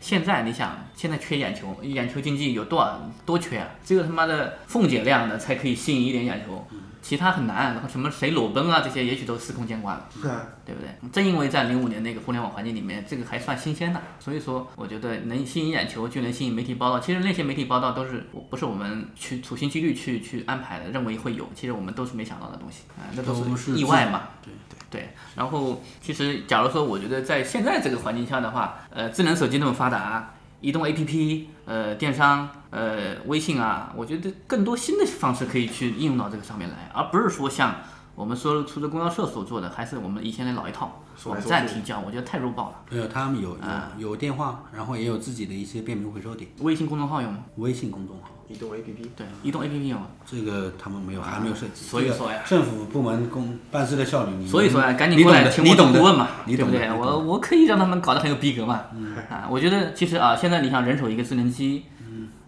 [0.00, 3.68] 现在你想，现在缺眼球，眼球经济有多少多缺啊？
[3.84, 6.66] 只有他妈的凤姐那样的才可以吸引一点眼球，
[7.04, 7.78] 其他很难。
[7.86, 10.08] 什么谁裸奔啊这些，也许都司空见惯了。
[10.24, 10.88] 嗯对不对？
[11.12, 16.98] 正因为在零五年那个互联网环境里面，这个还算新鲜的，所以说我觉得能吸引眼球，就能吸引媒体报道。
[16.98, 24.22] 其实那些媒体报道都是不是我们去处心积虑去去安排的，认为会有，其实我们都是没想到的东西啊、那都都是意外嘛。
[24.42, 25.08] 对对对。
[25.36, 30.32] 然后其实假如说，我觉得在现在这个环境下的话，呃，智能手机那么发达。
[30.64, 37.74] 移动 APP，呃，电商，呃，微信啊，我觉得更多新的方式可以去应用到这个上面来，而不是说像
[38.14, 42.76] 我们说出租公交社所做的，还是我们以前的老一套，网站提交，我觉得太弱爆了。
[42.90, 46.48] 没有，他们有啊有有电话，然后也有自己的一些便民回收点。
[46.60, 47.38] 微信公众号有吗？
[47.56, 50.06] 微信公众号，移动 APP，对，移动 APP 有吗？
[50.24, 51.84] 这个他们没有，还没有设计。
[51.84, 57.06] 所以说呀政府部门公办事的效率，你所以说呀，赶紧过来听我顾问嘛，你懂的，对不对？
[57.06, 58.82] 我我可以让他们搞得很有逼格嘛。
[59.28, 61.84] 啊，我觉得其实啊，现在你想人手一个智能机，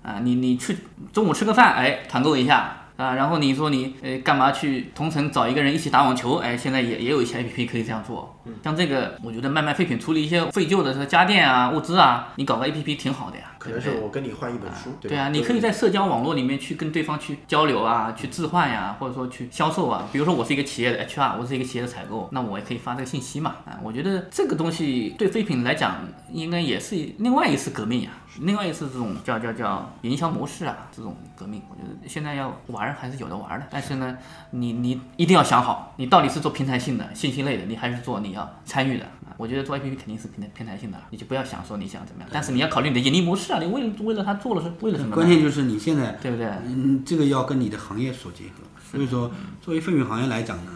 [0.05, 0.78] 啊，你你去
[1.12, 2.84] 中午吃个饭，哎，团购一下。
[2.97, 6.36] 啊，然后你说你呃干嘛去同城找一个人一起打网球？
[6.36, 8.35] 哎，现在也也有一些 A P P 可以这样做。
[8.62, 13.44] 像这个，我觉得卖卖废品，处理一些废旧的这个家电啊、物资啊，你搞个 A P P 挺好的呀。
[13.59, 20.09] 可能是我跟你换一本书，对对啊，吧你可以在社交网络里面去跟对方去交流啊，去置换呀、或者说去销售啊。
[20.12, 23.56] 比如说我是一个企业的 HR，我是一个企业的采购，那我也可以发这个信息嘛。
[23.64, 25.97] 啊，我觉得这个东西对废品来讲，
[26.31, 28.10] 应该也是另外一次革命呀、
[28.40, 33.66] 另外一次这种叫叫叫营销模式啊，这种革命，我觉得现在要玩儿还是有的玩儿的。
[33.70, 34.16] 但是呢，
[34.50, 39.04] 你你一定要想好，你到底是做平台性的、信息类的，你还是做你要参与的。
[39.04, 45.14] 啊我觉得做 APP 肯定是平台平台性的，你就不要想说你想怎么样，但是你要考虑你的盈利模式啊，你为为了它做了是为了什么？
[45.14, 46.46] 关键就是你现在对不对？
[46.64, 48.64] 嗯，这个要跟你的行业所结合。
[48.90, 49.30] 所以说，
[49.60, 50.72] 作为废品行业来讲呢，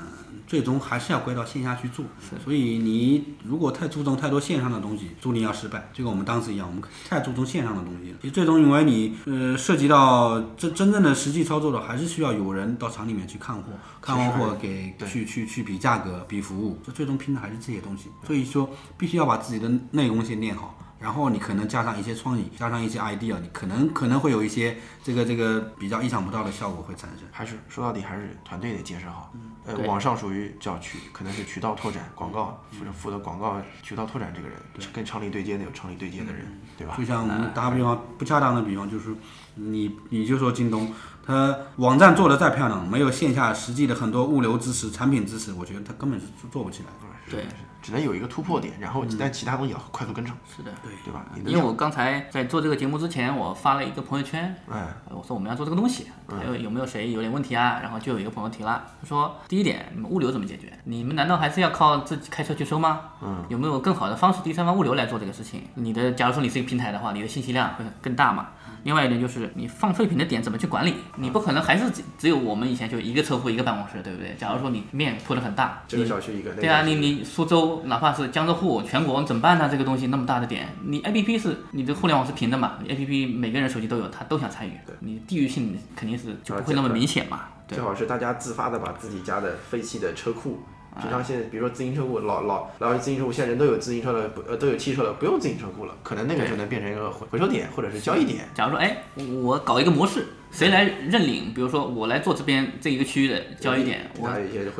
[0.50, 2.04] 最终还是要归到线下去做。
[2.44, 5.88] 所以你如果太注重太多线上的东西，注定要失败。
[5.92, 8.18] 就跟我们当时一样，我们太注重线上的东西了。
[8.20, 13.62] 其实最终因为你呃涉及到真真正的实际操作的，还是需要有人到厂里面去看货，
[14.00, 18.10] 看完货给去去去比价格、比服务，这最终拼的还是这些东西。
[18.26, 18.68] 所以说，
[18.98, 20.76] 必须要把自己的内功先练好。
[20.98, 27.26] 然后你可能加上一些创意，加上一些 idea，你可能可能会有一些这个这个比较意想不到的效果会产生。
[27.30, 29.32] 还是说到底还是团队得建设好。
[29.66, 34.56] 呃，网上属于叫渠，可能是渠道拓展、广告负责负责广告渠道拓展这个人，
[34.92, 36.94] 跟厂里对接的有厂里对接的人，对吧？
[36.96, 39.14] 就像我们打个比方，不恰当的比方就是，
[39.54, 40.90] 你你就说京东，
[41.26, 46.88] 它网站做的再漂亮，没有线下实际的很多物流支持、产品支持，我觉得它根本是做不起来。
[47.30, 47.46] 对，
[47.82, 50.36] 只能有一个突破点，然后但其他东西要快速跟上。
[50.46, 51.24] 是的，对对吧？
[51.46, 57.78] 因为我刚才在做这个节目之前，我发了一个朋友圈，哎，我说我们要做这个东西，还有有没有谁有点问题啊？
[57.82, 60.72] 然后就有一个朋友提了，他说第一点，你们物流怎么解决？
[60.84, 63.00] 你们难道还是要靠自己开车去收吗？
[63.22, 65.62] 嗯，有没有更好的方式，第三方物流来做这个事情？
[65.74, 68.48] 你的，假如说你是一个平台的话，你的信息量会更大嘛？
[68.82, 70.94] 另外一点就是你放废品的点怎么去管理？
[71.16, 74.34] 你不可能还是只只有我们以前就一个车库一个办公室，对不对？
[74.38, 79.68] 假如说你面铺的很大，这个你小区一个对啊，你你苏州哪怕是江浙沪全国你怎么办呢？
[79.70, 82.74] 这个东西那么大的点，你 A P P 是你的互联网是平的嘛？
[82.82, 87.40] 你 A P P 每个人手机都有，他都想参与，对你地域性肯定是就不会那么明显嘛。
[87.66, 90.58] 对最好是大家自发的把自己家的废弃的车库，
[91.00, 98.48] 平常现在比如说自行车库，老老老自行车库，现在人都有自行车了，不呃都有汽车了，不用自行车库了，可能那个就能变成一个回回收点或者是交易点。
[98.54, 98.96] 假如说，哎，
[99.42, 101.54] 我搞一个模式，谁来认领？
[101.54, 104.28] 比如说我来做这边这一个区域的交易点，我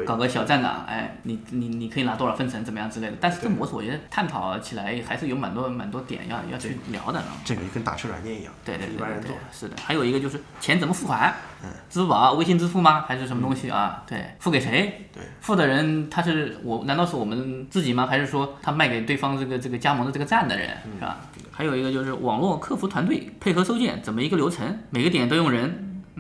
[0.05, 3.17] 搞个小站长，哎，你你你可以拿多少分成，怎么样之类的。
[3.21, 7.23] 但是这模式我觉得探讨起来还是有蛮多蛮多点要要去聊的。
[7.45, 9.31] 这个就跟打车软件一样，对对对对一般人做。
[9.53, 9.77] 是的。
[9.83, 11.35] 还有一个就是钱怎么付款？
[11.91, 13.05] 支付宝、微信支付吗？
[13.07, 14.03] 还是什么东西啊？
[14.07, 15.09] 对，付给谁？
[15.13, 18.07] 对，付的人他是我，难道是我们自己吗？
[18.07, 21.21] 还是说他卖给对方这个这个加盟的这个站的人，是吧？
[21.51, 24.79] 还有一个就是网络客服团队配合收件怎么一个流程？
[24.89, 25.60] 每个点都用人，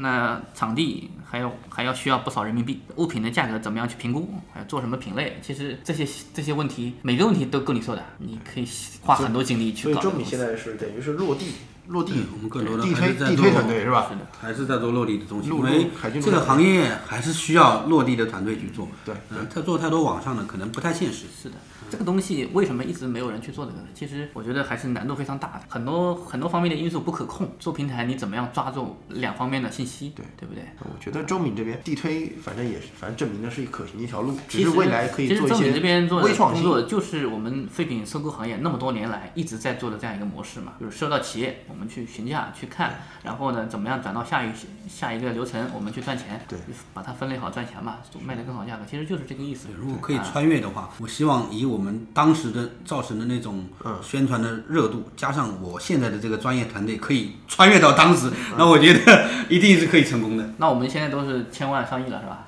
[0.02, 4.28] 那场地还要还要需要不少人民币，物品的价格怎么样去评估？
[4.52, 5.38] 还要做什么品类？
[5.42, 8.68] 其实这些这些问题，每个问题都够你说的，你可以
[9.02, 10.12] 花很多精力去搞所以。
[10.12, 11.52] 中米现在是等于是落地
[11.88, 14.06] 落地，我们更多的地还是在推地推团队是吧？
[14.08, 15.90] 是的，还是在做落地的东西，因为
[16.22, 18.88] 这个行业还是需要落地的团队去做。
[19.04, 21.26] 对嗯，他做太多网上的可能不太现实。
[21.42, 21.56] 是的，
[21.90, 23.84] 这个东西为什么一直没有人去做这个呢？
[23.94, 27.50] 其实我觉得还是难度非常大的，很多很多方面的因素不可控。
[27.58, 30.10] 做平台你怎么样抓住两方面的信息？
[30.16, 30.64] 对对不对？
[30.80, 36.62] 我觉得周敏这边地推，反正也是，反正证明的是可行的一条路，只其实是未来可以其实正做一些敏这边做的微创新。
[36.62, 44.50] 工作，就是我们废品收购行业那么多年来一直在做的这样一个模式嘛，就是收到企业，我们去询价去看，然后呢，怎么样转到下一
[44.88, 46.58] 下一个流程，我们去赚钱，对，
[46.94, 49.68] 把它分类好赚钱嘛，卖得更好价格，其实就是这个意思。
[49.78, 53.64] 如果可以啊穿越的话，我希望以我们当时的造成的那种
[54.02, 60.50] 宣传的热度，加上我现在的这个专业团队，可以穿越到当时，那我觉得一定是可以成功的。
[60.58, 62.46] 那我们现在都是千万上亿了，是吧？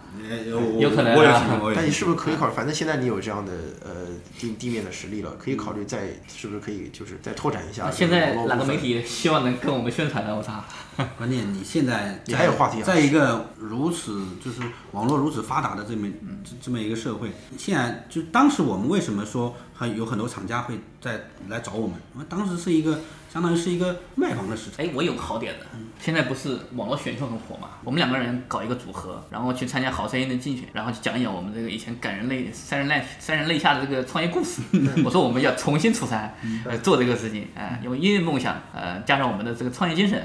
[0.49, 2.55] 有有可能啊我也是，我也但你是是不是可以考虑？
[2.55, 3.53] 反正现在你有这样的
[3.85, 4.07] 呃
[4.39, 7.91] 地地面的实力了，可以考虑再是不是可以就是再拓展一下。
[7.91, 10.35] 现在哪个媒体希望能跟我们宣传呢？
[10.37, 10.63] 我操！
[11.17, 16.07] 关键你现在你还有话题啊在一个如此就是网络如此发达的这么
[16.45, 21.97] 这这么一个社会，现在就当时我们为什么说很有很多厂家会在来找我们？
[22.15, 23.01] 因为当时是一个
[23.33, 24.85] 相当于是一个卖房的市场。
[24.85, 25.61] 哎，我有个好点子，
[25.99, 27.71] 现在不是网络选秀很火嘛？
[27.83, 34.61] 我们两个人搞一个组合，然后去参加好声音的竞选，然后去讲一讲我们这个以前感人泪潸然泪潸然泪下的这个创业故事。
[35.03, 36.35] 我说我们要重新出山，
[36.67, 40.23] 呃，做这个事情，哎、用音乐梦想，呃，加上我们的这个创业精神，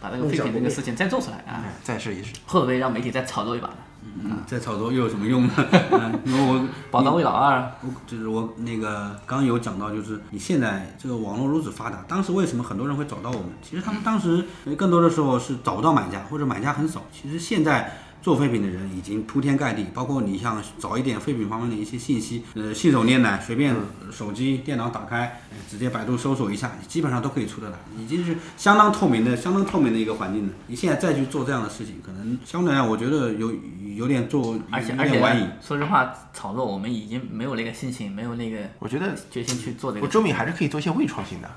[0.00, 2.32] 把这个废品这个事情再做出来啊，哎再试一试。
[2.44, 3.76] 会不会让媒体再炒作一把呢？
[4.24, 5.52] 嗯，再炒作又有什么用呢？
[5.92, 13.50] 嗯因为我 宝刀未老二，我就是我那个刚有讲到，就是你现在这个网络如此发达，当时为什么很多人会找到我们？
[13.62, 17.02] 其实他们当时呃更多的时候是找不到买家，或者买家很少。
[17.12, 23.74] 其实现在做废品的人已经铺天盖地，包括你像找一点废品方面的一些信息，呃，信手拈来，随便
[24.12, 30.52] 手机、电脑打开，呃直接百度搜索一下，你基本上都可以出得来，已经是相当透明的、相当透明的一个环境了。
[30.66, 33.52] 你现在再去做这样的事情，可能相对来讲，我觉得有
[33.96, 35.66] 有点做，而且而点晚矣且。
[35.66, 40.10] 说实话，炒作我们已经没有那个心情，没有那个，我觉得决心去做这个我。
[40.10, 41.50] 周敏还是可以做一些微创新的，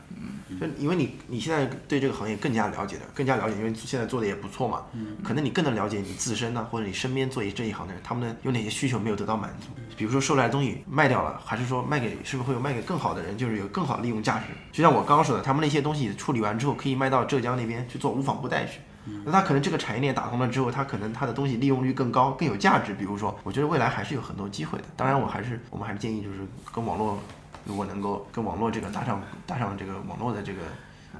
[0.59, 14.45] 就因为你你现在对这个行业更加了解的，更加了解，因为现在做的也不错嘛，嗯可能你更能了解你自身呢，或者你身边做这一行的人，他们的有哪些需求没有得到满足，比如说收来的东西卖掉了，还是说卖给是不是会有卖给更好的人，就是有更好的利用价值。
[14.71, 18.79] 就像我刚刚说的，他们那些东西处理完之后，可以卖到浙江那边去做无纺布袋去。
[19.25, 22.93] 那他可能这个产业链打通了之后，他可能他的东西利用率更高，更有价值。
[22.93, 24.83] 比如说，我觉得未来还是有很多机会的。
[24.95, 26.37] 当然，我还是我们还是建议就是
[26.71, 27.19] 跟网络，
[27.65, 30.59] 如果能够跟网络这个搭上搭上这个网络的这个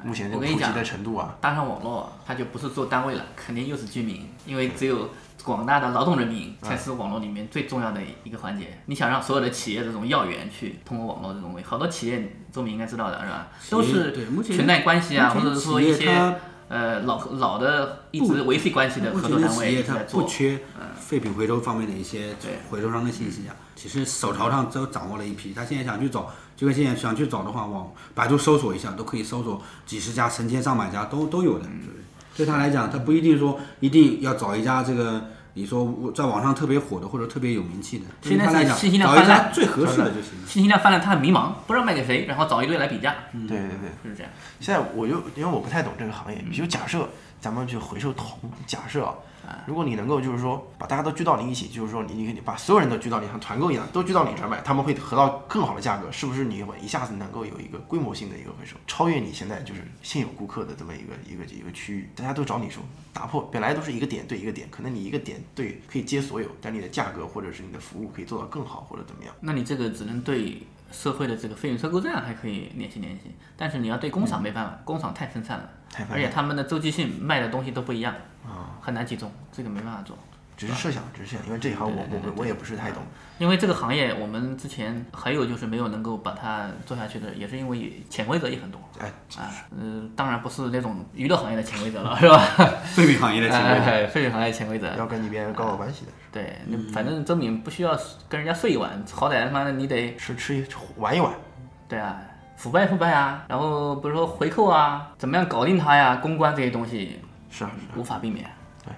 [0.03, 5.09] 目前这我跟你讲个普及的程度啊，搭上网络，它就不是做单位了，肯定又是居民，因为只有
[5.43, 8.80] 广大的劳动人民才是网络里面最重要的一个环节。
[8.85, 13.47] 你想让所有的企业这种要员去通过网络这种好多企业周明应该知道的是吧？
[13.69, 16.35] 都是对目前裙带关系啊，或者是说一些它
[16.72, 20.27] 呃老老的一直维系关系的合作单位在做不。
[20.27, 20.57] 缺
[20.98, 22.34] 废品回收方面的一些
[22.69, 25.53] 回收商的信息啊，其实手头上都掌握了一批。
[25.53, 31.65] 他现在想去找，就跟现在想去找的话，往百度搜索一下，都可以搜索几十家、成千上百家都都有的。
[31.65, 35.22] 对对他来讲，他不一定说一定要找一家这个。
[35.53, 40.48] 你说我在网上特别火的或者特别有名气的，现在信息量泛滥，最合适的就行了。
[40.48, 43.15] 信息量泛滥，他很迷茫，不知道卖给谁，然后找一堆来比价。
[43.34, 44.32] 对对对，就是这样。
[44.60, 47.10] 现在我就因为我不太懂这个行业，比如假设
[47.41, 49.14] 咱们去回收铜，假设啊，
[49.65, 62.81] 如果你能够就是说把大家都聚到你一起，就是说你你你把所有人都聚到你像团购一样，都聚到你这儿买，他们会得到更好的价格，是不是你会一下子能够有一个规模性的一个回收，超越你现在就是现有顾客的这么一个一个一个区域，大家都找你收，
[63.13, 69.34] 打破本来都是一个点对一个点，可能你一个点对可以接所有，但你的价格或者是你的服务可以做到更好或者怎么样。
[69.39, 70.61] 那你这个只能对
[70.91, 75.69] 社会的这个费用收购站还可以联系联系，但是你要对工厂没办法，工厂太分散了，
[76.09, 78.13] 而且他们的周期性卖的东西都不一样，
[78.45, 80.18] 啊，很难集中，这个没办法做。
[80.57, 83.01] 只是设想，只是设想，因为这一行我我我我也不是太懂。
[83.39, 88.80] 因为这个行业，我们之前还有就是没有能够把它做下去的，也是因为潜规则也很多。
[88.99, 89.07] 哎，
[89.38, 92.38] 啊，呃，当然不是那种娱乐行业的潜规则了， 是吧？
[92.85, 96.11] 废品行业的潜规则哎废品行业潜规则要跟你别人搞好关系的。
[96.31, 97.99] 对，那反正周敏不需要
[98.30, 100.63] 跟人家睡一晚，好歹他妈的你得吃吃一
[100.97, 101.34] 玩一玩。
[101.89, 102.22] 对啊，
[102.61, 107.19] 腐败腐败啊，然后比如说回扣啊，怎么样搞定它呀，公关这些东西
[107.49, 108.45] 是啊，无法避免。
[108.85, 108.93] 对，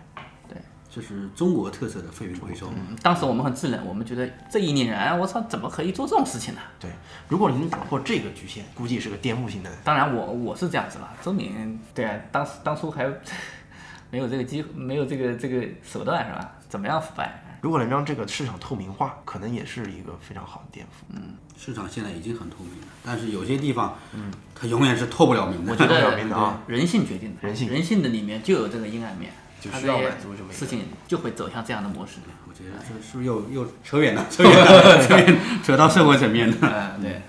[0.49, 2.67] 对这是中国特色的废品回收。
[2.75, 6.59] 嗯当时我们很自然，我们觉得这一年然，我操，怎么可以做这种事情呢？
[6.77, 6.91] 对，
[7.29, 9.69] 如果你能打破这个局限，估计是个颠覆性的。
[9.81, 11.09] 当然我，我是这样子了。
[11.21, 13.09] 周敏，对啊，当时当初还
[14.11, 16.51] 没有这个机，没有这个这个手段是吧？
[16.67, 17.41] 怎么样腐败？
[17.63, 20.89] 如果能让这个市场透明化，可能也是一个非常好的颠覆。
[21.15, 25.71] 嗯，市场现在已经很透明了，但是有些地方，嗯，它永远是透不了明的。
[25.71, 29.31] 我觉得 透不了明的啊人性决定的，人性人性的里面就有这个阴暗面，
[29.61, 32.15] 就需要满足什么事情就会走向这样的模式。
[32.49, 34.27] 我觉得这是不是又又 扯远了？
[34.29, 36.57] 扯远了，扯远，扯到社会层面的。
[36.61, 37.21] 嗯，对。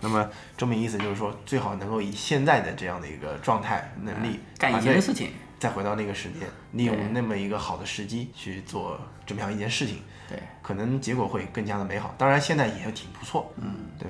[0.00, 5.30] 那么这么意思就是说，最好能够以现在的这样的一个状态能力干以前的事情，
[5.62, 12.12] 再回到那个时间，利用那么一个好的时机去做这么样一件事情，对，可能结果会更加的美好。
[12.18, 14.08] 当然，现在也挺不错，嗯，对。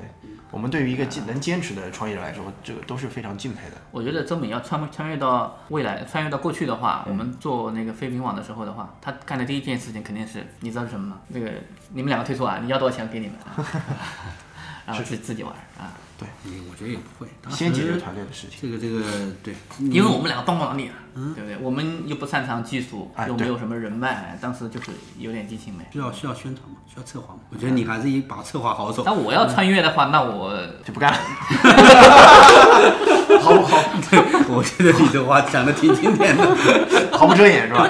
[0.51, 3.77] 我们对于一个坚能坚持的创业者来说，这个都是非常敬佩的。
[3.91, 11.21] 我觉得周敏要穿穿越到未来，穿越到过去的话，嗯我们做那个飞饼网的时候的话，他干的第一件事情肯定是，你知道是什么吗？
[11.29, 11.51] 那个
[11.91, 13.37] 你们两个退出啊，你要多少钱给你们，
[14.87, 15.91] 然后自自己玩啊。
[16.19, 18.59] 对，嗯，我觉得也不会，先解决团队的事情。
[18.63, 19.03] 这个这个
[19.43, 20.95] 对，因为我们两个帮不了你啊，
[21.35, 21.57] 对不对？
[21.61, 25.85] 我们又不擅长技术，又没有什么人脉，当时就是有点激情没。
[25.93, 27.41] 需要需要宣传嘛，需要策划嘛。
[27.51, 29.03] 我觉得你还是一把策划好手。
[29.05, 31.19] 但我要穿越的话，那我就不干了。
[33.43, 33.83] 好不好？
[34.09, 36.57] 对，我觉得你这话讲的挺经典的，
[37.19, 37.89] 毫不遮掩是吧？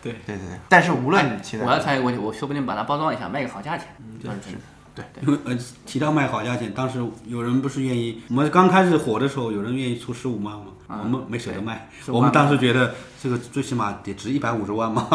[0.00, 0.58] 对对对对。
[0.70, 3.88] 但是无论现在，我要穿越过去，我说不定把它包装一下，卖个好价钱。
[4.22, 4.56] 对是
[5.04, 10.64] 对因为呃，提到卖好价钱，当时有人不是愿意，我们刚开始火的时候，有人愿意出十五万嘛，
[11.02, 11.88] 我们没舍得卖。
[12.06, 15.06] 我们当时觉得这个最起码得值一百五十万嘛，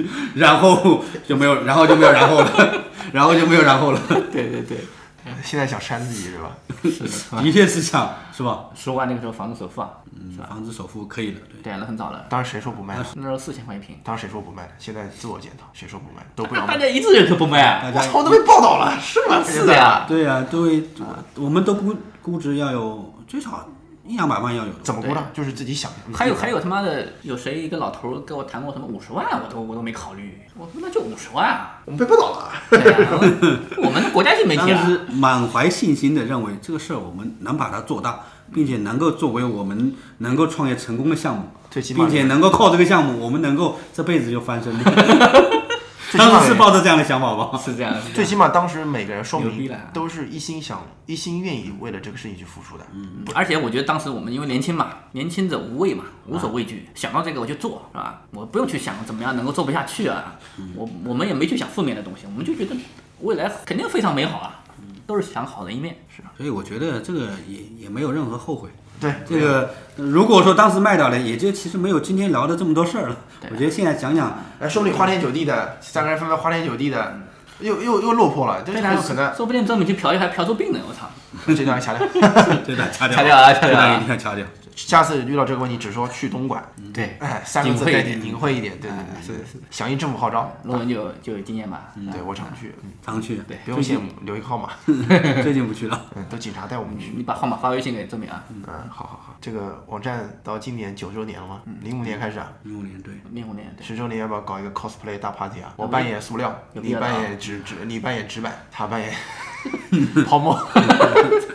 [0.34, 4.00] 然后就没有，然后就没有然后了， 然后就没有然后了。
[4.32, 4.78] 对 对对，
[5.42, 6.56] 现在想扇自己是吧？
[6.82, 8.66] 是的，的确是想是吧？
[8.74, 11.62] 十五万那个时候房子首付啊，嗯，房子首付可以的，对。
[11.62, 12.26] 对，那很早了。
[12.28, 13.06] 当时谁说不卖的？
[13.14, 14.72] 那时候四千块一平，当时谁说不卖的？
[14.78, 16.26] 现在自我检讨，谁说不卖？
[16.34, 16.74] 都不要卖。
[16.74, 17.82] 大家一致认可不卖啊。
[17.82, 19.42] 大家我都被报道了，是吗？
[19.44, 20.82] 是的呀，对呀、对，
[21.36, 23.66] 我们都估估值要有最少
[24.04, 24.72] 一两百万要有。
[24.82, 25.30] 怎么估的？
[25.32, 25.90] 就是自己想。
[26.12, 31.80] 还有还有他妈的，有谁一个老头儿跟我谈过什么五十万，我都我都没考虑，我他妈就五十万啊！
[31.84, 32.52] 我们被报道了。
[32.70, 33.08] 对啊，
[33.78, 38.20] 我们国家级媒体啊，当时满怀信心的认为这个事儿我们能把它做大，
[38.52, 44.74] 并且能够作为我们能够创业成功的项目，最起码并且能够靠这个项目，我们能够这辈子就翻身。
[46.18, 47.58] 当时是抱着这样的想法吧？
[47.58, 52.86] 是这样，的最起码当时每个人说明牛逼了都是一心想、一心愿意为了这个事情去付出的。
[52.92, 58.22] 嗯，而且我觉得当时我们因为年轻嘛，年轻者无畏嘛，无所畏惧，想到这个我就做，是吧？
[58.32, 60.36] 我不用去想怎么样能够做不下去啊，
[60.74, 62.76] 我我们也没去想负面的东西，我们就觉得
[63.20, 64.60] 未来肯定非常美好啊，
[65.06, 66.32] 都是想好的一面，是吧？
[66.36, 68.68] 所以我觉得这个也也没有任何后悔。
[69.02, 73.16] 对，这个呃如果说当时卖掉了，也就其实没有今天聊的这么多事儿了。
[73.50, 77.18] 我觉得现在讲讲，哎，说不定花天酒地的三个人纷纷花天酒地的，
[77.60, 79.34] 又又又落魄了，这对很有可能。
[79.34, 81.10] 说不定专门去嫖一还嫖出病呢，我操！
[81.54, 82.06] 这段掐掉，
[82.64, 84.46] 这段掐掉，掐掉啊掐掉啊一定要掐掉。
[84.74, 86.62] 下次遇到这个问题，只说去东莞。
[86.92, 90.50] 对，哎，三个字带隐晦一点点隐晦一点，对对对，是的是的，响应政府号召。
[90.64, 91.92] 论文就有就有经验吧？
[92.10, 92.74] 对我常去，
[93.04, 94.70] 常去，对，不用羡慕，留一个号码。
[95.42, 97.12] 最近不去了，嗯，都警察带我们去。
[97.16, 98.44] 你把号码发微信给周明啊。
[98.48, 101.60] 嗯，好好好，这个网站到今年九周年了吗？
[101.82, 103.86] 零五年开始啊，零五年对，零五年对。
[103.86, 105.72] 十周年要不要搞一个 cosplay 大 party 啊？
[105.76, 109.12] 我扮演塑料，你扮演纸纸，你扮演纸板，他扮演
[110.26, 110.58] 泡沫。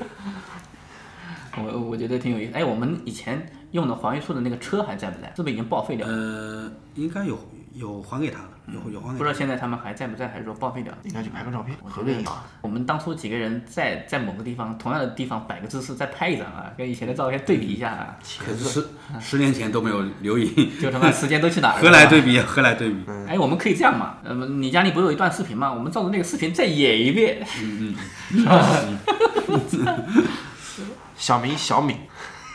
[1.64, 2.52] 我我觉得挺有意思。
[2.54, 5.32] 哎，我们以前用的黄玉树的那个车还在不在？
[5.36, 6.14] 是不是已经报废掉了？
[6.14, 7.38] 呃，应该有
[7.74, 9.18] 有还给他了，有有还给他。
[9.18, 10.98] 不知道现在他们还在不在，还是说报废掉了？
[11.04, 12.46] 应该去拍个照片，合我觉得个影啊。
[12.62, 18.88] 我们当初几个人在在某个地方，同样的地方摆个姿势，再拍一张啊，跟以前的照片对比一下啊，可是十
[19.20, 20.50] 十年前都没有留影，
[20.82, 21.82] 就他妈时间都去哪儿了？
[21.86, 22.40] 何来对比？
[22.40, 23.04] 何来对比？
[23.08, 24.18] 嗯哎，我们可以这样嘛？
[24.24, 25.72] 呃，你家里不是有一段视频吗？
[25.72, 27.46] 我们照着那个视频再演一遍。
[27.62, 27.96] 嗯
[28.32, 28.98] 嗯
[31.18, 32.00] 小明，小敏，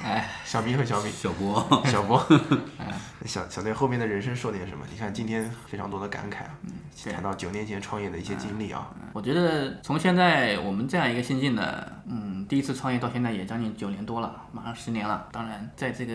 [0.03, 2.25] 哎，小明和小敏，小波，小波，
[3.25, 4.85] 小小队后面的人生说点什么？
[4.91, 6.73] 你看今天非常多的感慨啊，嗯
[7.13, 8.89] 谈到九年前创业的一些经历啊。
[9.13, 15.29] 我觉得从现在我们这样一个心境的，嗯，第一次创业到现在也将近九年多了，马上十年了。
[15.33, 16.15] 当然，在这个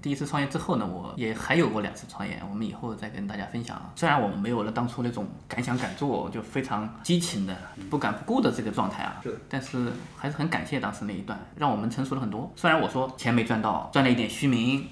[0.00, 3.92] 第一次创业之后呢，我也还有过两次创业，我们以后再跟大家分享啊。
[3.94, 7.56] 虽然我们没有了当初那种敢想敢做，就非常激情的、
[7.90, 12.50] 不敢不顾的这个状态啊，但是还是很感谢当时那一段，让我们成熟了很多。
[12.56, 14.86] 虽然我说钱没赚到，赚了一点虚名。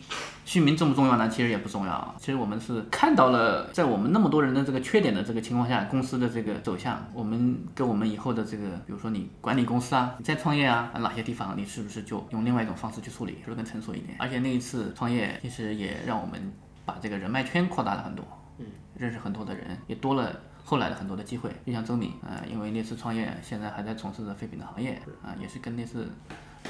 [0.51, 1.29] 虚名重不重要呢？
[1.29, 2.15] 其实也不重要。
[2.19, 14.17] 其实我们是看到了，在我们那么多人的这个缺点的这个情况下，公司的这个走向，我们跟我们以后的这个，比如说你管理公司啊，你再创业啊，哪些地方你是不是就用另外一种方式去处理，是不是更成熟一点？
[14.19, 16.53] 而且那一次创业，其实也让我们
[16.85, 18.25] 把这个人脉圈扩大了很多，
[18.59, 18.67] 嗯，
[18.97, 20.35] 认识很多的人，也多了。
[20.65, 26.09] 后来的很多的机会，就像周敏，呃，因为那次创业，现在还在从事着废品的行业，啊、也是跟那次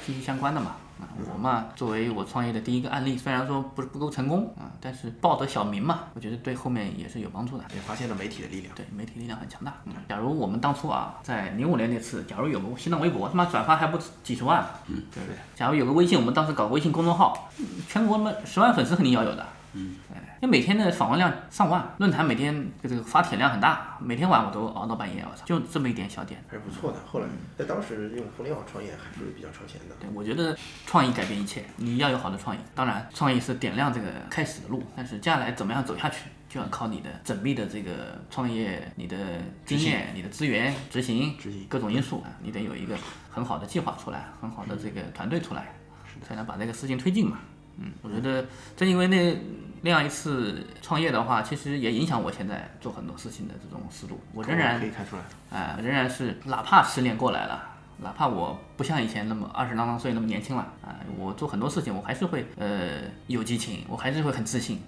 [0.05, 0.77] 息息相关的嘛。
[1.01, 7.65] 啊，我嘛，作为我创业的第一个案例，虽然说不是不够成功啊，但是报得小名嘛，我觉得对后面也是有帮助的。
[7.75, 8.75] 也发现了媒体的力量。
[8.75, 9.73] 对，媒体力量很强大。
[9.87, 15.39] 嗯，假如我们当初啊，在零五年那次，假如有个新浪微博，他妈转发还不止几十万，嗯，对不对？
[15.57, 17.49] 假如有个微信，我们当时搞微信公众号，
[17.89, 19.47] 全国嘛十万粉丝肯定要有的。
[19.73, 26.99] 嗯，对，因为每天的访问量上万，论坛每天这个发帖量很大，每天晚我都熬到半夜，我操，就这么一点小点，还是不错的。
[27.07, 27.27] 后来
[27.57, 29.95] 在当时用互联网创业还是比较超前的。
[30.01, 30.57] 对，我觉得
[30.87, 32.59] 创意改变一切，你要有好的创意。
[32.75, 39.17] 当然，创意是点亮这个开始的路，但是接下来怎么样走下去，就要靠你的缜密的这个创业、你的
[39.65, 42.97] 经验、你的资源、执行、执行各种因素啊，你得有一个
[43.31, 45.73] 很好的计划出来，很好的这个团队出来，
[46.27, 47.39] 才能把这个事情推进嘛。
[47.81, 48.47] 嗯，我觉得
[48.77, 49.37] 正因为那
[49.83, 54.21] 那样一次创业的话，其实也影响我现在做很多事情的这种思路。
[54.35, 57.63] 我仍然可以看出来，哎、仍然是哪怕十年过来了，
[58.03, 64.79] 哪怕我不像以前那么二十啷当岁那么年轻了，啊、我做很多事情我还是会呃有激情，我还是会很自信，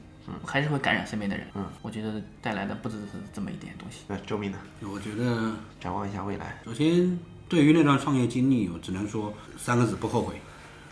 [0.42, 1.46] 我还是会感染身边的人。
[1.54, 4.04] 嗯，我觉得带来的不只是这么一点东西。
[4.08, 4.58] 那周明呢？
[4.82, 6.60] 我觉得展望一下未来。
[6.66, 10.34] 首先，对于那段创业经历，我只能说三个字：不后悔。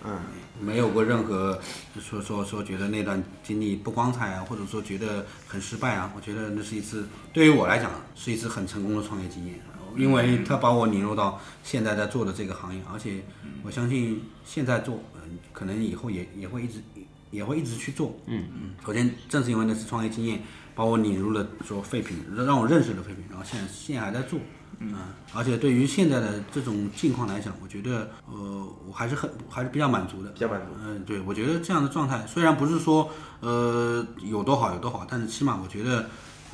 [0.05, 0.19] 嗯，
[0.59, 1.61] 没有过任何
[2.01, 6.11] 说说说觉得那段经历不光彩啊，或者说觉得很失败啊。
[6.17, 9.61] 我觉得那是一次对于我来讲是一次很成功的创业经验，
[9.97, 13.23] 因为它把我引入到现在在做的这个行业，而且
[13.63, 16.83] 我相信现在做，嗯，可能以后也也会一直
[17.31, 18.17] 也会一直去做。
[18.27, 18.71] 嗯嗯。
[18.85, 20.41] 首先，正是因为那次创业经验，
[20.75, 24.41] 把我引入了说废品，让让我认识了废品，然后现在现在还在做。
[24.83, 24.95] 嗯，
[25.35, 30.31] 而且对于现在的这种境况来讲，我觉得，呃，我还是很还是比较满足的。
[30.31, 30.69] 比较满足。
[30.83, 36.09] 嗯，对，我觉得这样的状态虽然不是说，呃，有多好有多好，但是起码我觉得，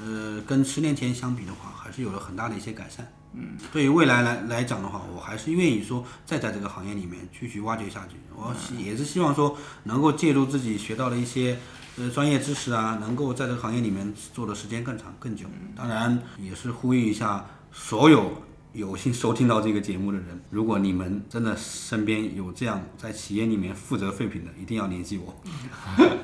[0.05, 3.07] 呃，跟十年前相比的话，还是有了很大的一些改善。
[3.33, 8.17] 嗯，对于未来来来讲的话，我还是愿意说再在这个行业里面继续挖掘下去。
[8.35, 11.57] 我希也是希望说能够借助自己学到的一些。
[11.99, 15.47] 呃，专业知识啊，能够在这个行业里面做的时间更长更久。
[15.75, 17.43] 当然，也是呼吁一下
[17.77, 18.33] 所有
[18.73, 25.33] 有幸收听到这个节目的人，如果你们真的身边有这样在企业里面负责废品的，一定要联系我。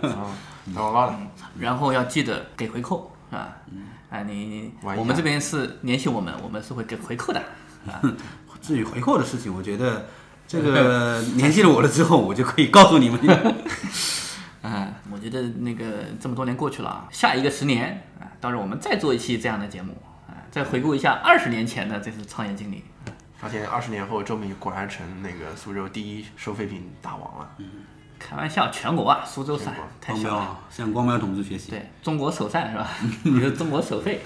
[1.61, 3.57] 然后要记得给回扣，是吧？
[4.11, 7.41] 啊，你我们这边是联系我们，我们是会给回扣的。
[7.87, 8.03] 啊，
[8.61, 10.07] 至于回扣的事情，我觉得
[10.49, 13.21] 这个联系了我了之后，我就可以告诉你们。
[14.63, 20.12] 啊，我觉得那个这么多年过去了啊，下一个十年啊，到时候我们再做一期这样的节目啊，
[20.53, 22.85] 再回顾一下二十年前的这次创业经历。
[23.39, 27.51] 发现二十年后，周明果然成那个苏州第一收废品大王了。
[28.19, 30.59] 开玩笑，全国啊，苏州散太光小了。
[30.71, 31.71] 向光标同志学习。
[31.71, 32.87] 对中国首善是吧？
[33.25, 34.21] 你说中国首废。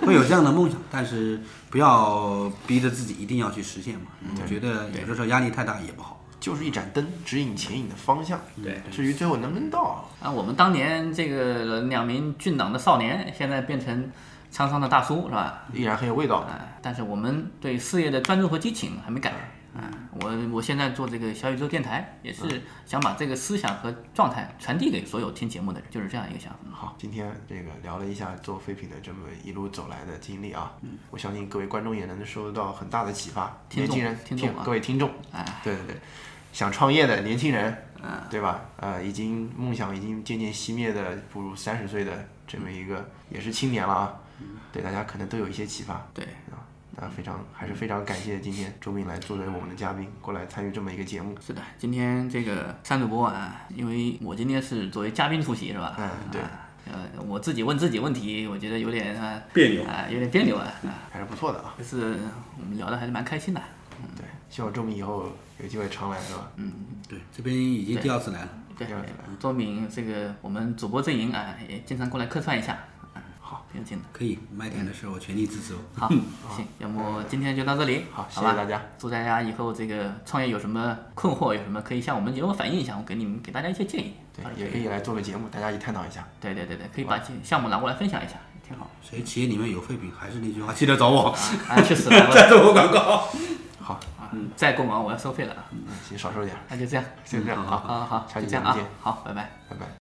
[0.00, 4.06] 会有这样的梦想，但是不要逼着自己一定要去实现嘛。
[4.42, 6.18] 我觉得有的时候压力太大也不好。
[6.40, 8.40] 就是一盏灯，指引前引的方向。
[8.62, 14.10] 对至于最后能不能到，啊，我们当年这个两名俊朗的少年，现在变成
[14.54, 15.64] 沧桑的大叔，是吧？
[15.72, 16.36] 依然很有味道。
[16.36, 19.32] 啊，但是我们对事业的专注和激情还没改。
[19.74, 19.90] 啊，
[20.20, 26.58] 我我现在做这个小宇宙电台，也是想把这个思想和状态传递给所有听节目的人，就是这样一个想法。
[26.70, 30.72] 好，今天这个聊了一下做废品的这么一路走来的经历啊，
[31.10, 33.52] 我相信各位观众也能收到很大的启发。
[33.74, 35.96] 年轻人，听众啊各位听众，哎，对对对，
[36.52, 37.76] 想创业的年轻人，
[38.30, 38.60] 对吧？
[38.76, 42.12] 呃，已经梦想已经渐渐熄灭的，步入三十岁的
[42.46, 44.14] 这么一个也是青年了啊，
[44.74, 46.04] 对大家可能都有一些启发。
[46.12, 46.58] 对啊，
[46.96, 51.36] 那非常还是非常感谢今天周明来作为我们的嘉宾过来参与这么一个节目。
[51.40, 55.94] 是的，今天这个三主播啊，因为我今天是作为嘉宾出席，是吧？
[55.96, 56.40] 嗯，对。
[56.86, 61.74] 呃，我自己问自己问题，我觉得有点啊别扭啊，有点别扭啊，啊， 还是不错的啊。
[61.78, 62.18] 就是
[62.58, 63.62] 我们聊的还是蛮开心的。
[64.02, 65.32] 嗯对，希望周明以后
[65.62, 66.50] 有机会常来，是吧？
[66.56, 66.72] 嗯，
[67.08, 68.48] 对，这边已经第二次来了。
[68.76, 68.86] 对，
[69.40, 72.76] 周明这个我们主播阵营啊，也经常过来客串一下。
[73.74, 74.04] 好，挺有劲的。
[74.12, 76.00] 可以，卖点的时候全力支持我。
[76.00, 76.08] 好，
[76.54, 78.04] 行，要么今天就到这里。
[78.12, 78.80] 好，谢谢大家。
[78.98, 84.14] 祝大家以后这个创业有什么困惑，有什么可以向我们节目反映一下，我给你们给大家一些建议。
[84.34, 86.26] 对，也可以来做个节目，大家一探讨一下。
[86.40, 88.34] 对对对对，可以把项目拿过来分享一下，
[88.66, 88.90] 挺好。
[89.02, 91.28] 谁企业里面有废品，还是那句话，记得找我。
[91.68, 92.30] 啊，去死了！
[92.32, 93.28] 再做我广告。
[93.80, 94.00] 好，
[94.32, 95.64] 嗯，再过忙我要收费了啊。
[95.72, 96.56] 嗯，行少收点。
[96.68, 100.03] 那就这样，就这样，好，好好，就这样啊好，拜拜，拜拜。